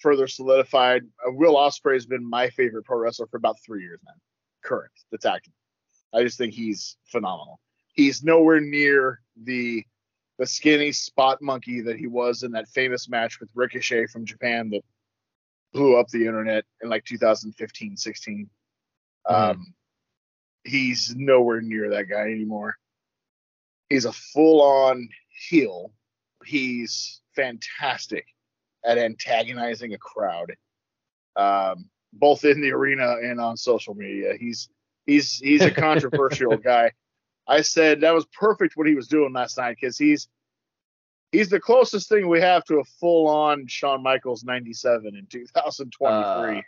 [0.04, 1.04] further solidified.
[1.26, 4.14] Uh, Will Ospreay has been my favorite pro wrestler for about three years now.
[4.64, 5.54] Current, that's active.
[6.14, 7.60] I just think he's phenomenal.
[7.94, 9.84] He's nowhere near the
[10.40, 14.70] the skinny spot monkey that he was in that famous match with Ricochet from Japan
[14.72, 14.82] that
[15.74, 18.50] blew up the internet in like 2015, 16.
[19.30, 19.74] Um,
[20.64, 22.76] he's nowhere near that guy anymore.
[23.90, 25.94] He's a full on heel.
[26.46, 28.26] He's fantastic
[28.86, 30.54] at antagonizing a crowd,
[31.36, 34.34] um, both in the arena and on social media.
[34.40, 34.70] He's
[35.06, 36.92] he's he's a controversial guy.
[37.48, 40.28] I said that was perfect what he was doing last night because he's
[41.32, 46.58] he's the closest thing we have to a full on Shawn Michaels 97 in 2023.
[46.58, 46.62] Uh,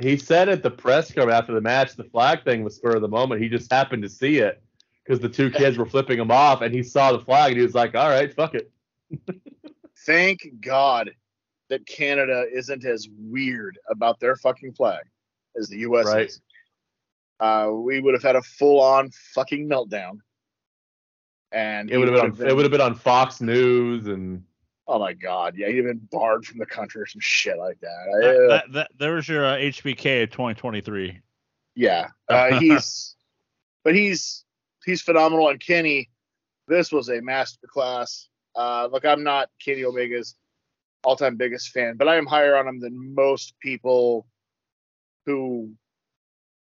[0.00, 3.02] he said at the press conference after the match, the flag thing was spur of
[3.02, 3.42] the moment.
[3.42, 4.62] He just happened to see it
[5.08, 7.64] because the two kids were flipping him off, and he saw the flag, and he
[7.64, 8.70] was like, "All right, fuck it."
[10.06, 11.10] Thank God
[11.70, 15.04] that Canada isn't as weird about their fucking flag
[15.58, 16.06] as the U.S.
[16.06, 16.26] Right.
[16.26, 16.40] is.
[17.40, 20.18] Uh, we would have had a full on fucking meltdown.
[21.52, 24.42] And It would have been on, it would have been on Fox News and
[24.86, 27.78] Oh my god, yeah, he'd have been barred from the country or some shit like
[27.80, 28.20] that.
[28.20, 31.20] That, Uh, that, that, there's your uh, HBK of 2023.
[31.74, 33.14] yeah, uh, he's,
[33.84, 34.44] but he's
[34.88, 35.48] he's phenomenal.
[35.48, 36.08] And Kenny,
[36.66, 38.26] this was a masterclass.
[38.56, 40.34] Uh, look, I'm not Kenny Omega's
[41.04, 44.26] all-time biggest fan, but I am higher on him than most people
[45.26, 45.70] who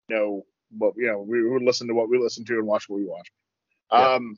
[0.08, 0.46] know
[0.78, 1.20] what you know.
[1.28, 3.28] We who listen to what we listen to and watch what we watch.
[3.92, 4.14] Yeah.
[4.14, 4.38] Um,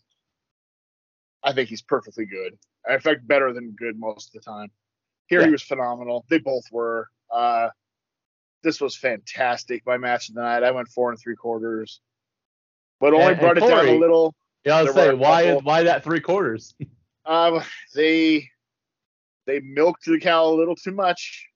[1.44, 2.58] I think he's perfectly good.
[2.90, 4.72] In fact, better than good most of the time.
[5.28, 5.48] Here Yeah.
[5.48, 6.26] he was phenomenal.
[6.30, 7.10] They both were.
[7.32, 7.70] Uh,
[8.64, 9.86] this was fantastic.
[9.86, 10.64] My match of the night.
[10.64, 12.00] I went four and three quarters,
[13.00, 14.36] but only And- brought and it down a little.
[14.66, 16.76] yeah, I was saying why couple- why that three quarters?
[17.26, 17.64] Um,
[17.96, 18.50] they
[19.46, 21.48] they milked the cow a little too much,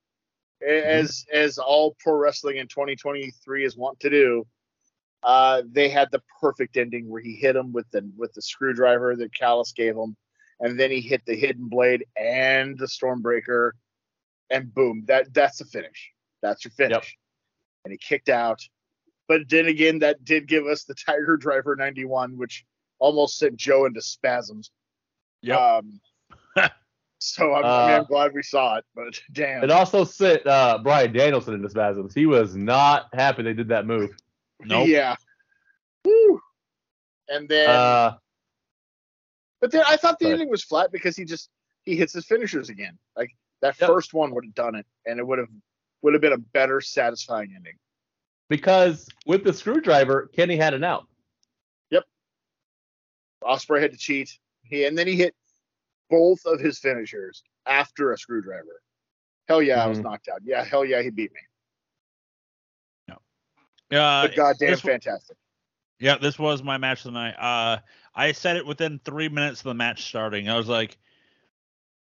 [0.65, 4.47] a- as as all pro wrestling in 2023 is wont to do.
[5.23, 9.18] Uh, they had the perfect ending where he hit him with the with the screwdriver
[9.18, 10.15] that Callis gave him,
[10.61, 13.72] and then he hit the hidden blade and the Stormbreaker,
[14.49, 16.11] and boom, that that's the finish.
[16.41, 16.93] That's your finish.
[16.93, 17.03] Yep.
[17.84, 18.61] And he kicked out.
[19.28, 22.66] But then again, that did give us the Tiger Driver 91, which
[22.99, 24.72] almost sent Joe into spasms.
[25.41, 25.60] Yep.
[25.60, 26.02] Um,
[27.20, 29.64] so I'm, I mean, I'm Uh, glad we saw it, but damn.
[29.64, 32.14] It also sent uh, Bryan Danielson into spasms.
[32.14, 34.12] He was not happy they did that move.
[34.64, 34.88] Nope.
[34.88, 35.16] Yeah.
[36.06, 36.40] Woo.
[37.30, 38.18] And then, Uh,
[39.60, 41.49] but then I thought the ending was flat because he just
[41.84, 42.98] he hits his finishers again.
[43.16, 43.32] Like
[43.62, 43.90] that Yep.
[43.90, 45.49] first one would have done it, and it would have
[46.02, 47.74] would have been a better, satisfying ending.
[48.49, 51.07] Because with the screwdriver, Kenny had an out.
[51.90, 52.06] Yep.
[53.44, 54.38] Ospreay had to cheat.
[54.64, 55.36] He and then he hit
[56.10, 58.82] both of his finishers after a screwdriver.
[59.48, 60.03] Hell yeah, I was Mhm.
[60.03, 60.41] knocked out.
[60.44, 61.40] Yeah, hell yeah, he beat me.
[63.90, 65.38] Uh, But goddamn this- fantastic.
[65.99, 67.36] Yeah, this was my match of the night.
[67.40, 67.80] Uh,
[68.14, 70.49] I said it within three minutes of the match starting.
[70.49, 70.98] I was like,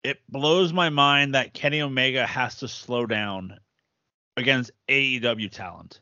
[0.03, 3.61] it blows my mind that Kenny Omega has to slow down
[4.37, 6.01] against AEW talent.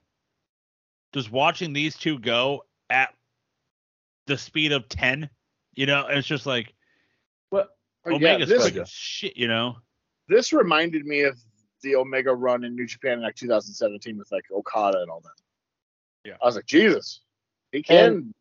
[1.14, 3.14] Just watching these two go at
[4.26, 5.30] the speed of 10,
[5.74, 6.74] you know, it's just like
[7.50, 7.70] What?
[8.04, 9.76] Oh, uh, yeah, Omega's this shit, you know.
[10.28, 11.38] this reminded me of
[11.82, 16.28] the Omega run in New Japan in like 2017 with like Okada and all that.
[16.28, 16.34] Yeah.
[16.42, 17.20] I was like, Jesus,
[17.70, 18.34] he can.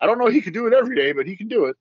[0.00, 1.76] I don't know he could do it every day, but he can do it.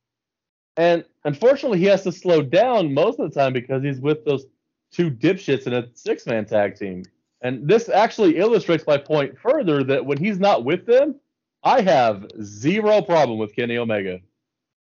[0.77, 4.45] And unfortunately, he has to slow down most of the time because he's with those
[4.91, 7.03] two dipshits in a six man tag team.
[7.41, 11.15] And this actually illustrates my point further that when he's not with them,
[11.63, 14.19] I have zero problem with Kenny Omega.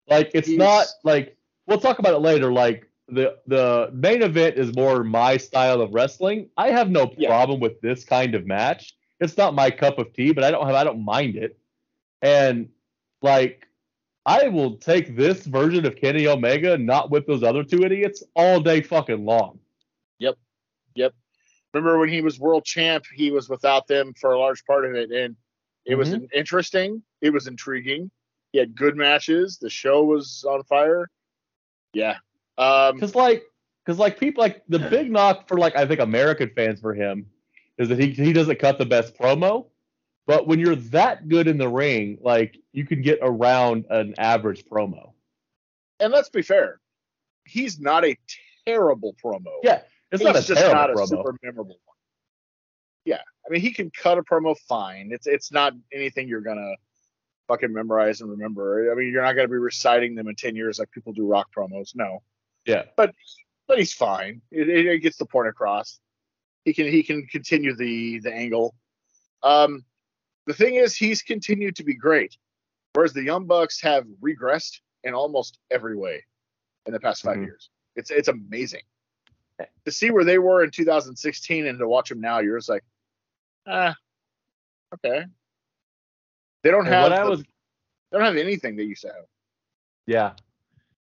[0.08, 2.52] Like it's He's- not like we'll talk about it later.
[2.52, 6.48] Like the the main event is more my style of wrestling.
[6.56, 7.28] I have no Yeah.
[7.28, 8.94] problem with this kind of match.
[9.20, 11.58] It's not my cup of tea, but I don't have I don't mind it.
[12.22, 12.68] And
[13.22, 13.66] like
[14.26, 18.58] I will take this version of Kenny Omega, not with those other two idiots, all
[18.60, 19.58] day fucking long.
[21.74, 24.94] Remember when he was world champ, he was without them for a large part of
[24.94, 25.36] it, and
[25.84, 26.28] it was Mhm.
[26.32, 27.02] interesting.
[27.20, 28.10] It was intriguing.
[28.52, 29.58] He had good matches.
[29.58, 31.10] The show was on fire.
[31.92, 32.18] Yeah.
[32.56, 33.42] Um, Cause like,
[33.84, 37.26] cause like people like the big knock for like I think American fans for him
[37.78, 39.68] is that he he doesn't cut the best promo.
[40.26, 44.64] But when you're that good in the ring, like you can get around an average
[44.64, 45.12] promo.
[46.00, 46.80] and let's be fair,
[47.44, 48.16] he's not a
[48.66, 49.52] terrible promo.
[49.62, 49.82] Yeah,
[50.14, 51.08] it's not a just not a promo.
[51.08, 51.96] super memorable one.
[53.04, 55.10] Yeah, I mean he can cut a promo fine.
[55.12, 56.74] It's it's not anything you're gonna
[57.48, 58.90] fucking memorize and remember.
[58.90, 61.48] I mean you're not gonna be reciting them in ten years like people do rock
[61.56, 61.94] promos.
[61.94, 62.22] No,
[62.66, 63.14] Yeah, but
[63.66, 64.40] but he's fine.
[64.50, 65.98] It, it, it gets the point across.
[66.64, 68.74] He can he can continue the the angle.
[69.42, 69.84] Um,
[70.46, 72.36] the thing is he's continued to be great,
[72.94, 76.22] whereas the Young Bucks have regressed in almost every way
[76.86, 77.44] in the past 5 Mhm.
[77.46, 77.70] years.
[77.96, 78.80] It's it's amazing
[79.84, 82.40] to see where they were in 2016 and to watch them now.
[82.40, 82.84] You're just like,
[83.66, 83.94] ah,
[84.94, 85.24] okay.
[86.62, 89.08] They don't And have what I the- was they don't have anything they used to
[89.08, 89.26] have.
[90.06, 90.32] Yeah.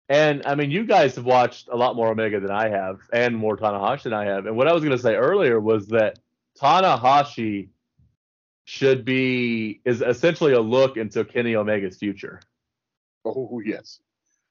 [0.10, 3.36] And I mean, you guys have watched a lot more Omega than I have, and
[3.36, 4.46] more Tanahashi than I have.
[4.46, 6.20] And what I was going to say earlier was that
[6.60, 7.70] Tanahashi
[8.66, 12.40] should be is essentially a look into Kenny Omega's future.
[13.26, 14.00] Oh yes,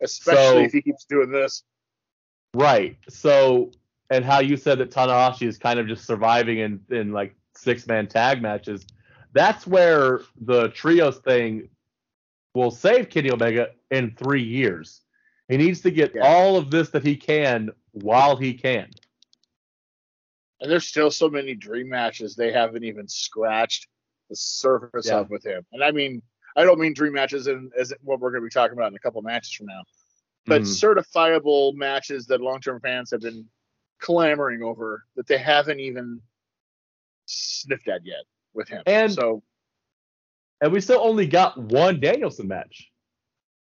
[0.03, 1.65] especially So- if he keeps doing this.
[2.57, 2.97] Right.
[3.11, 3.71] So,
[4.09, 7.87] and how you said that Tanahashi is kind of just surviving in in like six
[7.87, 8.87] man tag matches.
[9.35, 11.69] That's where the trios thing
[12.55, 15.03] will save Kenny Omega in three years.
[15.49, 16.23] He needs to get Yeah.
[16.27, 18.89] all of this that he can while he can.
[20.63, 23.87] And there's still so many dream matches they haven't even scratched
[24.31, 25.19] the surface Yeah.
[25.19, 25.67] of with him.
[25.73, 26.23] And I mean,
[26.57, 28.97] I don't mean dream matches and as what we're going to be talking about in
[28.97, 29.83] a couple matches from now,
[30.47, 30.67] but Mhm.
[30.67, 33.49] certifiable matches that long-term fans have been
[33.99, 36.23] clamoring over that they haven't even
[37.27, 38.25] sniffed at yet
[38.55, 38.83] with him.
[38.87, 39.43] And- so
[40.61, 42.91] And we still only got one Danielson match.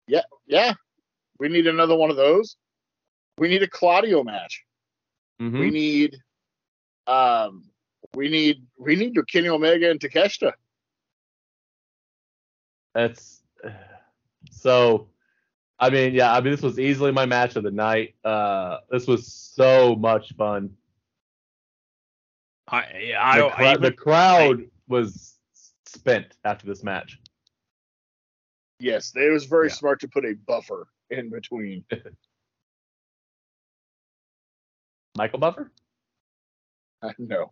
[0.06, 0.74] yeah, yeah.
[1.38, 2.56] we need another one of those.
[3.38, 4.64] We need a Claudio match.
[5.40, 5.58] Mhm.
[5.60, 6.16] We need,
[7.06, 7.70] um,
[8.14, 10.52] we need we need your Kenny Omega and Takeshita.
[12.94, 13.42] That's
[14.50, 15.08] so.
[15.80, 16.32] I mean, yeah.
[16.34, 18.14] I mean, this was easily my match of the night.
[18.24, 20.70] Uh, this was so much fun.
[22.68, 25.36] I I, the, I even- the crowd was
[25.86, 27.18] spent after this match.
[28.80, 29.74] Yes, it was very Yeah.
[29.74, 31.84] smart to put a buffer in between.
[35.16, 35.70] Michael Buffer.
[37.18, 37.50] no,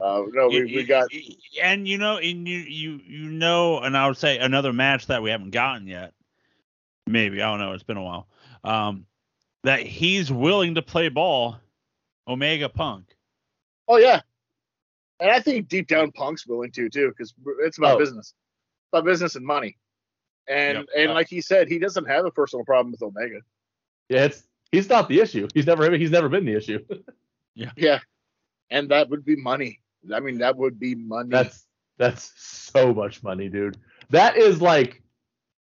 [0.00, 1.08] uh, no, we, we got
[1.62, 5.22] and you know and you you you know and I would say another match that
[5.22, 6.12] we haven't gotten yet.
[7.10, 7.72] Maybe I don't know.
[7.72, 8.28] It's been a while.
[8.64, 9.06] Um,
[9.64, 11.56] that he's willing to play ball,
[12.28, 13.14] Omega Punk.
[13.88, 14.20] oh yeah,
[15.18, 17.98] and I think deep down Punk's willing to too because it's about Oh.
[17.98, 18.34] business,
[18.92, 19.76] about business and money,
[20.48, 20.86] and Yep.
[20.96, 23.40] and Uh, like he said, he doesn't have a personal problem with Omega.
[24.08, 25.48] Yeah, it's he's not the issue.
[25.54, 26.84] He's never he's never been the issue.
[27.56, 27.98] Yeah, yeah,
[28.70, 29.80] and that would be money.
[30.14, 31.28] I mean, that would be money.
[31.30, 31.66] That's
[31.98, 33.76] that's so much money, dude.
[34.10, 35.02] That is like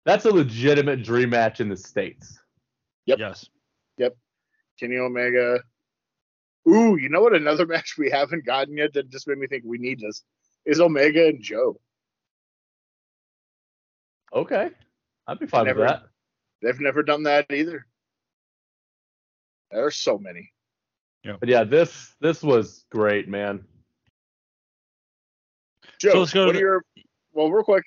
[0.05, 2.39] that's a legitimate dream match in the states.
[3.05, 3.19] Yep.
[3.19, 3.49] Yes.
[3.97, 4.15] Yep.
[4.79, 5.59] Kenny Omega.
[6.67, 7.33] Ooh, you know what?
[7.35, 10.23] Another match we haven't gotten yet that just made me think we need this
[10.65, 11.79] is Omega and Joe.
[14.33, 14.71] Okay,
[15.27, 16.03] I'd be fine Never- with that.
[16.61, 17.85] They've never done that either.
[19.69, 20.51] There's so many.
[21.23, 21.35] Yeah.
[21.39, 23.65] But yeah, this this was great, man.
[25.99, 26.85] Joe, So let's go to what the- are your
[27.33, 27.83] well, real quick?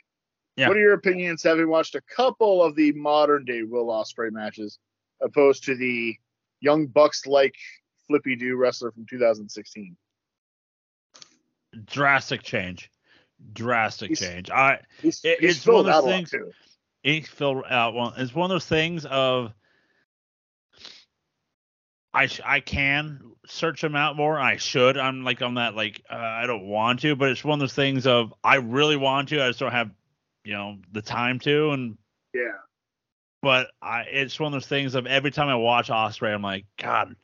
[0.57, 0.69] Yeah.
[0.69, 4.79] What are your opinions having watched a couple of the modern day Will Ospreay matches,
[5.21, 6.17] opposed to the
[6.61, 7.55] Young Bucks like
[8.07, 9.97] Flippy Doo wrestler from 2016?
[11.85, 12.91] Drastic change.
[13.53, 14.51] Drastic He's- change.
[14.51, 16.53] I He's, It- he's it's one of those out a lot, things- too.
[17.03, 18.15] it filled out one.
[18.17, 19.53] It's one of those things of
[22.15, 24.39] I sh- I can search them out more.
[24.41, 24.97] I should.
[24.97, 27.75] I'm like on that like uh, I don't want to, but it's one of those
[27.75, 29.43] things of I really want to.
[29.45, 29.91] I just don't have
[30.47, 31.71] you know the time to.
[31.71, 31.99] And
[32.33, 32.59] Yeah.
[33.43, 36.65] but I it's one of those things of every time I watch Ospreay, I'm like
[36.81, 37.17] God,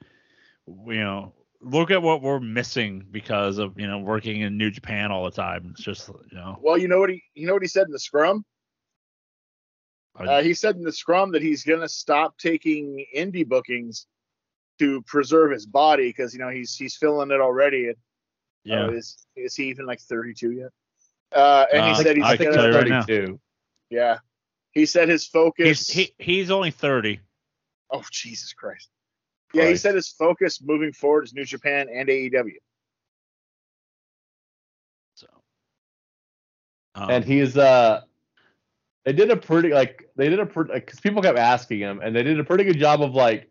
[0.66, 1.34] you know.
[1.64, 5.30] Look at what we're missing because of you know working in New Japan all the
[5.30, 5.68] time.
[5.70, 7.92] It's just you know Well, you know what he you know what he said in
[7.92, 8.44] the scrum?
[10.18, 14.06] Uh, he said in the scrum that he's gonna stop taking indie bookings
[14.80, 17.86] to preserve his body because you know he's he's feeling it already.
[17.86, 17.96] And,
[18.64, 18.86] yeah.
[18.86, 20.70] uh, is is he even like 32 yet?
[21.34, 23.02] Uh, and Uh, he said he's I I can gonna, tell it's you right now.
[23.02, 23.40] 32.
[23.90, 24.18] yeah.
[24.72, 25.66] He said his focus.
[25.66, 27.20] He's he, he's only thirty.
[27.90, 28.88] oh Jesus Christ!
[29.52, 29.82] Yeah, he Christ.
[29.82, 32.52] said his focus moving forward is New Japan and AEW.
[35.14, 35.26] So,
[36.94, 38.00] um, and he's uh
[39.04, 42.16] they did a pretty like they did a pretty because people kept asking him and
[42.16, 43.50] they did a pretty good job of like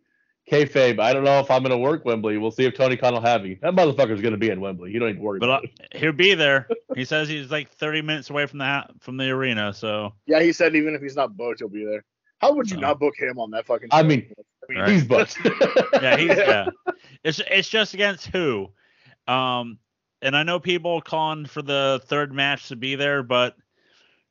[0.51, 3.21] kayfabe i don't know if i'm gonna work wembley we'll see if tony khan will
[3.21, 5.63] have me that motherfucker's gonna be in wembley you don't need to worry but about
[5.63, 6.67] it he'll be there.
[6.93, 9.73] He says he's like 30 minutes away from the ha- from the arena.
[9.73, 12.03] So Yeah, he said even if he's not booked, he'll be there.
[12.39, 12.81] How would you Oh.
[12.81, 13.87] not book him on that fucking?
[13.93, 14.07] I show?
[14.07, 14.33] mean,
[14.69, 14.89] Right.
[14.89, 15.37] he's booked
[16.01, 16.65] yeah, he's Yeah.
[16.85, 16.91] yeah.
[17.23, 18.67] It's it's just against who,
[19.25, 19.79] um,
[20.21, 23.61] and I know people calling for the third match to be there, but you,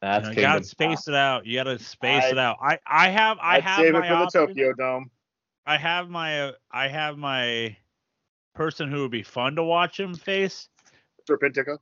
[0.02, 1.46] that's know, you gotta space it out.
[1.46, 2.58] You gotta space I- it out.
[2.60, 4.46] I I have I I'd have save my it for the.
[4.46, 5.10] Tokyo Dome.
[5.70, 7.76] I have my uh, I have my
[8.56, 10.68] person who would be fun to watch him face.
[11.28, 11.78] Serpentico.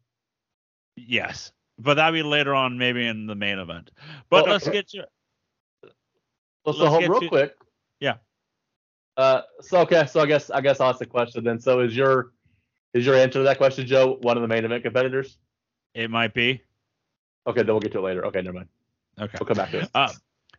[0.95, 3.91] Yes, but that'd be later on, maybe in the main event.
[4.29, 5.05] But Well, let's get you.
[5.83, 5.89] So,
[6.67, 7.57] so Let's hold- get real to- quick.
[8.01, 8.17] Yeah.
[9.17, 11.59] Uh, so okay, so I guess I guess I'll ask the question then.
[11.59, 12.33] So is your
[12.93, 15.39] is your answer to that question, Joe, one of the main event competitors?
[15.95, 16.61] It might be.
[17.47, 18.27] Okay, then we'll get to it later.
[18.27, 18.69] Okay, never mind.
[19.19, 19.39] Okay.
[19.41, 19.91] We'll come back to it.
[19.95, 20.13] Uh,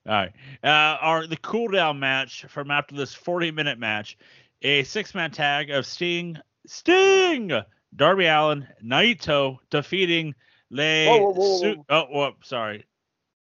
[0.07, 0.31] All right.
[0.63, 4.17] Uh, our the cool down match from after this 40 minute match,
[4.61, 7.51] a six man tag of Sting, Sting,
[7.95, 10.33] Darby Allin, Naito defeating
[10.71, 11.05] Le.
[11.07, 12.85] Whoa, whoa, whoa, Su- oh, whoop, sorry.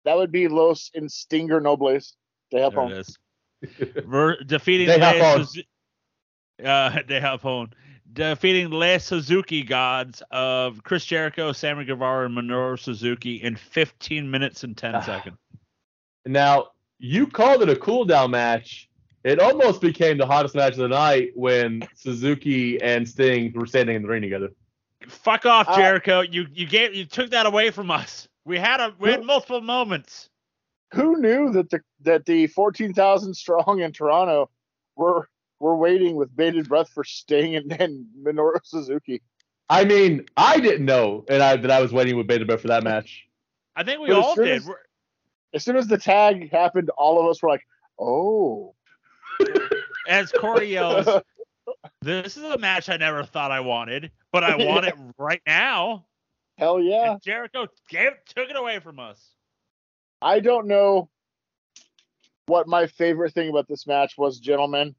[0.05, 2.15] That would be Los Instinger Nobles.
[2.53, 2.93] They help There home.
[2.93, 3.19] it is.
[4.07, 5.47] Ver- defeating They Le have on.
[5.47, 5.65] Suzu-
[6.65, 7.73] uh, they have on.
[8.13, 14.63] Defeating Le Suzuki gods of Chris Jericho, Sammy Guevara, and Minoru Suzuki in 15 minutes
[14.63, 15.01] and 10 Ah.
[15.05, 15.37] seconds.
[16.27, 16.69] Now,
[16.99, 18.89] you called it a cool down match.
[19.25, 23.97] It almost became the hottest match of the night when Suzuki and Sting were standing
[23.97, 24.51] in the ring together.
[25.09, 26.21] Fuck off, Uh, Jericho.
[26.21, 28.29] you you gave you took that away from us.
[28.45, 30.29] We had a we had multiple moments.
[30.95, 34.51] Who knew that the that the 14,000 strong in Toronto
[34.97, 35.29] were
[35.61, 39.23] were waiting with bated breath for Sting and, and Minoru Suzuki?
[39.71, 42.69] I mean, I didn't know and I, that I was waiting with bated breath for
[42.69, 43.27] that match.
[43.75, 44.49] I think we But all did.
[44.49, 44.79] as- We're-
[45.55, 47.65] As soon as the tag happened, all of us were like,
[47.99, 48.75] "Oh,
[50.09, 51.07] As Corey yells,
[52.03, 56.07] "This is a match I never thought I wanted, but I want it right now."
[56.59, 59.33] hell yeah!" And Jericho gave took it away from us.
[60.21, 61.09] I don't know
[62.47, 64.95] what my favorite thing about this match was, gentlemen.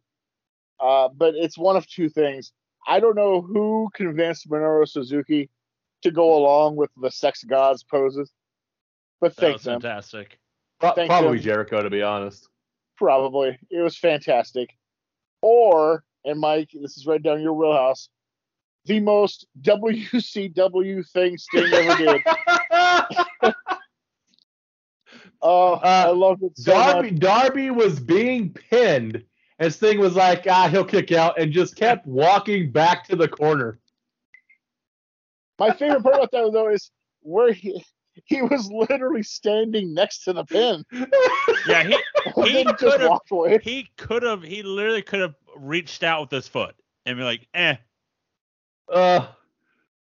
[0.80, 2.52] Uh, but it's one of two things.
[2.88, 5.50] I don't know who convinced Minoru Suzuki
[6.04, 8.32] to go along with the sex gods poses,
[9.22, 9.82] but That thank was them.
[9.82, 10.38] fantastic.
[10.94, 11.44] Thank probably you.
[11.44, 12.50] Jericho, to be honest.
[12.98, 13.58] Probably.
[13.70, 14.70] It was fantastic.
[15.42, 18.10] Or, and Mike, this is right down your wheelhouse,
[18.86, 23.54] the most WCW thing Sting ever did.
[25.48, 27.20] Oh, I love it so Darby much.
[27.20, 29.24] Darby was being pinned,
[29.60, 33.28] and Sting was like, ah, he'll kick out, and just kept walking back to the
[33.28, 33.78] corner.
[35.60, 36.90] My favorite part about that though is
[37.22, 37.86] where he
[38.24, 40.86] he was literally standing next to the pin.
[41.68, 41.98] Yeah, he
[42.46, 43.60] He just could've- walked away.
[43.64, 46.76] he could have he literally could have reached out with his foot
[47.06, 47.76] and be like, "Eh."
[48.92, 49.28] Uh,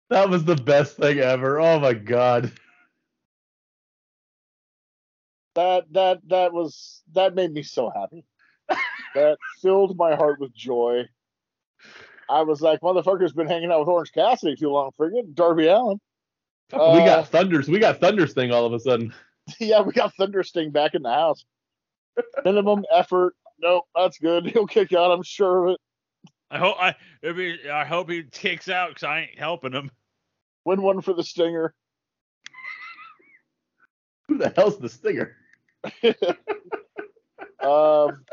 [0.09, 1.59] that was the best thing ever.
[1.59, 2.51] Oh my god.
[5.55, 8.25] That that that was that made me so happy.
[9.15, 11.03] that filled my heart with joy.
[12.29, 14.91] I was like, motherfucker's been hanging out with Orange Cassidy too long.
[14.95, 15.99] Forget Darby Allin.
[16.73, 17.67] We Uh, got thunders.
[17.67, 19.13] We got thunder Sting all of a sudden.
[19.59, 21.45] yeah, we got Thunder Sting back in the house.
[22.45, 23.35] Minimum effort.
[23.59, 24.45] Nope, that's good.
[24.53, 25.11] He'll kick out.
[25.11, 25.79] I'm sure of it.
[26.49, 29.89] I hope I it'd be, I hope he kicks out because I ain't helping him.
[30.65, 31.73] Win one for the Stinger.
[34.27, 35.35] Who the hell's the Stinger?
[37.63, 38.25] Um,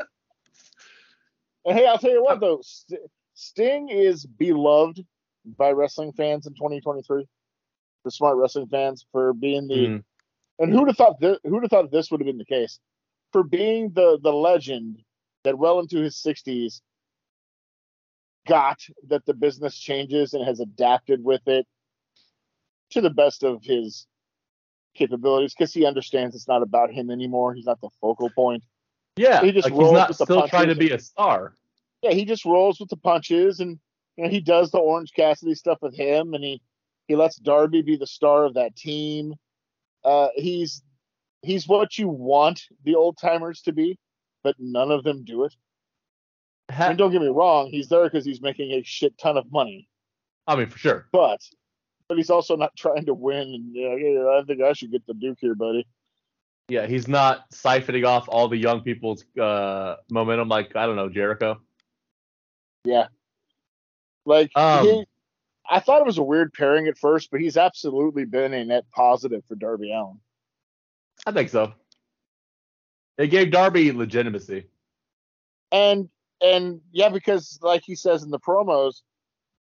[1.65, 2.99] and hey, I'll tell you what though, St-
[3.35, 5.05] Sting is beloved
[5.57, 7.25] by wrestling fans in 2023.
[8.03, 10.03] The smart wrestling fans for being the Mhm.
[10.59, 12.79] and who'd have thought this, who'd have thought this would have been the case
[13.31, 15.03] for being the the legend
[15.43, 16.81] that well into his 60s
[18.47, 21.67] got that the business changes and has adapted with it
[22.91, 24.07] to the best of his
[24.95, 27.53] capabilities because he understands it's not about him anymore.
[27.53, 28.63] He's not the focal point.
[29.15, 31.53] Yeah, He just like he's rolls not with the still trying to be a star.
[32.01, 33.79] yeah, he just rolls with the punches and
[34.17, 36.61] you know he does the Orange Cassidy stuff with him and he
[37.09, 39.33] he lets Darby be the star of that team.
[40.05, 40.81] Uh he's
[41.41, 43.99] he's what you want the old timers to be,
[44.43, 45.53] but none of them do it.
[46.71, 49.51] Ha- And don't get me wrong, he's there because he's making a shit ton of
[49.51, 49.89] money,
[50.47, 51.07] I mean, for sure.
[51.11, 51.41] but
[52.07, 55.05] but he's also not trying to win and you know, I think I should get
[55.05, 55.85] the Duke here, buddy.
[56.69, 61.09] Yeah, he's not siphoning off all the young people's uh, momentum like I don't know
[61.09, 61.59] Jericho.
[62.85, 63.07] Yeah.
[64.25, 65.05] Like Um, he,
[65.69, 68.85] I thought it was a weird pairing at first, but he's absolutely been a net
[68.91, 70.19] positive for Darby Allin.
[71.25, 71.73] I think so.
[73.17, 74.67] It gave Darby legitimacy.
[75.71, 76.09] And
[76.41, 79.01] and yeah, because like he says in the promos,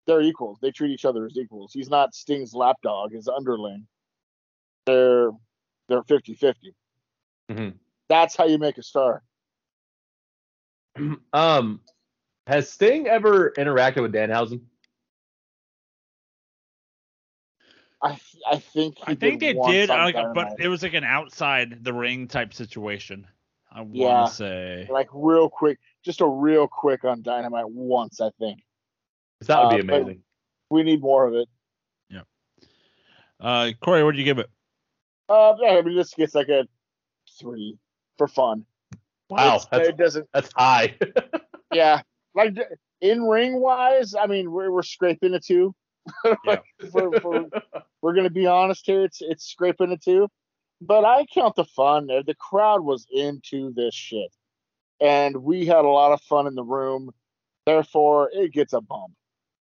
[0.08, 0.58] they're equals.
[0.62, 1.72] They treat each other as equals.
[1.72, 3.88] He's not Sting's lapdog, his underling.
[4.86, 5.32] They're
[5.88, 6.56] they're 50-50.
[7.52, 7.74] Mhm.
[8.10, 9.24] That's how you make a star.
[11.34, 11.82] um,
[12.48, 14.62] has Sting ever interacted with Danhausen?
[18.04, 18.20] I
[18.52, 21.94] I think he I think they did, like, but it was like an outside the
[21.94, 23.26] ring type situation.
[23.72, 24.26] I want to Yeah.
[24.26, 24.88] say.
[24.92, 28.60] like real quick, just a real quick on Dynamite once, I think
[29.42, 30.24] that would Uh, be but- amazing.
[30.70, 31.48] We need more of it.
[32.10, 32.22] Yeah.
[33.40, 34.50] Uh, Corey, what did you give it?
[35.30, 36.68] Uh, yeah, I mean, this gets like a
[37.40, 37.78] three
[38.18, 38.66] for fun.
[39.30, 40.30] Wow, It's- that's it doesn't.
[40.34, 40.98] that's high.
[41.74, 42.02] Yeah,
[42.36, 42.54] like
[43.02, 45.74] in ring wise, I mean, we're we're scraping a two.
[46.46, 47.46] We're, we're,
[48.02, 49.04] we're gonna be honest here.
[49.06, 50.28] It's it's scraping a two.
[50.82, 52.08] but I count the fun.
[52.08, 54.32] The crowd was into this shit,
[55.00, 57.12] and we had a lot of fun in the room.
[57.66, 59.14] Therefore, it gets a bump.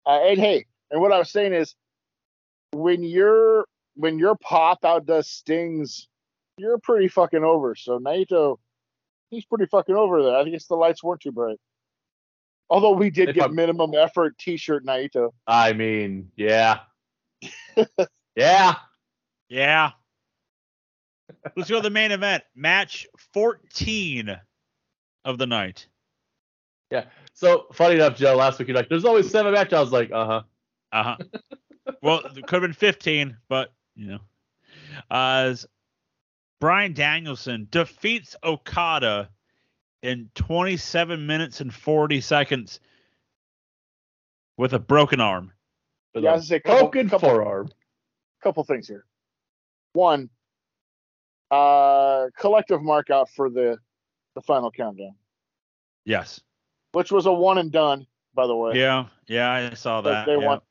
[0.05, 1.75] Uh, and hey, and what I was saying is,
[2.73, 6.07] when your when your pop outdoes Sting's,
[6.57, 7.75] you're pretty fucking over.
[7.75, 8.57] So Naito,
[9.29, 10.35] he's pretty fucking over there.
[10.35, 11.59] I it's the lights weren't too bright.
[12.69, 15.31] Although we did If get I'm- minimum effort T-shirt Naito.
[15.45, 16.79] I mean, yeah.
[18.35, 18.75] yeah.
[19.49, 19.91] Yeah.
[21.55, 22.43] Let's go to the main event.
[22.55, 24.37] Match 14
[25.25, 25.87] of the night.
[26.91, 27.05] Yeah.
[27.33, 29.73] So funny enough, Joe, last week you're like, there's always seven matches.
[29.73, 30.41] I was like, uh-huh.
[30.91, 31.17] Uh huh.
[32.01, 34.19] well, it could have been 15, but you know,
[35.11, 35.65] as
[36.61, 39.29] Bryan Danielson defeats Okada
[40.07, 42.79] in 27 minutes and 40 seconds
[44.57, 45.51] with a broken arm.
[46.15, 47.69] Yeah, I a was gonna say, couple- broken couple- forearm.
[48.41, 49.05] couple things here.
[49.93, 50.29] One,
[51.51, 53.77] uh, collective mark out for the
[54.35, 55.15] the final countdown,
[56.05, 56.39] Yes.
[56.91, 58.05] which was a one and done,
[58.35, 58.77] by the way.
[58.77, 59.07] Yeah.
[59.27, 60.25] Yeah, I saw that.
[60.27, 60.45] they yeah.
[60.45, 60.61] won.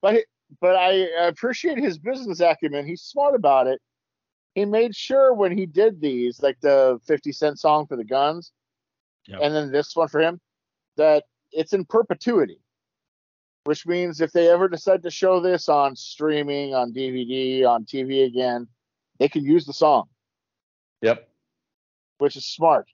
[0.00, 0.24] But
[0.60, 0.92] but I
[1.26, 2.86] appreciate his business acumen.
[2.86, 3.80] He's smart about it.
[4.54, 8.52] He made sure when he did these, like the 50 Cent song for the Guns,
[9.26, 9.40] Yep.
[9.42, 10.40] and then this one for him,
[10.96, 12.58] that it's in perpetuity.
[13.64, 18.24] Which means if they ever decide to show this on streaming, on DVD, on TV
[18.26, 18.66] again,
[19.20, 20.08] they can use the song,
[21.00, 21.28] Yep.
[22.18, 22.88] which is smart.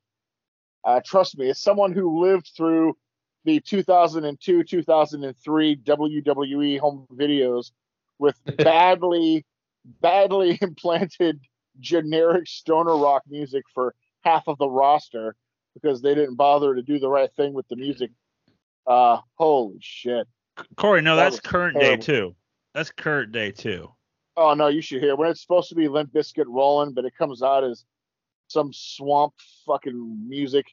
[0.85, 2.97] Uh, trust me, as someone who lived through
[3.45, 7.71] the 2002 2003 WWE home videos
[8.19, 9.47] with badly,
[10.03, 11.41] badly implanted
[11.81, 15.35] generic stoner rock music for half of the roster
[15.81, 18.11] because they didn't bother to do the right thing with the music.
[18.87, 20.27] Uh, holy shit.
[20.77, 22.35] Corey, no, That that's current day too.
[22.75, 23.93] That's current day too.
[24.37, 27.15] Oh no, you should hear when it's supposed to be Limp Bizkit rolling, but it
[27.17, 27.85] comes out as
[28.49, 29.35] some swamp
[29.67, 30.67] fucking music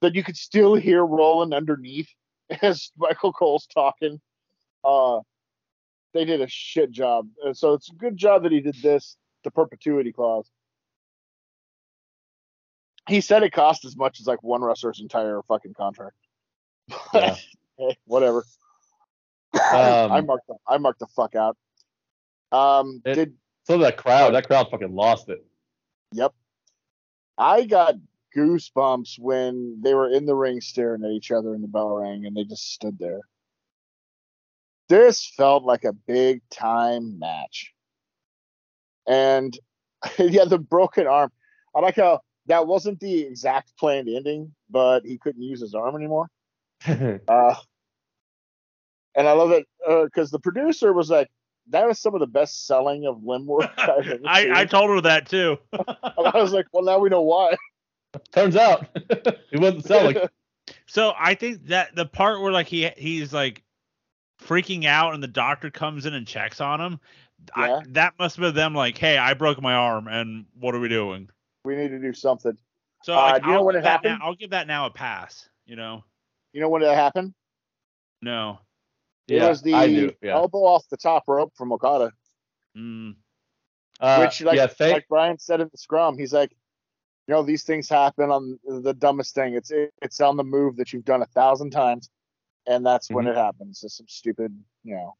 [0.00, 2.08] that you could still hear rolling underneath
[2.62, 4.20] as Michael Cole's talking.
[4.84, 5.20] Uh,
[6.14, 9.16] they did a shit job, and so it's a good job that he did this.
[9.44, 10.50] The perpetuity clause.
[13.08, 16.16] He said it cost as much as like one wrestler's entire fucking contract.
[17.14, 17.36] Yeah.
[17.78, 18.44] hey, whatever.
[19.54, 19.60] Um,
[20.12, 21.56] I marked the, I marked the fuck out.
[22.52, 23.34] Um, It- did
[23.64, 25.44] So that crowd, that crowd fucking lost it.
[26.12, 26.32] Yep.
[27.36, 27.96] I got
[28.36, 32.24] goosebumps when they were in the ring staring at each other and the bell rang
[32.26, 33.20] and they just stood there.
[34.88, 37.72] This felt like a big time match.
[39.06, 39.58] And
[40.18, 41.32] yeah, the broken arm.
[41.74, 45.96] I like how that wasn't the exact planned ending, but he couldn't use his arm
[45.96, 46.28] anymore.
[47.28, 47.54] Uh,
[49.14, 49.66] and I love it
[50.04, 51.28] because the producer was like,
[51.70, 54.52] that was some of the best selling of limb work I've ever I, seen.
[54.52, 55.58] I told her that too.
[55.72, 57.56] I was like, well, now we know why.
[58.32, 58.86] Turns out
[59.50, 60.16] he wasn't selling.
[60.86, 63.62] So I think that the part where like he he's like
[64.42, 67.00] freaking out and the doctor comes in and checks on him,
[67.56, 67.78] Yeah.
[67.78, 70.80] I, that must have been them like, hey, I broke my arm and what are
[70.80, 71.30] we doing?
[71.66, 72.56] We need to do something.
[73.02, 74.18] So Uh, like, do you know I'll when give it that happened?
[74.20, 75.48] Now, I'll give that now a pass.
[75.66, 76.04] You know,
[76.52, 77.34] You know when that happened?
[78.22, 78.60] no.
[79.28, 80.14] It Yeah, was the I do.
[80.22, 80.34] Yeah.
[80.34, 82.12] elbow off the top rope from Okada,
[82.76, 83.16] Mm,
[83.98, 86.52] Uh, which, like, yeah, thank, like Brian said in the scrum, he's like,
[87.26, 89.54] you know, these things happen on the dumbest thing.
[89.54, 92.08] It's it's on the move that you've done a thousand times,
[92.68, 93.30] and that's when Mhm.
[93.30, 93.82] it happens.
[93.82, 95.16] It's some stupid, you know.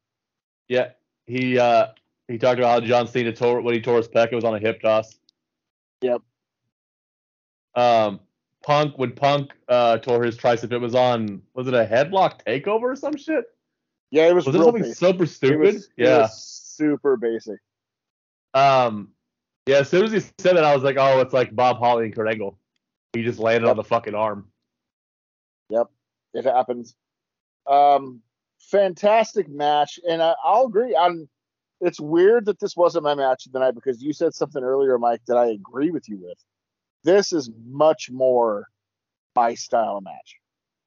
[0.68, 0.93] yeah,
[1.27, 1.89] he uh
[2.28, 4.55] he talked about how John Cena tore when he tore his pec, it was on
[4.55, 5.18] a hip toss.
[6.02, 6.23] Yep.
[7.77, 8.20] Um,
[8.65, 12.82] Punk when Punk uh tore his tricep, it was on was it a headlock takeover
[12.82, 13.44] or some shit?
[14.11, 14.97] Yeah, it was, Was it something basic.
[14.98, 15.74] super stupid?
[15.74, 16.28] was, yeah.
[16.31, 17.59] super basic.
[18.55, 19.11] Um,
[19.66, 19.78] yeah.
[19.78, 22.15] As soon as he said that, I was like, oh, it's like Bob Holly and
[22.15, 22.59] Kurt Angle.
[23.12, 23.70] He just landed Yep.
[23.73, 24.48] on the fucking arm.
[25.70, 25.89] Yep,
[26.35, 26.94] it happens.
[27.66, 28.23] Um,
[28.61, 30.94] fantastic match, and I, I'll agree.
[30.94, 31.28] On
[31.81, 34.98] it's weird that this wasn't my match of the night because you said something earlier,
[34.98, 36.39] Mike, that I agree with you with.
[37.07, 38.66] This is much more
[39.37, 40.37] my style of match.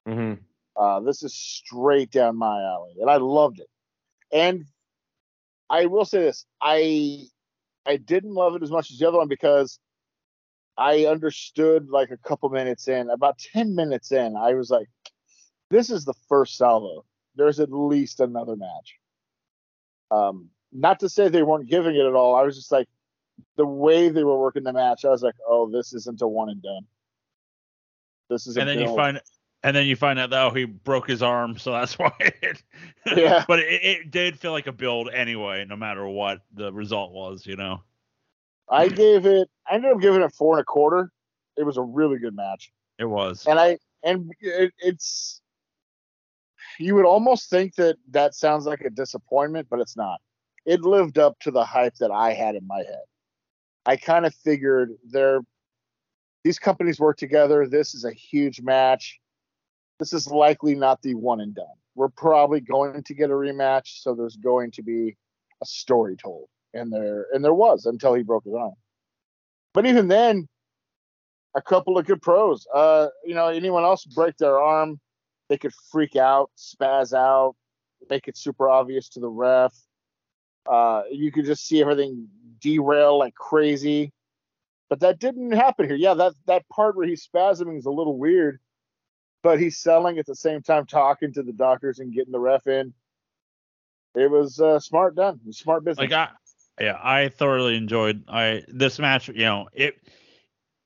[0.06, 0.34] Mm-hmm.
[0.76, 3.68] Uh, this is straight down my alley, and I loved it.
[4.30, 4.66] And
[5.70, 7.24] I will say this: I
[7.86, 9.78] I didn't love it as much as the other one because
[10.76, 14.88] I understood like a couple minutes in, about ten minutes in, I was like,
[15.70, 17.06] "This is the first salvo.
[17.34, 18.98] There's at least another match."
[20.10, 22.34] Um, not to say they weren't giving it at all.
[22.36, 22.88] I was just like,
[23.56, 26.50] the way they were working the match, I was like, "Oh, this isn't a one
[26.50, 26.86] and done.
[28.28, 29.20] This is." and then you find
[29.62, 32.12] and then you find out that oh he broke his arm, so that's why.
[32.18, 32.62] It,
[33.16, 33.44] Yeah.
[33.48, 37.46] But it, it did feel like a build anyway, no matter what the result was.
[37.46, 37.82] You know.
[38.68, 39.48] I gave it.
[39.68, 41.10] I ended up giving it four and a quarter.
[41.56, 43.44] It was a really good match, It was.
[43.46, 45.40] and I and it, it's.
[46.78, 50.20] You would almost think that that sounds like a disappointment, but it's not.
[50.64, 53.02] It lived up to the hype that I had in my head.
[53.86, 55.40] I kind of figured they're
[56.44, 57.66] these companies work together.
[57.66, 59.20] This is a huge match.
[59.98, 61.66] This is likely not the one and done.
[61.94, 65.16] We're probably going to get a rematch, so there's going to be
[65.62, 66.48] a story told.
[66.72, 68.74] And there and there was until he broke his arm.
[69.74, 70.48] But even then,
[71.54, 72.66] a couple of good pros.
[72.72, 75.00] Uh, you know, anyone else break their arm,
[75.48, 77.56] they could freak out, spaz out,
[78.08, 79.74] make it super obvious to the ref.
[80.70, 82.28] Uh, you could just see everything
[82.60, 84.12] derail like crazy.
[84.88, 85.96] But that didn't happen here.
[85.96, 88.60] Yeah, that that part where he's spasming is a little weird,
[89.42, 92.66] but he's selling at the same time, talking to the doctors and getting the ref
[92.66, 92.92] in.
[94.14, 95.40] It was uh, smart done.
[95.46, 96.10] Was smart business.
[96.10, 96.30] like I
[96.80, 99.96] yeah, I thoroughly enjoyed I this match, you know, it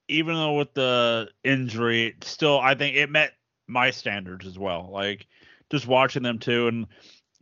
[0.09, 3.33] even though with the injury, still I think it met
[3.67, 4.91] my standards as well.
[4.93, 5.27] Like
[5.71, 6.87] just watching them too and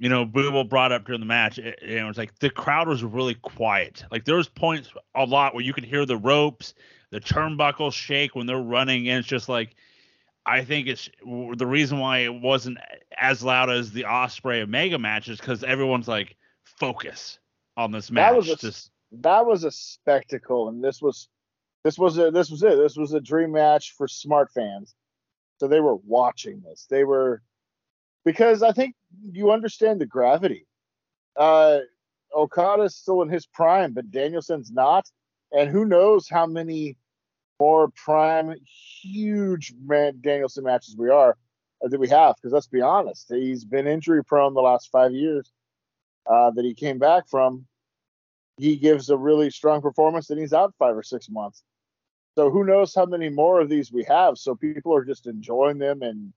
[0.03, 2.89] you know, Booble brought up during the match, it, you know, it's like the crowd
[2.89, 4.05] was really quiet.
[4.11, 6.75] Like there was points a lot where you could hear the ropes,
[7.11, 9.77] the turnbuckles shake when they're running, and it's just like
[10.45, 12.79] I think it's the reason why it wasn't
[13.17, 16.35] as loud as the Ospreay Omega matches because everyone's like
[16.65, 17.39] focus
[17.77, 18.33] on this match.
[18.33, 21.29] That was a- just that was a spectacle, and this was
[21.85, 22.77] this was a, this was it.
[22.77, 24.97] This was a dream match for smart fans.
[25.61, 26.89] So they were watching this.
[26.91, 27.41] They were
[28.25, 28.97] because I think
[29.31, 30.67] you understand the gravity.
[31.37, 31.81] Uh,
[32.35, 35.07] Okada's still in his prime, but Danielson's not,
[35.53, 36.97] and who knows how many
[37.61, 38.55] more prime,
[39.03, 41.37] huge man, Danielson matches we are
[41.85, 42.35] uh, that we have.
[42.37, 45.53] Because let's be honest, he's been injury prone the last five years
[46.27, 47.67] uh, that he came back from
[48.59, 51.63] he gives a really strong performance and he's out five or six months.
[52.35, 54.39] So who knows how many more of these we have?
[54.39, 56.33] So people are just enjoying them and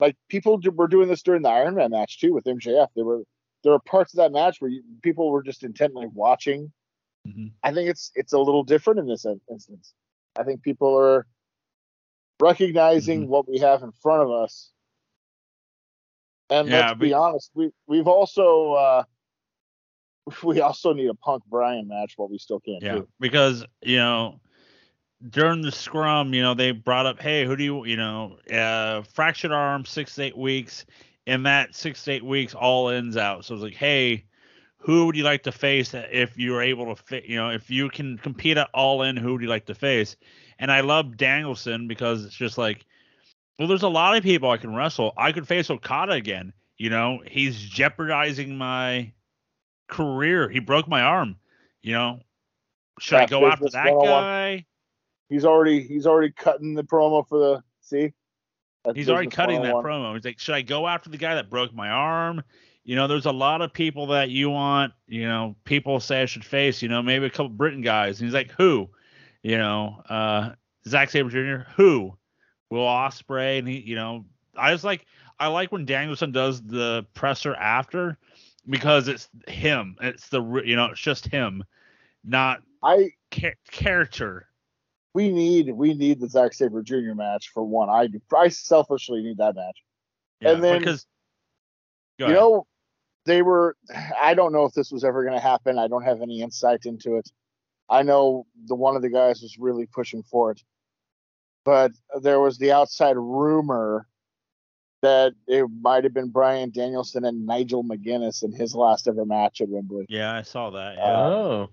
[0.00, 2.88] like people do, were doing this during the Iron Man match too with MJF.
[2.94, 3.22] There were
[3.64, 6.72] there were parts of that match where you, people were just intently watching.
[7.26, 7.52] Mhm.
[7.62, 9.94] I think it's it's a little different in this instance.
[10.38, 11.26] I think people are
[12.40, 13.30] recognizing Mm-hmm.
[13.30, 14.70] what we have in front of us.
[16.50, 19.02] And Yeah, let's be but- honest, we we've also uh
[20.44, 23.08] we also need a Punk Brian match, but we still can't yeah, do.
[23.18, 24.40] because you know
[25.26, 29.02] during the scrum, you know they brought up, hey, who do you, you know, uh,
[29.02, 30.84] fractured arm, six to eight weeks,
[31.26, 33.44] and that six to eight weeks all ends out.
[33.44, 34.24] So it's like, hey,
[34.78, 37.88] who would you like to face if you're able to fit, you know, if you
[37.90, 40.16] can compete at all in, who would you like to face?
[40.58, 42.84] And I love Danielson because it's just like,
[43.58, 45.12] well, there's a lot of people I can wrestle.
[45.16, 46.52] I could face Okada again.
[46.76, 49.12] You know, he's jeopardizing my
[49.88, 50.48] career.
[50.48, 51.36] He broke my arm.
[51.82, 52.20] You know,
[53.00, 54.22] should I go after that 101.
[54.22, 54.66] guy?
[55.28, 58.12] He's already he's already cutting the promo for the see.
[58.84, 60.14] That's He's already cutting that promo.
[60.14, 62.42] He's like, should I go after the guy that broke my arm?
[62.84, 66.26] You know, there's a lot of people that you want, you know, people say I
[66.26, 68.18] should face, you know, maybe a couple Britain guys.
[68.18, 68.88] And he's like, who?
[69.42, 70.52] You know, uh,
[70.86, 72.16] Zack Sabre Jr., who?
[72.70, 74.24] Will Ospreay, and he, you know,
[74.56, 75.06] I just like,
[75.38, 78.18] I like when Danielson does the presser after
[78.68, 79.96] because it's him.
[80.00, 81.64] It's the, you know, it's just him,
[82.24, 84.48] not I cha- character.
[85.18, 87.12] We need we need the Zack Sabre Jr.
[87.16, 87.90] match for one.
[87.90, 88.20] I do.
[88.36, 89.82] I selfishly need that match.
[90.40, 91.06] Yeah, And then, because,
[92.18, 92.36] you ahead.
[92.36, 92.66] know,
[93.26, 93.76] they were.
[94.20, 95.76] I don't know if this was ever going to happen.
[95.76, 97.28] I don't have any insight into it.
[97.90, 100.62] I know the one of the guys was really pushing for it,
[101.64, 101.90] but
[102.22, 104.06] there was the outside rumor
[105.02, 109.60] that it might have been Bryan Danielson and Nigel McGuinness in his last ever match
[109.60, 110.94] at Wembley yeah, I saw that.
[110.96, 111.02] Yeah.
[111.02, 111.68] Uh, Oh.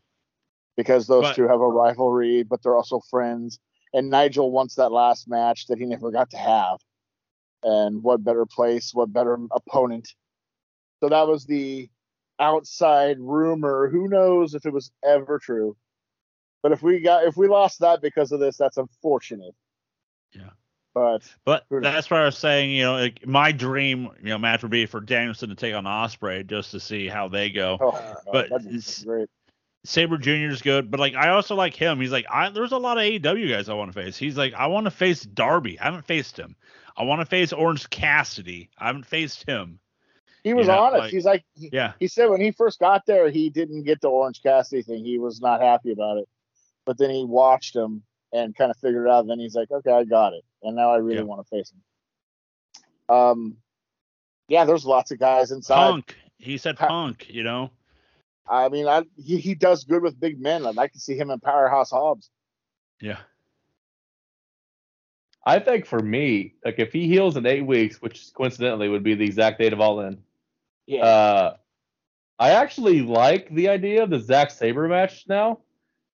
[0.78, 3.60] Because those But- two have a rivalry, but they're also friends.
[3.94, 6.80] And Nigel wants that last match that he never got to have.
[7.64, 10.10] And what better place, what better opponent?
[11.00, 11.90] So that was the
[12.40, 13.88] outside rumor.
[13.90, 15.78] Who knows if it was ever true?
[16.62, 19.56] But if we got if we lost that because of this, that's unfortunate.
[20.34, 20.50] Yeah.
[20.94, 22.72] But But that's what I was saying.
[22.72, 25.84] You know, like my dream, you know, match would be for Danielson to take on
[25.86, 27.78] Ospreay just to see how they go.
[27.80, 29.30] oh, But that'd be it's- great.
[29.86, 30.50] Sabre Jr.
[30.52, 32.00] is good, but like I also like him.
[32.02, 34.18] He's like, I there's a lot of AEW guys I want to face.
[34.18, 35.80] He's like, I want to face Darby.
[35.80, 36.56] I haven't faced him.
[36.98, 38.70] I want to face Orange Cassidy.
[38.78, 39.80] I haven't faced him.
[40.44, 41.00] He was Yeah, honest.
[41.00, 41.94] like- He's like he, Yeah.
[42.00, 45.04] he said when he first got there, he didn't get the Orange Cassidy thing.
[45.04, 46.30] He was not happy about it.
[46.86, 49.28] But then he watched him and kind of figured it out.
[49.28, 50.44] Then he's like, okay, I got it.
[50.62, 51.24] And now I really Yeah.
[51.24, 53.16] want to face him.
[53.16, 53.58] Um,
[54.48, 55.76] yeah, there's lots of guys inside.
[55.76, 56.16] Punk.
[56.38, 57.28] He said Punk.
[57.30, 57.72] You know.
[58.48, 60.66] I mean, I, he he does good with big men.
[60.66, 62.30] I'd like to see him in Powerhouse Hobbs.
[63.02, 63.18] Yeah.
[65.46, 69.14] I think for me, like if he heals in eight weeks, which coincidentally would be
[69.14, 70.18] the exact date of All In,
[70.88, 71.04] Yeah.
[71.06, 71.56] uh,
[72.40, 75.60] I actually like the idea of the Zack Sabre match now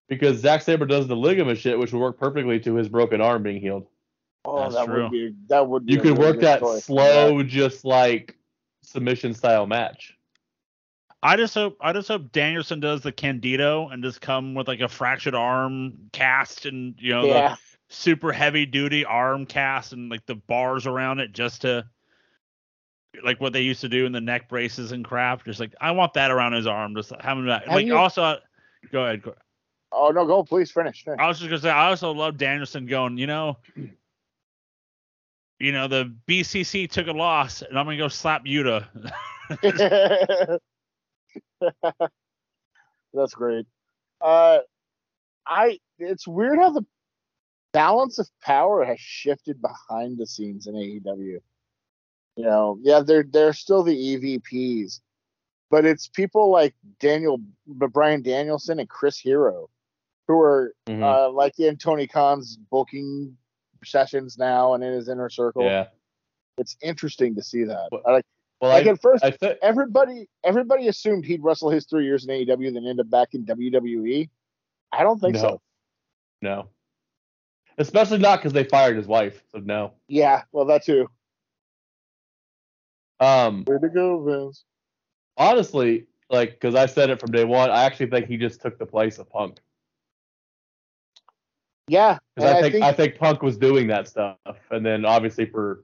[0.09, 3.43] because Zack Sabre does the ligament shit, which would work perfectly to his broken arm
[3.43, 3.87] being healed.
[4.45, 5.03] oh, that's that true.
[5.03, 5.85] would be that would.
[5.85, 6.81] Be You could really work that story.
[6.81, 8.35] slow, just like
[8.83, 10.17] submission style match.
[11.23, 14.79] I just hope I just hope Danielson does the Candido and just come with like
[14.79, 17.49] a fractured arm cast and you know Yeah.
[17.49, 17.57] the
[17.89, 21.85] super heavy duty arm cast and like the bars around it just to
[23.23, 25.45] like what they used to do in the neck braces and crap.
[25.45, 26.95] Just like I want that around his arm.
[26.95, 27.65] Just having that.
[27.65, 28.37] Have Like you- also, uh,
[28.91, 29.21] go ahead.
[29.21, 29.35] Go-
[29.93, 31.03] Oh no, go please finish.
[31.03, 31.19] finish.
[31.19, 33.17] I was just gonna say I also love Danielson going.
[33.17, 33.57] You know,
[35.59, 38.87] you know the BCC took a loss and I'm gonna go slap Yuta.
[43.13, 43.65] That's great.
[44.19, 44.59] Uh,
[45.45, 46.85] I it's weird how the
[47.73, 51.39] balance of power has shifted behind the scenes in AEW.
[52.37, 55.01] You know, yeah, they're they're still the EVPs,
[55.69, 59.69] but it's people like Daniel, Bryan Danielson, and Chris Hero,
[60.27, 61.03] who are Mhm.
[61.03, 63.37] uh, like in Tony Khan's booking
[63.83, 65.63] sessions now and in his inner circle.
[65.65, 65.87] yeah.
[66.57, 67.87] It's interesting to see that.
[67.91, 68.25] Well, I like,
[68.61, 72.25] Well, like I, at first, I think everybody everybody assumed he'd wrestle his three years
[72.25, 74.29] in AEW, then end up back in WWE.
[74.91, 75.61] I don't think no, so.
[76.43, 76.67] no,
[77.79, 79.43] especially not because they fired his wife.
[79.51, 79.93] So no.
[80.07, 81.09] Yeah, well, that too.
[83.19, 84.63] Um, way to go, Vince?
[85.37, 88.77] honestly, like because I said it from day one, I actually think he just took
[88.77, 89.57] the place of Punk.
[91.87, 94.37] Yeah, Because and I, think, I think Punk was doing that stuff,
[94.69, 95.83] and then obviously for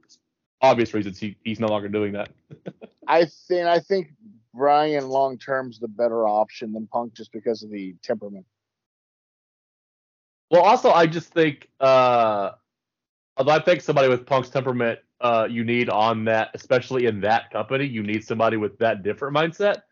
[0.60, 2.30] obvious reasons he, he's no longer doing that.
[3.06, 4.08] I think I think
[4.54, 8.46] Brian long term's the better option than Punk just because of the temperament.
[10.50, 12.52] Well, also I just think uh,
[13.36, 17.50] although I think somebody with Punk's temperament uh, you need on that, especially in that
[17.50, 19.82] company, you need somebody with that different mindset.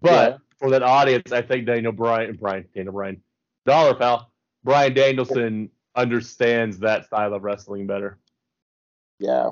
[0.00, 0.36] But Yeah.
[0.58, 3.22] for that audience, I think Daniel Bryan, Brian, Daniel Bryan,
[3.66, 4.30] Dollar Pal,
[4.62, 8.18] Bryan Danielson understands that style of wrestling better,
[9.18, 9.50] Yeah.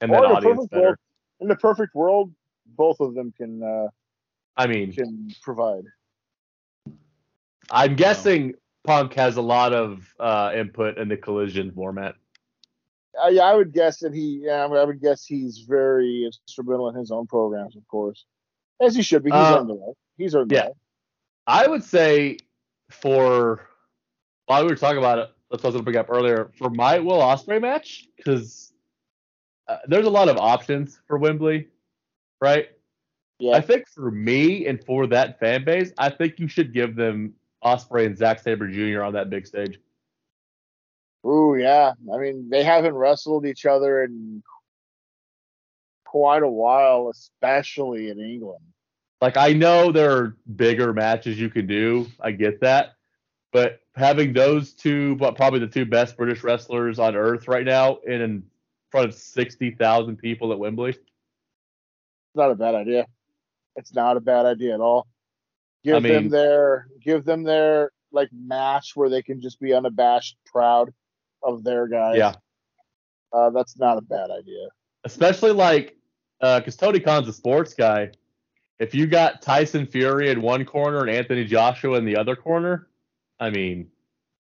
[0.00, 0.82] And Or that in audience better.
[0.82, 0.96] world,
[1.40, 2.32] in the perfect world,
[2.66, 3.88] both of them can uh,
[4.56, 5.84] I mean, can provide.
[7.70, 8.54] I'm guessing
[8.84, 12.14] Punk has a lot of uh, input in the collision format.
[13.22, 14.40] Uh, yeah, I would guess that he.
[14.44, 18.24] Yeah, I would guess he's very instrumental in his own programs, of course,
[18.80, 19.30] as he should be.
[19.30, 19.94] He's Uh, earned the right.
[20.16, 20.62] He's earned yeah.
[20.62, 20.76] the right.
[21.46, 22.38] I would say
[22.90, 23.68] for
[24.46, 26.70] while we were talking about it, that's what I was gonna bring up earlier for
[26.70, 28.67] my Will Ospreay match because
[29.68, 31.68] uh, there's a lot of options for Wembley,
[32.40, 32.68] right?
[33.38, 36.96] Yeah, I think for me and for that fan base, I think you should give
[36.96, 37.34] them
[37.64, 39.02] Ospreay and Zack Sabre Jr.
[39.02, 39.78] on that big stage.
[41.26, 41.92] Ooh, yeah.
[42.12, 44.42] I mean, they haven't wrestled each other in
[46.04, 48.64] quite a while, especially in England.
[49.20, 52.94] Like I know there are bigger matches you can do, I get that,
[53.52, 57.96] but having those two, but probably the two best British wrestlers on earth right now,
[58.06, 58.42] in, in
[58.90, 60.90] front of sixty thousand people at Wembley.
[60.90, 61.00] It's
[62.34, 63.06] not a bad idea.
[63.76, 65.06] It's not a bad idea at all.
[65.84, 70.36] Give I them their give them their like match where they can just be unabashed,
[70.46, 70.92] proud
[71.42, 72.16] of their guys.
[72.16, 72.34] Yeah.
[73.32, 74.68] Uh, that's not a bad idea.
[75.04, 75.96] especially like
[76.40, 78.10] because Tony Khan's a sports guy.
[78.78, 82.88] If you got Tyson Fury in one corner and Anthony Joshua in the other corner,
[83.40, 83.90] I mean,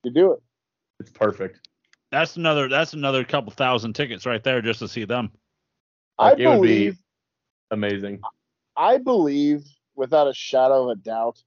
[0.05, 0.39] You do it.
[1.01, 1.69] it's perfect.
[2.11, 2.69] That's another.
[2.69, 5.31] That's another couple thousand tickets right there just to see them.
[6.19, 6.99] Like, I it would be- believe
[7.73, 8.21] Amazing.
[8.77, 9.65] I believe
[9.95, 11.41] without a shadow of a doubt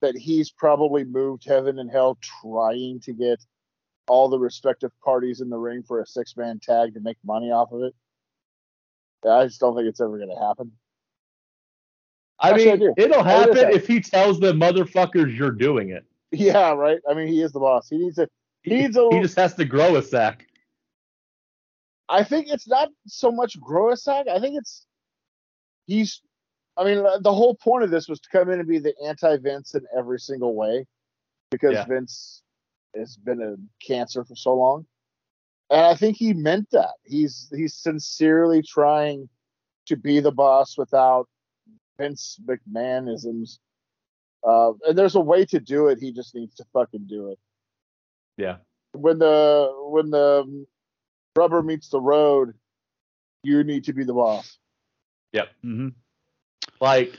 [0.00, 3.40] that he's probably moved heaven and hell trying to get
[4.08, 7.50] all the respective parties in the ring for a six man tag to make money
[7.52, 7.94] off of it.
[9.28, 10.72] I just don't think it's ever going to happen.
[12.40, 12.94] I Actually, mean, do.
[12.96, 16.04] it'll happen if he tells the motherfuckers you're doing it.
[16.32, 16.98] Yeah, right.
[17.08, 17.88] I mean, he is the boss.
[17.88, 18.28] He needs to.
[18.64, 20.46] He, a- he just has to grow a sack.
[22.08, 24.26] I think it's not so much grow a sack.
[24.28, 24.86] I think it's
[25.86, 26.20] he's.
[26.76, 29.36] I mean, the whole point of this was to come in and be the anti
[29.36, 30.86] Vince in every single way,
[31.50, 31.84] because Yeah.
[31.84, 32.42] Vince
[32.96, 33.54] has been a
[33.86, 34.86] cancer for so long,
[35.70, 36.94] and I think he meant that.
[37.04, 39.28] He's he's sincerely trying
[39.86, 41.28] to be the boss without
[41.98, 43.58] Vince McMahonisms.
[44.46, 45.98] Uh, and there's a way to do it.
[46.00, 47.38] He just needs to fucking do it.
[48.36, 48.56] Yeah.
[48.92, 50.66] When the when the
[51.36, 52.54] rubber meets the road,
[53.42, 54.58] you need to be the boss.
[55.62, 55.88] hmm
[56.80, 57.18] Like,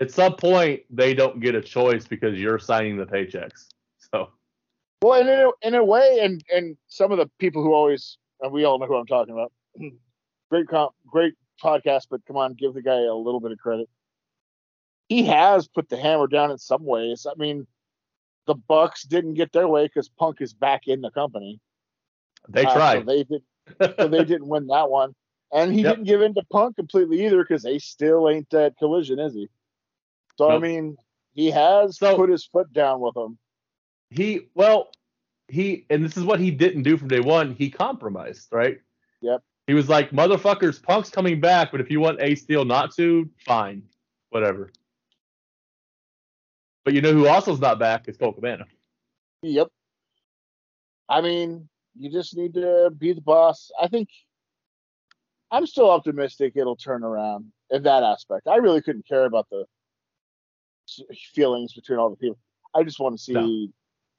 [0.00, 3.68] at some point they don't get a choice because you're signing the paychecks.
[4.12, 4.28] So
[5.02, 8.18] Well, and in a, in a way, and and some of the people who always,
[8.40, 9.52] and we all know who I'm talking about.
[10.50, 13.88] great comp, great podcast, but come on, give the guy a little bit of credit.
[15.08, 17.26] He has put the hammer down in some ways.
[17.28, 17.66] I mean,
[18.48, 21.60] the Bucks didn't get their way because Punk is back in the company.
[22.48, 23.06] they Uh, so tried.
[23.06, 23.42] they did.
[23.98, 25.14] So they didn't win that one,
[25.52, 25.92] and he Yep.
[25.96, 29.48] didn't give in to Punk completely either because they still ain't that collision, is he?
[30.38, 30.96] So I mean,
[31.34, 33.38] he has So- put his foot down with him.
[34.10, 34.90] he well
[35.48, 38.80] he and this is what he didn't do from day one he compromised right
[39.20, 39.42] Yep.
[39.66, 43.28] he was like motherfuckers punk's coming back but if you want a steel not to
[43.44, 43.82] fine
[44.30, 44.70] whatever
[46.84, 48.64] but you know who also's not back is Colt Cabana.
[49.42, 49.68] Yep.
[51.08, 51.68] I mean,
[51.98, 53.70] you just need to be the boss.
[53.80, 54.08] I think
[55.50, 58.46] I'm still optimistic it'll turn around in that aspect.
[58.46, 59.64] I really couldn't care about the
[61.34, 62.38] feelings between all the people.
[62.74, 63.68] I just want to see No.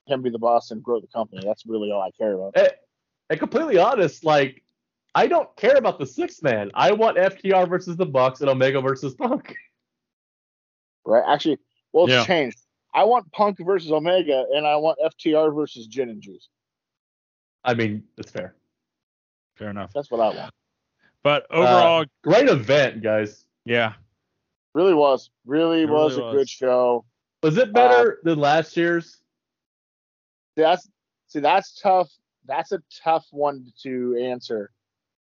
[0.07, 1.41] him be the boss and grow the company.
[1.45, 2.53] That's really all I care about.
[2.57, 2.69] and,
[3.29, 4.63] and completely honest like
[5.15, 8.81] I don't care about the six man I want FTR versus the Bucks and Omega
[8.81, 9.55] versus Punk
[11.05, 11.23] Right?
[11.27, 11.57] Actually,
[11.93, 12.25] well, it's Yeah.
[12.25, 12.57] changed.
[12.93, 16.49] I want Punk versus Omega, and I want FTR versus Gin and Juice.
[17.63, 18.55] I mean it's fair
[19.55, 19.91] Fair enough.
[19.93, 20.53] That's what I want.
[21.21, 23.93] But overall, uh, great event guys yeah.
[24.73, 25.29] Really was.
[25.45, 27.05] Really It was really a good show.
[27.43, 29.17] was it better uh, than last year's
[30.55, 30.89] that's
[31.27, 32.09] see that's tough
[32.45, 34.71] that's a tough one to answer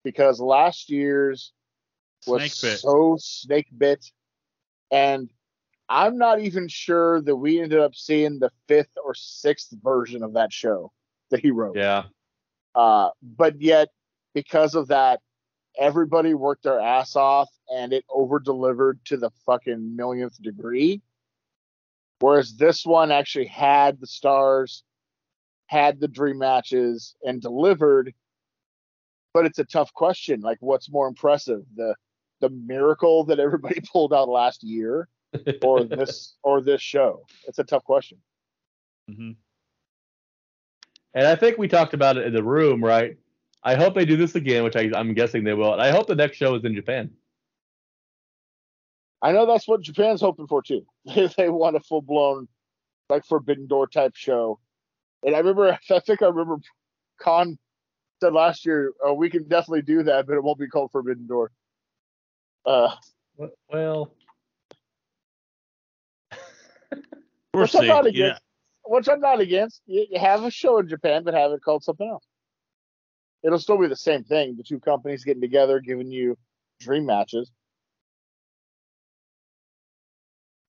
[0.03, 1.53] because last year's
[2.27, 4.05] was Snake so snake bit
[4.91, 5.29] and
[5.89, 10.33] i'm not even sure that we ended up seeing the fifth or sixth version of
[10.33, 10.91] that show
[11.33, 11.75] that he wrote.
[11.75, 12.03] Yeah.
[12.75, 13.89] Uh, but yet
[14.33, 15.19] because of that
[15.77, 21.01] everybody worked their ass off and it over delivered to the fucking millionth degree.
[22.19, 24.83] Whereas this one actually had the stars
[25.65, 28.13] had the dream matches and delivered.
[29.33, 31.95] But it's a tough question like what's more impressive the
[32.41, 35.07] the miracle that everybody pulled out last year
[35.63, 38.17] or this or this show it's a tough question
[39.09, 39.31] hmm
[41.13, 43.17] And I think we talked about it in the room, right?
[43.63, 45.73] I hope they do this again, which I, I'm guessing they will.
[45.73, 47.11] And I hope the next show is in Japan.
[49.21, 50.85] I know that's what Japan's hoping for too.
[51.15, 52.47] They, they want a full blown,
[53.09, 54.59] like Forbidden Door type show.
[55.23, 56.57] And I remember, I think I remember
[57.21, 57.57] Khan
[58.21, 61.27] said last year, oh, we can definitely do that, but it won't be called Forbidden
[61.27, 61.51] Door.
[62.65, 62.95] Uh,
[63.71, 64.13] Well,
[67.53, 67.87] We'll which I'm see.
[67.87, 68.09] not Yeah.
[68.09, 68.41] against.
[68.85, 69.81] Which I'm not against.
[69.85, 72.25] You, you have a show in Japan, but have it called something else.
[73.43, 74.55] It'll still be the same thing.
[74.57, 76.37] The two companies getting together, giving you
[76.79, 77.51] dream matches.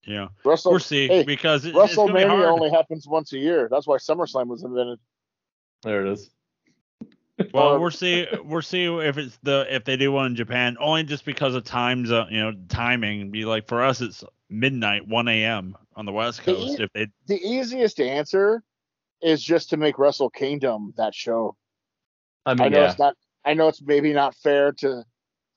[0.05, 0.27] Yeah.
[0.43, 3.67] Russell, We'll see hey, because it, it's be WrestleMania only happens once a year.
[3.71, 4.99] That's why SummerSlam was invented.
[5.83, 6.29] there it is.
[7.53, 8.27] Well, Um, we'll see.
[8.43, 11.63] We'll see if it's the if they do one in Japan, only just because of
[11.63, 13.31] times, uh, you know, timing.
[13.31, 15.77] Be like for us, it's midnight, 1 a.m.
[15.95, 16.79] on the West The Coast.
[16.79, 18.63] e- If they, the easiest answer
[19.21, 21.55] is just to make Wrestle Kingdom that show.
[22.45, 22.89] I I mean, know yeah.
[22.89, 23.15] it's not.
[23.43, 25.03] I know it's maybe not fair to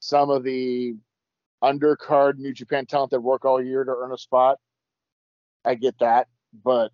[0.01, 0.97] some of the
[1.63, 4.59] undercard New Japan talent that work all year to earn a spot.
[5.65, 6.29] I get that,
[6.65, 6.93] but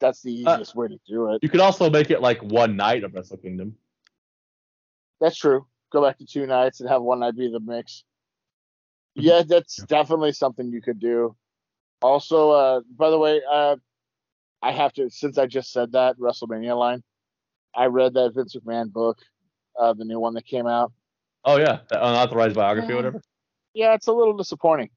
[0.00, 1.42] that's the Uh, easiest way to do it.
[1.42, 3.76] You could also make it like one night of Wrestle Kingdom.
[5.22, 5.64] That's true.
[5.92, 8.02] Go back to two nights and have one night be the mix.
[9.14, 11.36] Yeah, that's definitely something you could do.
[12.02, 13.76] Also, uh, by the way, uh,
[14.62, 17.04] I have to since I just said that WrestleMania line,
[17.72, 19.18] I read that Vince McMahon book,
[19.78, 20.92] uh, the new one that came out.
[21.44, 23.22] Oh yeah, the unauthorized biography or whatever.
[23.74, 24.90] Yeah, it's a little disappointing.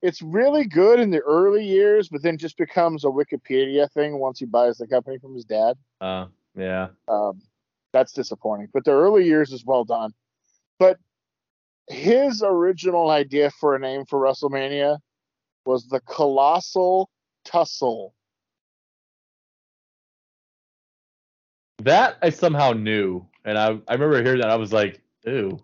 [0.00, 4.38] It's really good in the early years, but then just becomes a Wikipedia thing once
[4.38, 5.76] he buys the company from his dad.
[6.00, 6.88] Uh, yeah.
[7.08, 7.40] Um,
[7.92, 8.68] that's disappointing.
[8.72, 10.12] But the early years is well done.
[10.78, 10.98] But
[11.88, 14.98] his original idea for a name for WrestleMania
[15.64, 17.10] was the Colossal
[17.44, 18.14] Tussle.
[21.82, 25.62] That I somehow knew, and I I remember hearing that I was like, ew.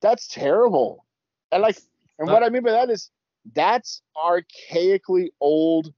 [0.00, 1.04] That's terrible.
[1.52, 1.78] And like,
[2.18, 3.10] and what I mean by that is
[3.54, 5.92] that's archaically old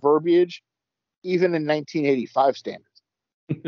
[0.00, 0.62] verbiage,
[1.22, 2.87] even in 1985 standards.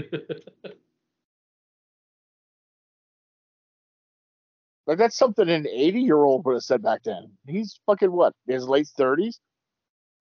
[4.90, 7.30] Like that's something an 80 year old would have said back then.
[7.46, 8.34] He's fucking what?
[8.48, 9.36] His late 30s?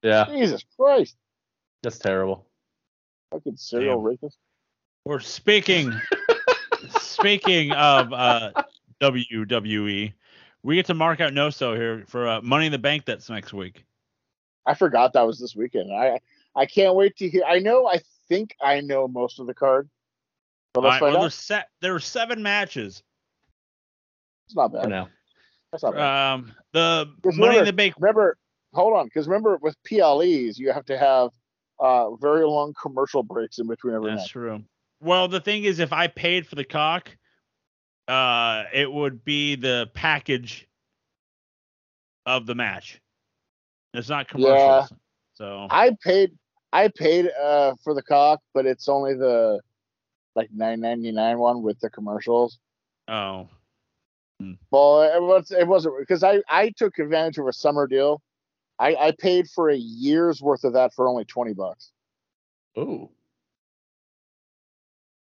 [0.03, 1.15] yeah, Jesus Christ.
[1.81, 2.45] that's terrible.
[3.31, 4.38] Fucking serial rapist.
[5.06, 5.91] we're speaking
[6.99, 8.52] speaking of uh,
[9.02, 10.14] WWE,
[10.61, 13.53] we get to mark out Noso here for uh, Money in the Bank that's next
[13.53, 13.86] week.
[14.68, 15.91] I forgot that was this weekend.
[15.91, 16.19] I
[16.56, 17.41] I can't wait to hear.
[17.48, 17.88] I know.
[17.88, 19.89] I think I know most of the card.
[20.73, 21.22] But let's All right, find well, out.
[21.23, 23.01] there's set, there were seven matches.
[24.47, 24.89] It's not For bad.
[24.89, 25.10] now.
[25.72, 26.34] That's not bad.
[26.34, 27.95] Um, the Just Money in the Bank.
[27.99, 28.38] remember,
[28.73, 31.31] hold on, because remember with PLEs you have to have
[31.80, 34.30] uh very long commercial breaks in between every That's match.
[34.31, 34.64] true.
[35.01, 37.15] Well, the thing is, if I paid for Peacock,
[38.07, 40.68] uh, it would be the package
[42.26, 42.99] of the match.
[43.93, 44.91] It's not commercials.
[45.35, 46.31] So I paid
[46.71, 49.61] I paid uh for Peacock, but it's only the
[50.35, 52.59] like nine ninety nine one with the commercials.
[53.07, 53.49] oh,
[54.71, 58.21] Well, it was it wasn't because I I took advantage of a summer deal.
[58.79, 61.91] I I paid for a year's worth of that for only twenty bucks.
[62.77, 63.09] Ooh,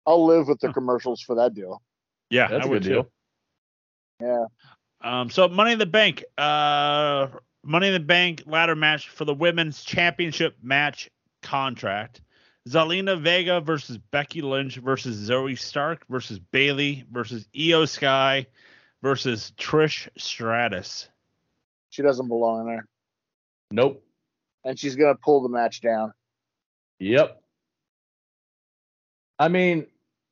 [0.07, 0.73] I'll live with the Huh.
[0.73, 1.83] commercials for that deal.
[2.31, 2.93] yeah, that's I a would good too.
[2.93, 3.11] deal.
[4.21, 4.47] Yeah.
[5.03, 7.29] Um, so Money in the Bank, uh,
[7.65, 11.11] Money in the Bank ladder match for the women's championship match
[11.43, 12.21] contract.
[12.69, 18.47] Zelina Vega versus Becky Lynch versus Zoey Stark versus Bayley versus IYO SKY
[19.03, 21.09] versus Trish Stratus.
[21.89, 22.87] She doesn't belong in there.
[23.71, 24.05] Nope.
[24.65, 26.13] And she's gonna pull the match down.
[26.99, 27.41] Yep.
[29.39, 29.87] I mean,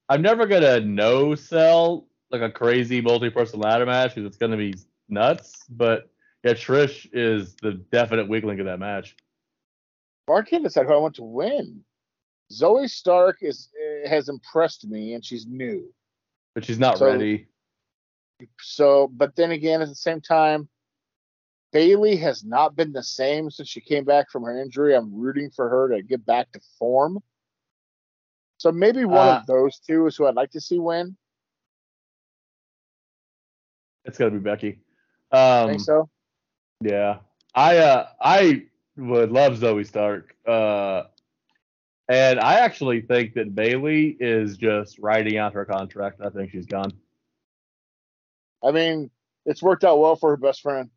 [0.08, 4.74] I'm never gonna no sell like a crazy multi-person ladder match because it's gonna be
[5.08, 5.64] nuts.
[5.70, 6.10] But
[6.44, 9.16] yeah, Trish is the definite weak link of that match.
[10.36, 11.84] I can't decide who I want to win.
[12.52, 15.92] Zoey Stark is eh, has impressed me, and she's new.
[16.54, 17.46] But she's not So- ready.
[18.60, 20.68] So, but then again, at the same time,
[21.72, 24.94] Bayley has not been the same since she came back from her injury.
[24.94, 27.18] I'm rooting for her to get back to form.
[28.58, 31.16] So maybe one Uh, of those two is who I'd like to see win.
[34.04, 34.80] It's gonna be Becky.
[35.30, 36.08] I Um, think so.
[36.80, 37.20] Yeah,
[37.54, 38.66] I uh, I
[38.98, 40.34] would love Zoey Stark.
[40.46, 41.04] Uh,
[42.08, 46.20] and I actually think that Bayley is just writing out her contract.
[46.24, 46.92] I think she's gone.
[48.64, 49.10] I mean,
[49.46, 50.90] it's worked out well for her best friend.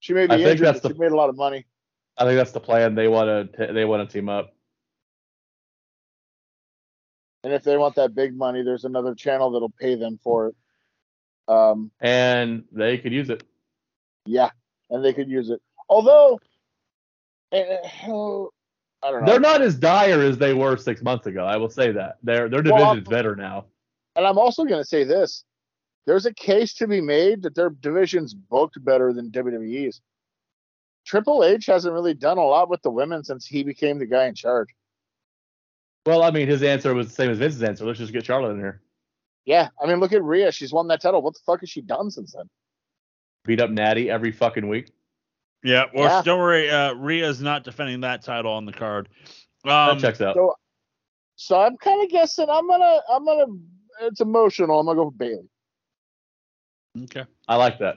[0.00, 1.66] She may be I think injured, that's but the- she made a lot of money.
[2.16, 2.96] I think that's the plan.
[2.96, 4.52] They want to they want to team up.
[7.44, 10.56] And if they want that big money, there's another channel that'll pay them for it.
[11.46, 13.44] Um, and they could use it.
[14.26, 14.50] yeah,
[14.90, 15.62] and they could use it.
[15.88, 16.38] Although,
[17.52, 17.78] eh,
[19.02, 19.26] I don't know.
[19.26, 21.44] They're not as dire as they were six months ago.
[21.44, 23.66] I will say that their their Well, division's better now.
[24.16, 25.44] And I'm also going to say this:
[26.06, 30.00] there's a case to be made that their division's booked better than WWE's.
[31.06, 34.26] Triple H hasn't really done a lot with the women since he became the guy
[34.26, 34.68] in charge.
[36.04, 37.84] Well, I mean, his answer was the same as Vince's answer.
[37.84, 38.82] Let's just get Charlotte in here.
[39.44, 41.22] Yeah, I mean, look at Rhea; she's won that title.
[41.22, 42.48] What the fuck has she done since then?
[43.44, 44.90] Beat up Natty every fucking week.
[45.62, 46.22] Yeah, well, Yeah.
[46.22, 46.70] don't worry.
[46.70, 49.08] Uh, Rhea's not defending that title on the card.
[49.64, 50.34] That Um, checks out.
[50.36, 50.54] So,
[51.36, 52.48] so I'm kind of guessing.
[52.48, 53.46] I'm gonna, I'm gonna.
[54.02, 54.78] It's emotional.
[54.78, 55.48] I'm gonna go for Bayley.
[57.04, 57.24] okay.
[57.48, 57.96] I like that.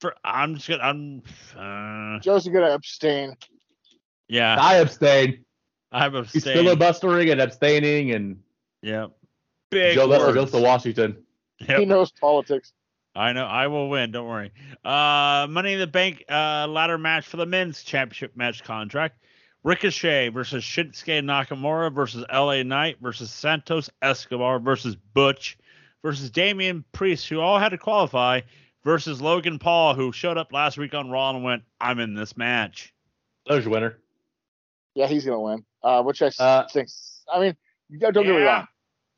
[0.00, 0.82] For I'm just gonna.
[0.82, 1.22] I'm.
[1.56, 3.36] Uh, Joe's gonna abstain.
[4.28, 5.44] yeah, I abstain.
[5.92, 8.40] I'm He's filibustering and abstaining, and
[8.82, 9.08] Yeah.
[9.72, 10.34] Big Joe Leslie words.
[10.36, 11.24] goes to Washington.
[11.68, 11.78] Yep.
[11.80, 12.72] He knows politics.
[13.14, 13.44] I know.
[13.44, 14.12] I will win.
[14.12, 14.52] Don't worry.
[14.84, 19.16] Uh, Money in the Bank uh, ladder match for the men's championship match contract.
[19.62, 25.58] Ricochet versus Shinsuke Nakamura versus LA Knight versus Santos Escobar versus Butch
[26.02, 28.40] versus Damian Priest, who all had to qualify,
[28.84, 32.38] versus Logan Paul, who showed up last week on Raw and went, I'm in this
[32.38, 32.94] match.
[33.46, 33.98] There's your winner.
[34.94, 35.64] Yeah, he's gonna win.
[35.82, 36.88] Uh, which I Uh, think.
[37.30, 37.56] I mean,
[37.98, 38.66] don't get me wrong.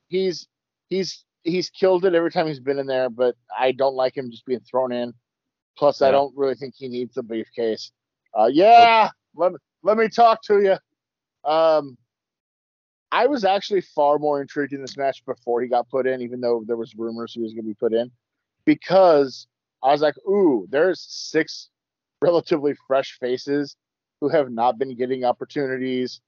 [0.09, 0.48] He's
[0.89, 4.31] he's he's killed it every time he's been in there, but I don't like him
[4.31, 5.14] just being thrown in.
[5.77, 7.93] Plus, I don't really think he needs the briefcase.
[8.39, 11.51] Uh, yeah, let me let me talk to you.
[11.51, 11.97] Um,
[13.10, 16.40] I was actually far more intrigued in this match before he got put in, even
[16.40, 18.10] though there was rumors he was going to be put in,
[18.64, 19.47] because
[19.82, 21.69] I was like, ooh, there's six
[22.20, 23.77] relatively fresh faces
[24.20, 26.20] who have not been getting opportunities.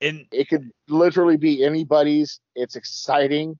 [0.00, 2.40] And It could literally be anybody's.
[2.54, 3.58] It's exciting.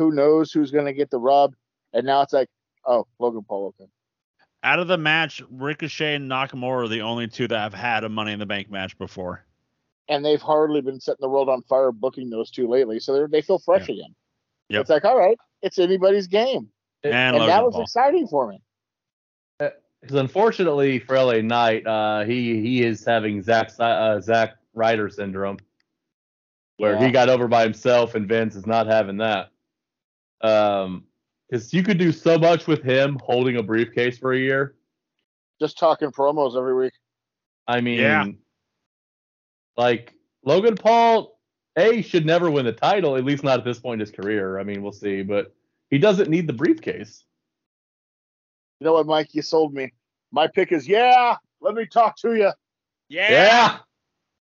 [0.00, 1.54] Who knows who's going to get the rub?
[1.92, 2.48] And now it's like,
[2.86, 3.74] oh, Logan Paul.
[3.78, 3.90] Okay.
[4.62, 8.08] out of the match, Ricochet and Nakamura are the only two that have had a
[8.08, 9.44] Money in the Bank match before.
[10.08, 12.98] And they've hardly been setting the world on fire booking those two lately.
[12.98, 14.14] So they're, they feel fresh again.
[14.70, 14.80] Yep.
[14.80, 16.70] It's like, all right, it's anybody's game.
[17.04, 17.82] And, And that was Paul.
[17.82, 18.62] exciting for me.
[19.58, 25.10] Because unfortunately for LA Knight, uh, he he is having Zack Si- uh, Zack Ryder
[25.10, 25.58] syndrome,
[26.78, 27.04] where Yeah.
[27.06, 29.50] he got over by himself, and Vince is not having that.
[30.40, 31.04] Um,
[31.48, 34.76] Because you could do so much with him holding a briefcase for a year.
[35.60, 36.92] Just talking promos every week.
[37.66, 38.26] I mean, Yeah.
[39.76, 40.14] like
[40.44, 41.38] Logan Paul,
[41.76, 44.58] A, should never win the title, at least not at this point in his career.
[44.58, 45.52] I mean, we'll see, but
[45.90, 47.24] he doesn't need the briefcase.
[48.78, 49.34] You know what, Mike?
[49.34, 49.92] You sold me.
[50.32, 51.36] My pick is yeah.
[51.60, 52.52] Let me talk to you.
[53.08, 53.30] Yeah.
[53.30, 53.78] Yeah.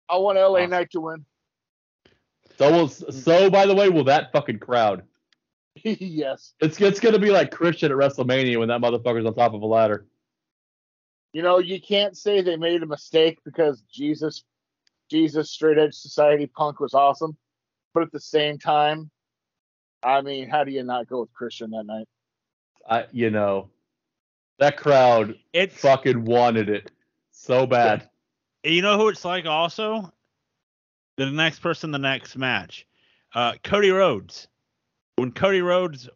[0.09, 0.69] I want LA Awesome.
[0.71, 1.25] Knight to win.
[2.57, 5.06] So, will, so by the way, will that fucking crowd?
[5.99, 6.53] yes.
[6.59, 9.65] It's it's gonna be like Christian at WrestleMania when that motherfucker's on top of a
[9.65, 10.05] ladder.
[11.33, 14.43] You know, you can't say they made a mistake because Jesus,
[15.09, 17.37] Jesus, straight edge society punk was awesome.
[17.93, 19.09] But at the same time,
[20.03, 22.07] I mean, how do you not go with Christian that night?
[22.89, 23.69] I, you know,
[24.59, 26.91] that crowd it fucking wanted it
[27.31, 28.09] so bad.
[28.63, 30.11] you know who it's like also?
[31.17, 32.87] The next person, the next match.
[33.33, 34.47] Uh, Cody Rhodes.
[35.17, 36.07] When Cody Rhodes,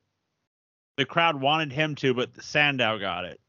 [0.97, 3.39] the crowd wanted him to, but Sandow got it.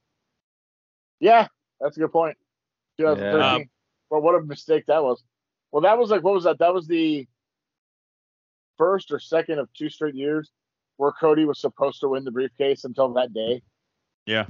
[1.20, 1.46] Yeah,
[1.78, 2.36] that's a good point.
[2.98, 3.38] 2013.
[3.60, 3.64] Yeah.
[4.10, 5.22] Well, what a mistake that was.
[5.70, 6.58] Well, that was like, what was that?
[6.58, 7.26] That was the
[8.78, 10.50] first or second of two straight years
[10.96, 13.62] where Cody was supposed to win the briefcase until that day.
[14.26, 14.46] Yeah.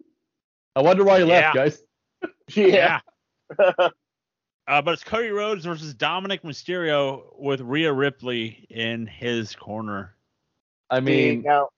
[0.76, 1.52] I wonder why he Yeah.
[1.52, 1.82] left, guys.
[2.54, 3.00] Yeah.
[4.68, 10.16] Uh, but it's Cody Rhodes versus Dominic Mysterio with Rhea Ripley in his corner.
[10.90, 11.68] I See, mean, now,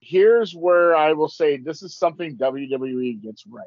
[0.00, 3.66] here's where I will say this is something WWE gets right.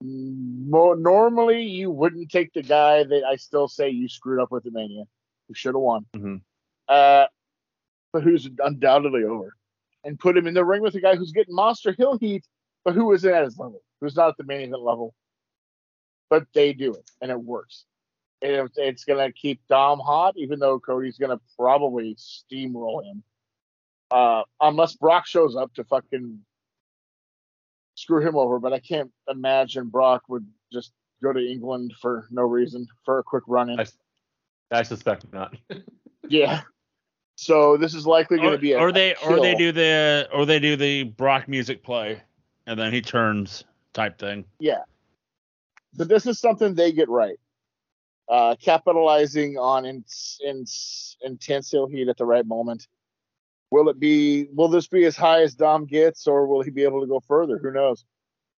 [0.00, 4.64] Mo- normally, you wouldn't take the guy that I still say you screwed up with
[4.64, 5.04] the Mania,
[5.48, 6.40] who should have won, Mhm.
[6.88, 7.26] uh,
[8.12, 9.56] but who's undoubtedly over,
[10.04, 12.46] and put him in the ring with a guy who's getting Monster heel heat,
[12.84, 15.14] but who isn't at his level, who's not at the main event level.
[16.30, 17.84] But they do it, and it works.
[18.42, 23.22] And it's, it's gonna keep Dom hot, even though Cody's gonna probably steamroll him.
[24.10, 26.40] Uh, unless Brock shows up to fucking
[27.94, 30.92] screw him over, but I can't imagine Brock would just
[31.22, 33.80] go to England for no reason for a quick run in.
[33.80, 33.86] I-
[34.70, 35.56] I suspect not.
[36.28, 36.60] Yeah.
[37.36, 40.44] So this is likely going to be a or they or they do the or
[40.44, 42.20] they do the Brock music play
[42.66, 43.64] and then he turns
[43.94, 44.44] type thing.
[44.58, 44.80] Yeah.
[45.98, 47.38] But this is something they get right.
[48.28, 50.04] Uh, capitalizing on in,
[50.44, 50.64] in,
[51.22, 52.86] intense heat at the right moment.
[53.70, 54.46] Will it be?
[54.52, 57.20] Will this be as high as Dom gets, or will he be able to go
[57.20, 57.58] further?
[57.58, 58.04] Who knows?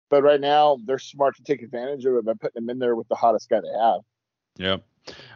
[0.10, 2.96] But right now, they're smart to take advantage of it by putting him in there
[2.96, 4.02] with the hottest guy they have.
[4.58, 4.84] Yep.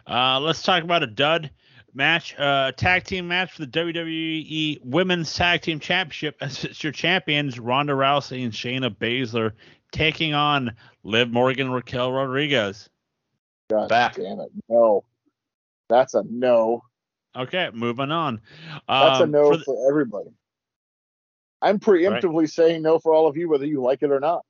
[0.06, 1.50] Uh, let's talk about a dud
[1.94, 6.92] match, uh, tag team match for the WWE Women's Tag Team Championship as it's your
[6.92, 9.52] champions Ronda Rousey and Shayna Baszler
[9.94, 12.90] taking on Liv Morgan, Raquel Rodriguez.
[13.70, 14.16] God Back.
[14.16, 14.50] damn it!
[14.68, 15.04] No,
[15.88, 16.82] that's a no.
[17.36, 18.40] Okay, moving on.
[18.88, 20.30] That's a Um, no for for, everybody.
[21.62, 24.44] I'm preemptively saying no for all of you, whether you like it or not.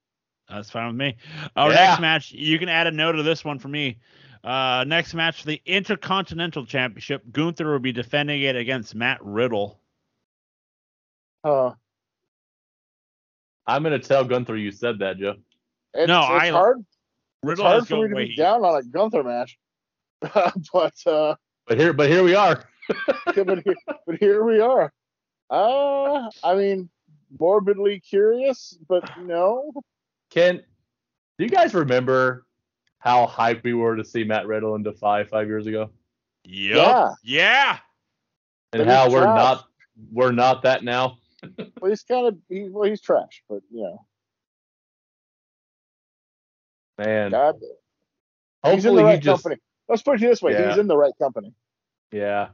[0.49, 1.17] That's fine with me.
[1.57, 1.87] Our Yeah.
[1.87, 3.99] next match, you can add a note to this one for me.
[4.43, 9.81] Uh, next match for the Intercontinental Championship, Gunther will be defending it against Matt Riddle.
[11.43, 11.73] Uh,
[13.67, 15.35] I'm gonna tell Gunther you said that, Joe.
[15.95, 16.79] it's, No, it's I- hard.
[16.81, 18.27] It's Riddle hard for me going to way.
[18.29, 19.59] be down on a Gunther match,
[20.73, 21.35] but uh,
[21.67, 22.65] But here, but here we are.
[23.27, 23.75] but, here,
[24.07, 24.91] but here we are.
[25.51, 26.89] Uh, I mean,
[27.39, 29.73] morbidly curious, but no.
[30.31, 30.57] Ken,
[31.39, 32.47] do you guys remember
[32.99, 35.91] how hyped we were to see Matt Riddle in Defy five years ago,
[36.45, 36.77] Yep.
[36.77, 37.11] Yeah.
[37.23, 37.79] Yeah.
[38.73, 39.37] and But how we're trash.
[39.37, 39.65] not
[40.11, 41.19] we're not that now?
[41.85, 44.07] Well, he's kind of he, well, he's trash, but you know,
[46.97, 49.61] Man, God, he's in hopefully the he right just company.
[49.87, 50.71] Let's put it this way: Yeah.
[50.71, 51.53] he's in the right company.
[52.11, 52.49] yeah.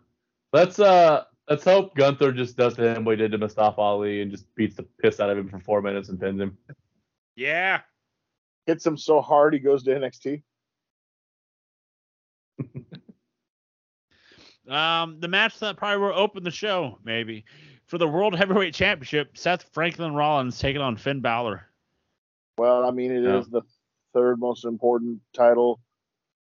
[0.53, 4.21] Let's uh let's hope Gunther just does to him what he did to Mustafa Ali
[4.21, 6.59] and just beats the piss out of him for four minutes and pins him.
[7.37, 7.83] Yeah.
[8.67, 10.43] Hits him so hard he goes to NXT.
[14.69, 17.45] Um, the match that probably will open the show, maybe
[17.91, 21.67] for the World Heavyweight Championship, Seth Franklin Rollins taking on Finn Balor.
[22.57, 23.61] Well, I mean, it is Yeah.
[23.61, 23.63] the
[24.15, 25.81] third most important title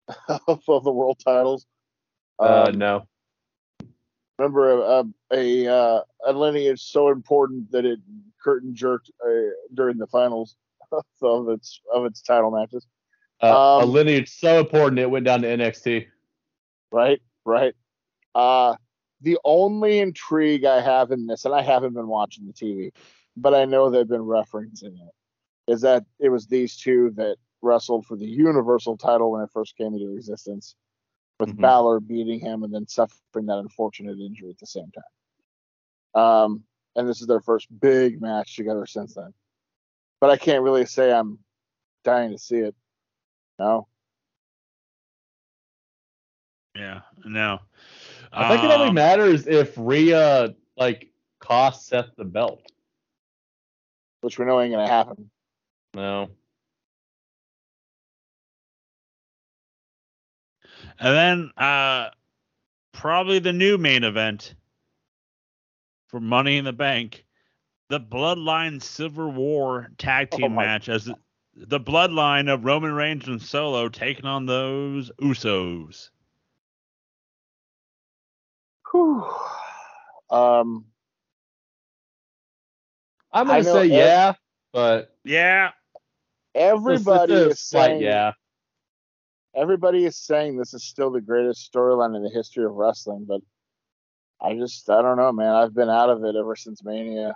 [0.48, 1.66] of the world titles.
[2.38, 3.08] Uh Um, no.
[4.38, 7.98] remember a, a, a, uh, a lineage so important that it
[8.42, 10.56] curtain jerked uh, during the finals
[11.22, 12.86] of its of its title matches.
[13.42, 13.48] Uh,
[13.80, 16.06] a um, lineage so important it went down to NXT.
[16.92, 17.74] Right, right.
[18.32, 18.76] Uh,
[19.22, 22.92] the only intrigue I have in this, and I haven't been watching the TV,
[23.36, 28.06] but I know they've been referencing it, is that it was these two that wrestled
[28.06, 30.74] for the Universal title when it first came into existence,
[31.38, 31.60] with Mhm.
[31.60, 36.22] Balor beating him and then suffering that unfortunate injury at the same time.
[36.22, 39.32] Um, and this is their first big match together since then.
[40.20, 41.38] But I can't really say I'm
[42.04, 42.74] dying to see it.
[43.58, 43.88] No.
[46.74, 47.60] Yeah, no.
[48.32, 52.62] I think it only Um, matters if Rhea like costs Seth the belt.
[54.22, 55.30] which we know ain't gonna happen.
[55.94, 56.30] No.
[60.98, 62.10] And then uh
[62.92, 64.54] probably the new main event
[66.06, 67.24] for Money in the Bank,
[67.88, 71.10] the Bloodline Civil War tag Oh team my match as
[71.54, 76.10] the bloodline of Roman Reigns and Solo taking on those Usos.
[78.92, 79.24] Whew.
[80.30, 80.86] Um,
[83.32, 84.34] I'm gonna say ev- yeah,
[84.72, 85.70] but Yeah.
[86.54, 88.32] everybody it's a is slight saying yeah.
[89.56, 93.40] everybody is saying this is still the greatest storyline in the history of wrestling, but
[94.40, 95.54] I just I don't know, man.
[95.54, 97.34] I've been out of it ever since Mania.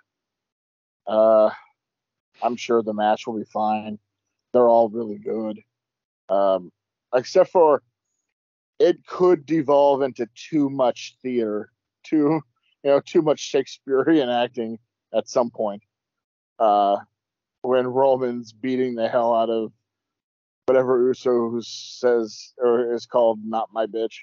[1.06, 1.50] Uh,
[2.42, 3.98] I'm sure the match will be fine.
[4.52, 5.60] They're all really good,
[6.28, 6.72] um,
[7.14, 7.82] except for
[8.78, 11.70] it could devolve into too much theater,
[12.04, 12.40] too
[12.82, 14.78] you know, too much Shakespearean acting
[15.12, 15.82] at some point.
[16.58, 16.98] Uh,
[17.62, 19.72] when Roman's beating the hell out of
[20.66, 24.20] whatever Uso says or is called not my bitch.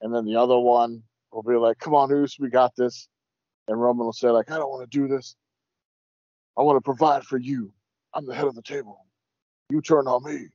[0.00, 1.02] And then the other one
[1.32, 3.08] will be like, Come on, Uso, we got this.
[3.68, 5.36] And Roman will say, like, I don't want to do this.
[6.58, 7.72] I want to provide for you.
[8.14, 9.06] I'm the head of the table.
[9.70, 10.48] You turn on me.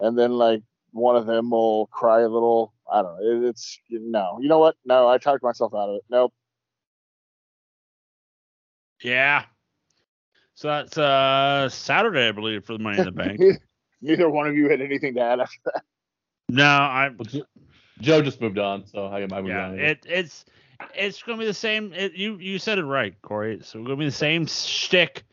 [0.00, 0.62] And then like
[0.94, 2.72] one of them will cry a little.
[2.90, 3.48] I don't know.
[3.48, 4.38] It's no.
[4.40, 4.76] You know what?
[4.84, 6.02] No, I talked myself out of it.
[6.08, 6.32] Nope.
[9.02, 9.44] Yeah.
[10.54, 13.40] So that's uh Saturday, I believe, for the Money in the Bank.
[13.40, 13.58] Neither,
[14.02, 15.82] neither one of you had anything to add after that.
[16.48, 17.44] no, I Well,
[18.00, 19.78] Joe just moved on, so I might move yeah, on.
[19.78, 20.44] it it's
[20.94, 21.92] it's gonna be the same.
[21.92, 23.58] It, you you said it right, Corey.
[23.62, 25.24] So it's gonna be the same shtick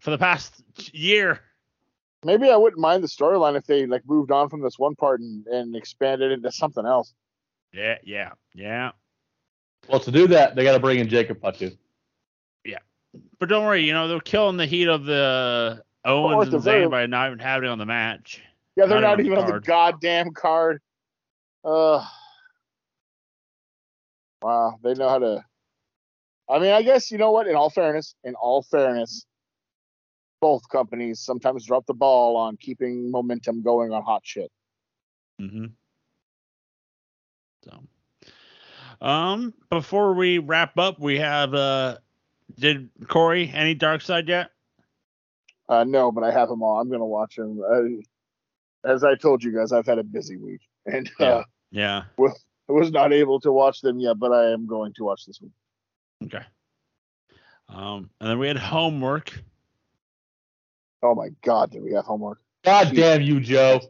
[0.00, 0.62] for the past
[0.92, 1.40] year.
[2.26, 5.20] Maybe I wouldn't mind the storyline if they like moved on from this one part
[5.20, 7.14] and, and expanded into something else.
[7.72, 8.90] Yeah, yeah, yeah.
[9.88, 11.70] well, to do that, they got to bring in Jacob Fatu.
[12.64, 12.78] Yeah,
[13.38, 16.64] But don't worry, you know they're killing the heat of the course, Owens the and
[16.64, 18.42] very- Zayn by not even having it on the match.
[18.74, 20.80] Yeah, they're Not not, even even on on the the goddamn card.
[21.64, 22.04] Uh,
[24.42, 25.44] wow, they know how to.
[26.50, 27.46] I mean, I guess you know what?
[27.46, 29.24] In all fairness, in all fairness,
[30.46, 34.48] both companies sometimes drop the ball on keeping momentum going on hot shit.
[35.42, 35.64] Mm-hmm.
[37.64, 37.82] So,
[39.04, 41.96] um, before we wrap up, we have uh,
[42.56, 44.50] did Corey any dark side yet?
[45.68, 46.78] Uh, no, but I have them all.
[46.78, 47.60] I'm gonna watch them.
[47.68, 51.42] Uh, as I told you guys, I've had a busy week, and uh,
[51.72, 52.04] Yeah.
[52.20, 55.40] I was not able to watch them yet, but I am going to watch this
[55.40, 55.50] one.
[56.22, 56.44] Okay.
[57.68, 59.42] Um, and then we had homework.
[61.02, 62.40] Oh my god, did we have homework?
[62.64, 63.80] God damn you, Joe.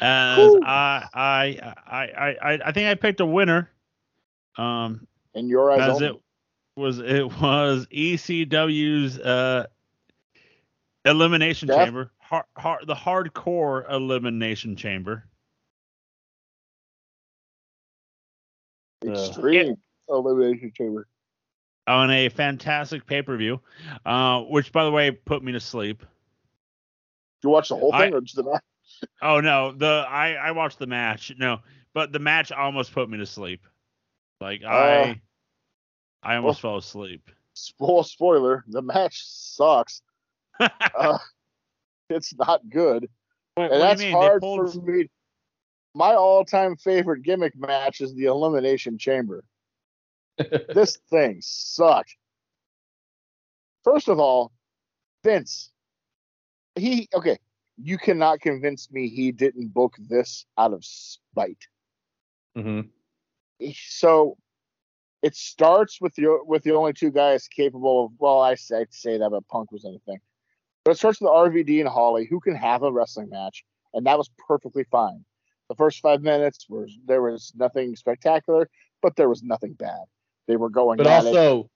[0.00, 0.54] As.
[0.62, 3.70] I, I I I I think I picked a winner.
[4.56, 6.06] Um, In your eyes, as only?
[6.06, 6.20] it
[6.76, 9.66] was it was ECW's uh
[11.04, 15.24] elimination Def- chamber, hard, hard, the hardcore elimination chamber.
[19.06, 19.76] extreme
[20.08, 21.06] elimination chamber.
[21.86, 23.60] On a fantastic pay per view,
[24.06, 25.98] uh, which by the way put me to sleep.
[26.00, 26.06] Did
[27.48, 28.62] you watch the whole I- thing or just the match?
[29.20, 31.32] Oh no, the I I watched the match.
[31.36, 31.60] No,
[31.94, 33.66] but the match almost put me to sleep.
[34.40, 35.20] Like I
[36.22, 37.30] I almost fell asleep.
[37.54, 40.02] Spoil spoiler: the match sucks.
[40.60, 41.18] Uh,
[42.08, 43.08] it's not good,
[43.56, 44.22] what, and that's do you mean?
[44.22, 45.08] hard pulled for me.
[45.94, 49.44] My all-time favorite gimmick match is the Elimination Chamber.
[50.74, 52.16] this thing sucked.
[53.84, 54.52] First of all,
[55.22, 55.70] Vince,
[56.74, 57.38] he okay.
[57.76, 61.66] You cannot convince me he didn't book this out of spite.
[62.56, 62.80] hmm
[63.72, 64.36] so
[65.22, 68.92] it starts with the with the only two guys capable of well I say I'd
[68.92, 70.18] say that but Punk was anything.
[70.84, 74.18] But it starts with RVD and Holly who can have a wrestling match and that
[74.18, 75.24] was perfectly fine.
[75.68, 78.68] The first five minutes was there was nothing spectacular,
[79.00, 80.04] but there was nothing bad.
[80.46, 81.28] They were going But at it.
[81.28, 81.70] also,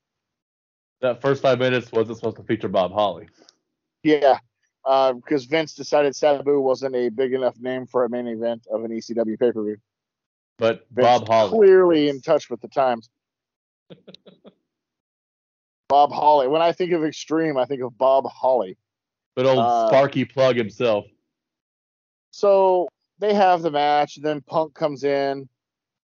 [1.00, 3.28] that first five minutes wasn't supposed to feature Bob Holly.
[4.02, 4.38] Yeah.
[4.84, 8.90] Because Vince decided Sabu wasn't a big enough name for a main event of an
[8.90, 9.76] ECW pay per view.
[10.58, 11.50] But Vince Bob Holly.
[11.50, 13.08] clearly in touch with the times.
[15.88, 16.48] Bob Holly.
[16.48, 18.76] When I think of extreme, I think of Bob Holly.
[19.34, 21.06] But old Uh, Sparky Plug himself.
[22.30, 22.88] So
[23.18, 25.48] they have the match, and then Punk comes in,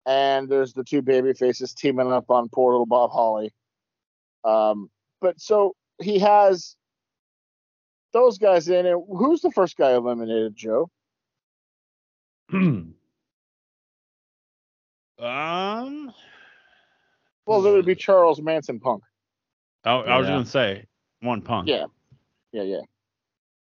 [0.05, 3.53] and there's the two baby faces teaming up on poor little Bob Holly.
[4.43, 4.89] Um,
[5.21, 6.75] but so he has
[8.13, 10.89] those guys in, and who's the first guy eliminated, Joe?
[15.19, 16.11] Um.
[17.45, 19.03] Well, it would be Charles Manson Punk.
[19.83, 20.33] I, I was Yeah.
[20.33, 20.85] gonna say
[21.19, 21.67] one punk.
[21.67, 21.85] Yeah,
[22.51, 22.81] yeah, yeah.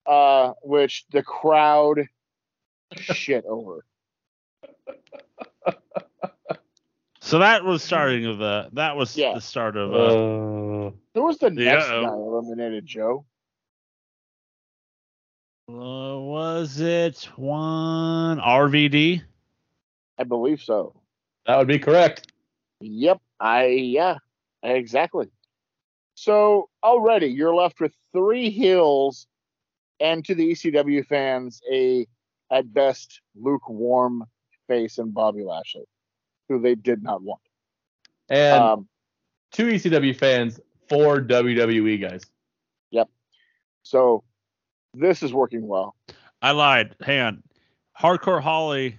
[0.05, 2.07] Uh, which the crowd
[2.93, 3.83] shit over.
[7.29, 8.69] So that was starting of the.
[8.73, 9.35] That was Yeah.
[9.35, 9.93] the start of.
[9.93, 12.01] Uh, Uh, Who was the next Yeah.
[12.01, 13.23] guy eliminated, Joe?
[15.69, 19.21] uh, was it one RVD?
[20.17, 20.95] I believe so.
[21.45, 22.31] that would be correct.
[22.81, 23.21] Yep.
[23.39, 24.17] I yeah,
[24.63, 25.29] exactly.
[26.15, 29.27] So already you're left with three heels,
[29.99, 32.07] and to the ECW fans, a
[32.51, 34.25] at best lukewarm
[34.67, 35.85] face in Bobby Lashley,
[36.49, 37.39] who they did not want.
[38.29, 38.87] And Um,
[39.51, 40.59] two ECW fans,
[40.89, 42.25] four WWE guys.
[42.91, 43.09] Yep.
[43.83, 44.23] So
[44.93, 45.95] this is working well.
[46.41, 46.95] I lied.
[47.01, 47.43] Hang on.
[47.97, 48.97] Hardcore Holly.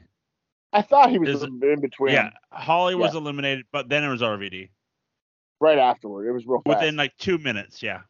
[0.72, 2.14] I thought he was Is in in between.
[2.14, 4.68] Yeah, Holly was eliminated, but then it was RVD
[5.60, 6.78] Right afterward, it was real fast.
[6.78, 7.82] within like two minutes.
[7.82, 8.02] Yeah.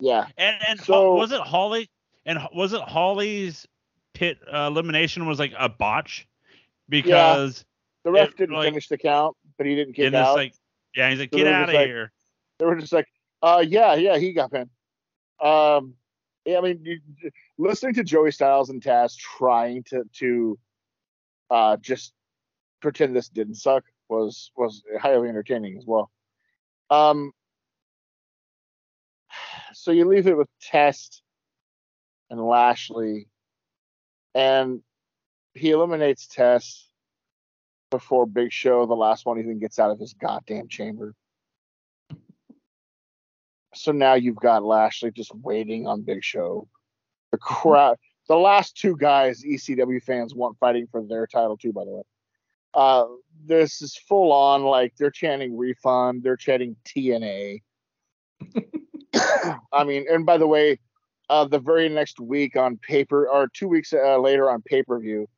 [0.00, 0.26] yeah.
[0.36, 1.88] And and So- was it Holly?
[2.26, 3.66] And was it Holly's
[4.14, 6.26] pit uh, elimination was like a botch
[6.88, 7.64] because
[8.04, 10.36] The ref didn't like- finish the count, but he didn't kick out.
[10.36, 10.54] like
[10.94, 12.12] yeah he's like So get out of like- here.
[12.58, 13.06] they were just like,
[13.42, 14.70] uh, yeah, yeah, he got pinned.
[15.40, 15.94] Um,
[16.44, 17.00] yeah, I mean, you,
[17.58, 20.58] listening to Joey Styles and Taz trying to to
[21.50, 22.12] uh, just
[22.80, 26.10] pretend this didn't suck was was highly entertaining as well.
[26.90, 27.32] Um,
[29.72, 31.22] so you leave it with Test
[32.30, 33.28] and Lashley,
[34.34, 34.80] and
[35.54, 36.87] he eliminates Test
[37.90, 41.14] before Big Show, the last one, even gets out of his goddamn chamber.
[43.74, 46.68] So now you've got Lashley just waiting on Big Show.
[47.32, 47.98] The crowd,
[48.28, 52.02] the last two guys ECW fans want fighting for their title too, by the way.
[52.74, 53.06] Uh,
[53.44, 57.62] this is full on like they're chanting refund, they're chanting TNA.
[59.72, 60.78] I mean, and by the way,
[61.30, 64.98] uh, the very next week on paper, or two weeks uh, later on pay per
[64.98, 65.28] view,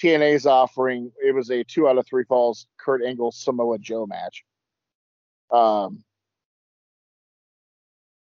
[0.00, 4.44] TNA's offering it was a two out of three falls Kurt Angle Samoa Joe match.
[5.50, 6.02] Um,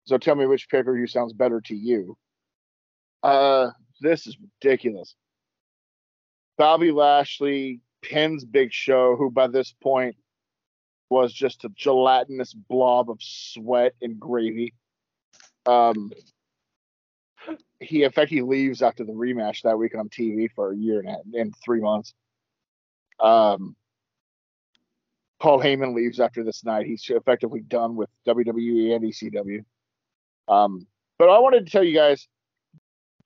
[0.06, 2.16] so tell me which pay per view sounds better to you.
[3.22, 3.70] Uh,
[4.00, 5.14] this is ridiculous.
[6.58, 10.16] Bobby Lashley pins Big Show, who by this point
[11.10, 14.74] was just a gelatinous blob of sweat and gravy.
[15.66, 16.12] Um,
[17.80, 21.00] he in fact he leaves after the rematch that week on TV for a year
[21.00, 22.14] and, a, and three months.
[23.20, 23.76] Um,
[25.40, 26.86] Paul Heyman leaves after this night.
[26.86, 29.64] He's effectively done with WWE and ECW.
[30.48, 30.86] Um,
[31.18, 32.26] but I wanted to tell you guys,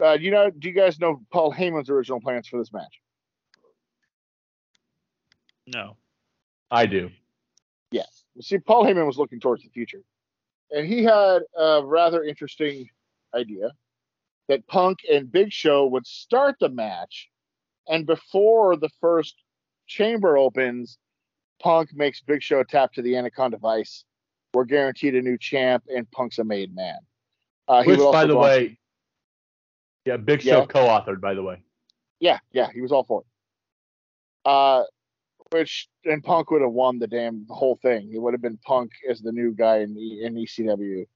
[0.03, 3.01] uh, you know, do you guys know Paul Heyman's original plans for this match?
[5.67, 5.97] No.
[6.71, 7.11] I do.
[7.91, 8.25] Yes.
[8.41, 10.03] See, Paul Heyman was looking towards the future,
[10.71, 12.89] and he had a rather interesting
[13.35, 13.71] idea
[14.49, 17.29] that Punk and Big Show would start the match,
[17.87, 19.37] and before the first
[19.87, 20.99] chamber opens,
[21.63, 24.05] Punk makes Big Show tap to the Anaconda device.
[24.55, 26.99] We're guaranteed a new champ, and Punk's a made man.
[27.67, 28.79] Uh, Which, by the on- way,
[30.07, 30.67] yeah, Big Show Yeah.
[30.67, 31.63] co-authored, by the way.
[32.21, 33.27] Yeah, yeah, he was all for it.
[34.45, 34.85] Uh,
[35.51, 38.11] which and Punk would have won the damn whole thing.
[38.13, 41.07] It would have been Punk as the new guy in the in ECW,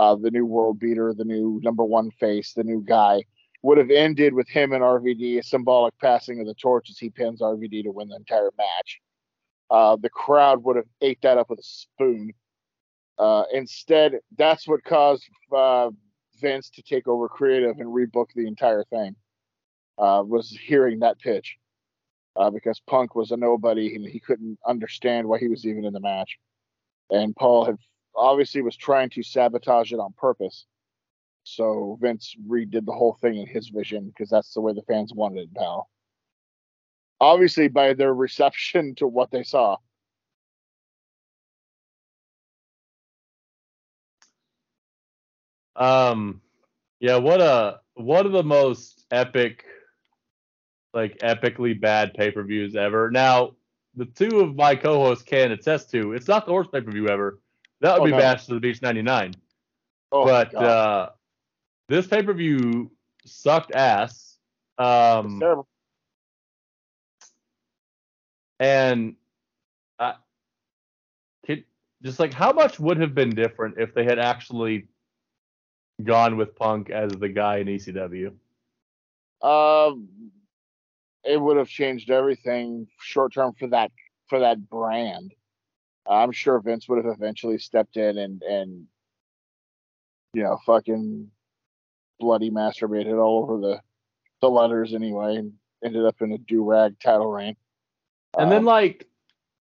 [0.00, 3.22] uh, the new world beater, the new number one face, the new guy.
[3.62, 7.10] Would have ended with him and RVD, a symbolic passing of the torch as he
[7.10, 9.00] pins RVD to win the entire match.
[9.70, 12.32] Uh, the crowd would have ate that up with a spoon.
[13.18, 15.24] Uh, instead, that's what caused
[15.54, 15.90] uh,
[16.40, 19.14] Vince to take over creative and rebook the entire thing
[19.98, 21.58] uh, was hearing that pitch
[22.36, 25.92] uh, because Punk was a nobody and he couldn't understand why he was even in
[25.92, 26.38] the match.
[27.10, 27.76] And Paul had
[28.16, 30.66] obviously was trying to sabotage it on purpose.
[31.44, 35.12] So Vince redid the whole thing in his vision because that's the way the fans
[35.14, 35.86] wanted it, now.
[37.20, 39.76] Obviously, by their reception to what they saw.
[45.76, 46.42] Um,
[46.98, 49.64] yeah, what a one of the most epic,
[50.92, 53.10] like epically bad pay per views ever.
[53.10, 53.52] Now,
[53.94, 57.08] the two of my co-hosts can attest to it's not the worst pay per view
[57.08, 57.38] ever.
[57.80, 58.18] That would Oh, be no.
[58.18, 59.34] Bash to the Beach '99.
[60.12, 61.10] Oh, but uh,
[61.88, 62.90] this pay per view
[63.24, 64.38] sucked ass.
[64.78, 65.68] Um, terrible.
[68.58, 69.16] and
[72.02, 74.86] just like how much would have been different if they had actually
[76.02, 78.32] gone with Punk as the guy in ECW?
[79.42, 80.08] Um,
[81.24, 83.90] it would have changed everything short term for that
[84.28, 85.34] for that brand.
[86.08, 88.86] I'm sure Vince would have eventually stepped in and and
[90.34, 91.30] you know fucking
[92.18, 93.80] bloody masturbated all over the
[94.40, 95.52] the letters anyway and
[95.84, 97.56] ended up in a do rag title reign.
[98.38, 99.06] And then Um, like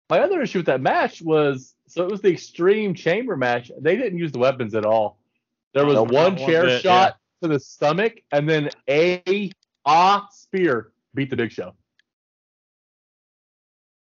[0.10, 3.72] my other issue with that match was so it was the extreme chamber match.
[3.80, 5.20] They didn't use the weapons at all.
[5.74, 9.52] There was Nope, one not one chair bit, shot to the stomach and then a
[9.86, 11.70] ah spear beat the big show.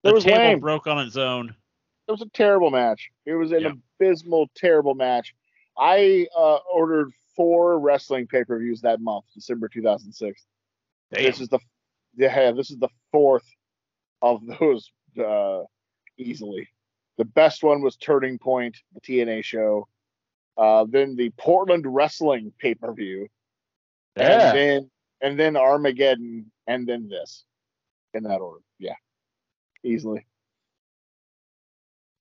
[0.04, 0.60] It The was table lame.
[0.60, 1.54] broke on its own.
[2.08, 3.10] It was a terrible match.
[3.24, 3.72] It was an Yeah.
[4.00, 5.34] abysmal, terrible match.
[5.78, 10.44] I uh, ordered four wrestling pay per views that month, December 2006.
[11.10, 11.58] This is the
[12.16, 13.46] yeah, this is the fourth
[14.22, 15.62] of those uh,
[16.16, 16.68] easily.
[17.18, 19.88] The best one was Turning Point, the TNA show.
[20.56, 23.28] Uh, then the Portland Wrestling pay per view,
[24.16, 24.48] Yeah.
[24.50, 27.44] and then and then Armageddon, and then this,
[28.14, 28.62] in that order.
[28.78, 28.94] Yeah,
[29.82, 30.26] easily.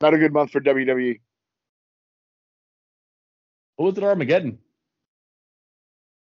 [0.01, 0.61] Not a good month for.
[0.61, 1.19] WWE.
[3.77, 4.59] What was it Armageddon?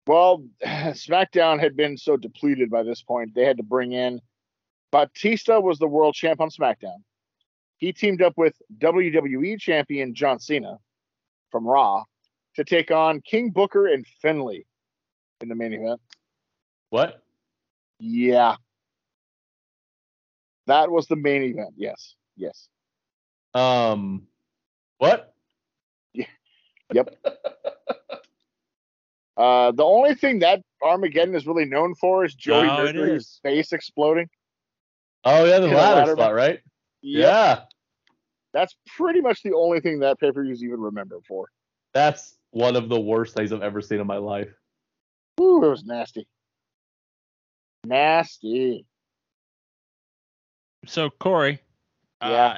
[0.07, 4.21] Well, SmackDown had been so depleted by this point, they had to bring in
[4.91, 6.99] Batista was the world champ on SmackDown.
[7.79, 10.79] He teamed up with WWE champion John Cena
[11.51, 12.05] from Raw
[12.57, 14.67] to take on King Booker and Finlay
[15.41, 16.01] in the main event.
[16.91, 17.23] What?
[17.99, 18.57] Yeah.
[20.67, 21.75] That was the main event.
[21.77, 22.17] Yes.
[22.37, 22.69] Yes.
[23.55, 24.27] Um
[24.99, 25.35] what?
[26.13, 26.27] Yeah.
[26.93, 27.15] Yep.
[29.37, 33.41] Uh, the only thing that Armageddon is really known for is Joey Oh, Mercury's is.
[33.43, 34.29] face exploding.
[35.25, 36.61] Oh yeah, the Yeah, ladder ladder spot, right?
[37.01, 37.27] Yep.
[37.33, 37.61] Yeah.
[38.53, 41.49] That's pretty much the only thing that pay per view is even remembered for.
[41.95, 44.51] That's one of the worst things I've ever seen in my life.
[45.41, 46.27] Ooh, it was nasty.
[47.87, 48.85] Nasty.
[50.87, 51.61] So Corey,
[52.21, 52.29] Yeah.
[52.29, 52.57] uh,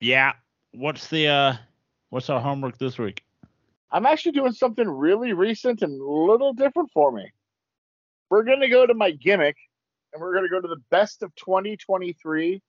[0.00, 0.32] yeah.
[0.72, 1.56] What's the uh,
[2.10, 3.24] what's our homework this week?
[3.90, 7.30] I'm actually doing something really recent and a little different for me.
[8.30, 9.56] We're going to go to my gimmick
[10.12, 12.62] and we're going to go to the best of 2023,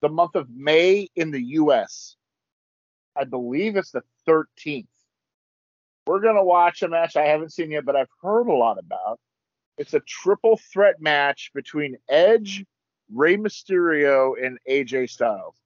[0.00, 2.16] the month of May in the US.
[3.14, 4.86] I believe it's the 13th.
[6.06, 8.78] We're going to watch a match I haven't seen yet, but I've heard a lot
[8.78, 9.18] about.
[9.76, 12.64] It's a triple threat match between Edge,
[13.12, 15.56] Rey Mysterio, and AJ Styles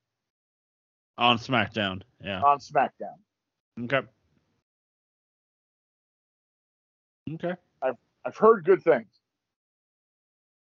[1.19, 2.03] On SmackDown.
[2.23, 2.41] Yeah.
[2.41, 3.17] on SmackDown.
[3.85, 4.01] Okay.
[7.35, 7.55] Okay.
[7.83, 9.07] I've I've heard good things.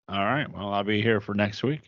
[0.07, 0.51] All right.
[0.51, 1.81] Well, I'll be here for next week.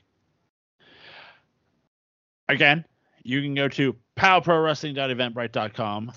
[2.49, 2.85] Again,
[3.23, 6.11] you can go to powprowrestling.eventbrite.com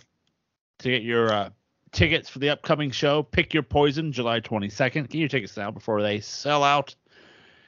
[0.80, 1.50] to get your uh,
[1.92, 3.22] tickets for the upcoming show.
[3.22, 5.08] Pick your poison, July 22nd.
[5.08, 6.94] Get your tickets now before they sell out.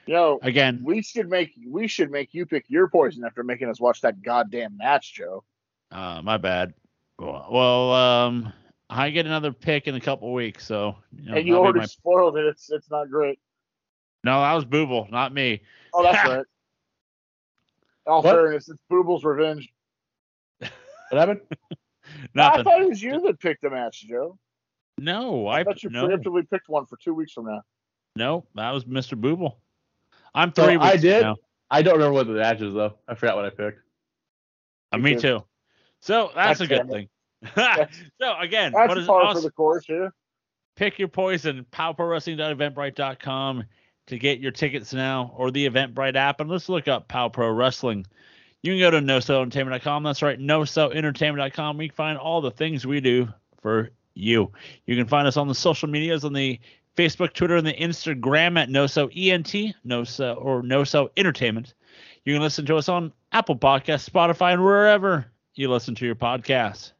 [0.07, 3.69] You know, Again, we should make we should make you pick your poison after making
[3.69, 5.43] us watch that goddamn match, Joe.
[5.91, 6.73] uh, my bad.
[7.19, 8.53] Well, um,
[8.89, 11.85] I get another pick in a couple weeks, so you know, and you already my-
[11.87, 12.45] spoiled it.
[12.45, 13.39] It's it's not great.
[14.23, 15.61] no, that was Booble, not me.
[15.93, 16.39] Oh, that's right.
[16.39, 16.45] In
[18.07, 18.33] all What?
[18.35, 19.67] fairness, it's Booble's revenge.
[20.59, 20.71] What
[21.19, 21.41] happened?
[22.33, 24.37] No, I thought it was you that picked the match, Joe.
[24.97, 27.61] No, I I thought you no, preemptively picked one for two weeks from now.
[28.15, 29.19] no, that was Mr.
[29.19, 29.55] Booble.
[30.37, 31.23] I'm So three weeks I did.
[31.23, 31.35] now.
[31.69, 32.93] I don't remember what the match is though.
[33.07, 33.79] I forgot what I picked.
[34.93, 35.43] Uh, Me too.
[35.99, 37.09] So that's God a good thing.
[38.21, 40.13] So again, That's is par for the course here.
[40.75, 41.65] Pick your poison.
[41.71, 43.63] PowProWrestling.eventbrite.com
[44.07, 47.51] to get your tickets now, or the Eventbrite app, and let's look up Pow Pro
[47.51, 48.05] Wrestling.
[48.63, 50.03] You can go to NoSellEntertainment.com.
[50.03, 51.77] That's right, NoSellEntertainment.com.
[51.77, 53.27] We can find all the things we do
[53.61, 54.51] for you.
[54.85, 56.59] You can find us on the social medias on the
[56.97, 61.75] Facebook, Twitter, and the Instagram at NoSo ENT, NoSo or NoSo Entertainment.
[62.25, 66.15] You can listen to us on Apple Podcasts, Spotify, and wherever you listen to your
[66.15, 66.91] podcasts.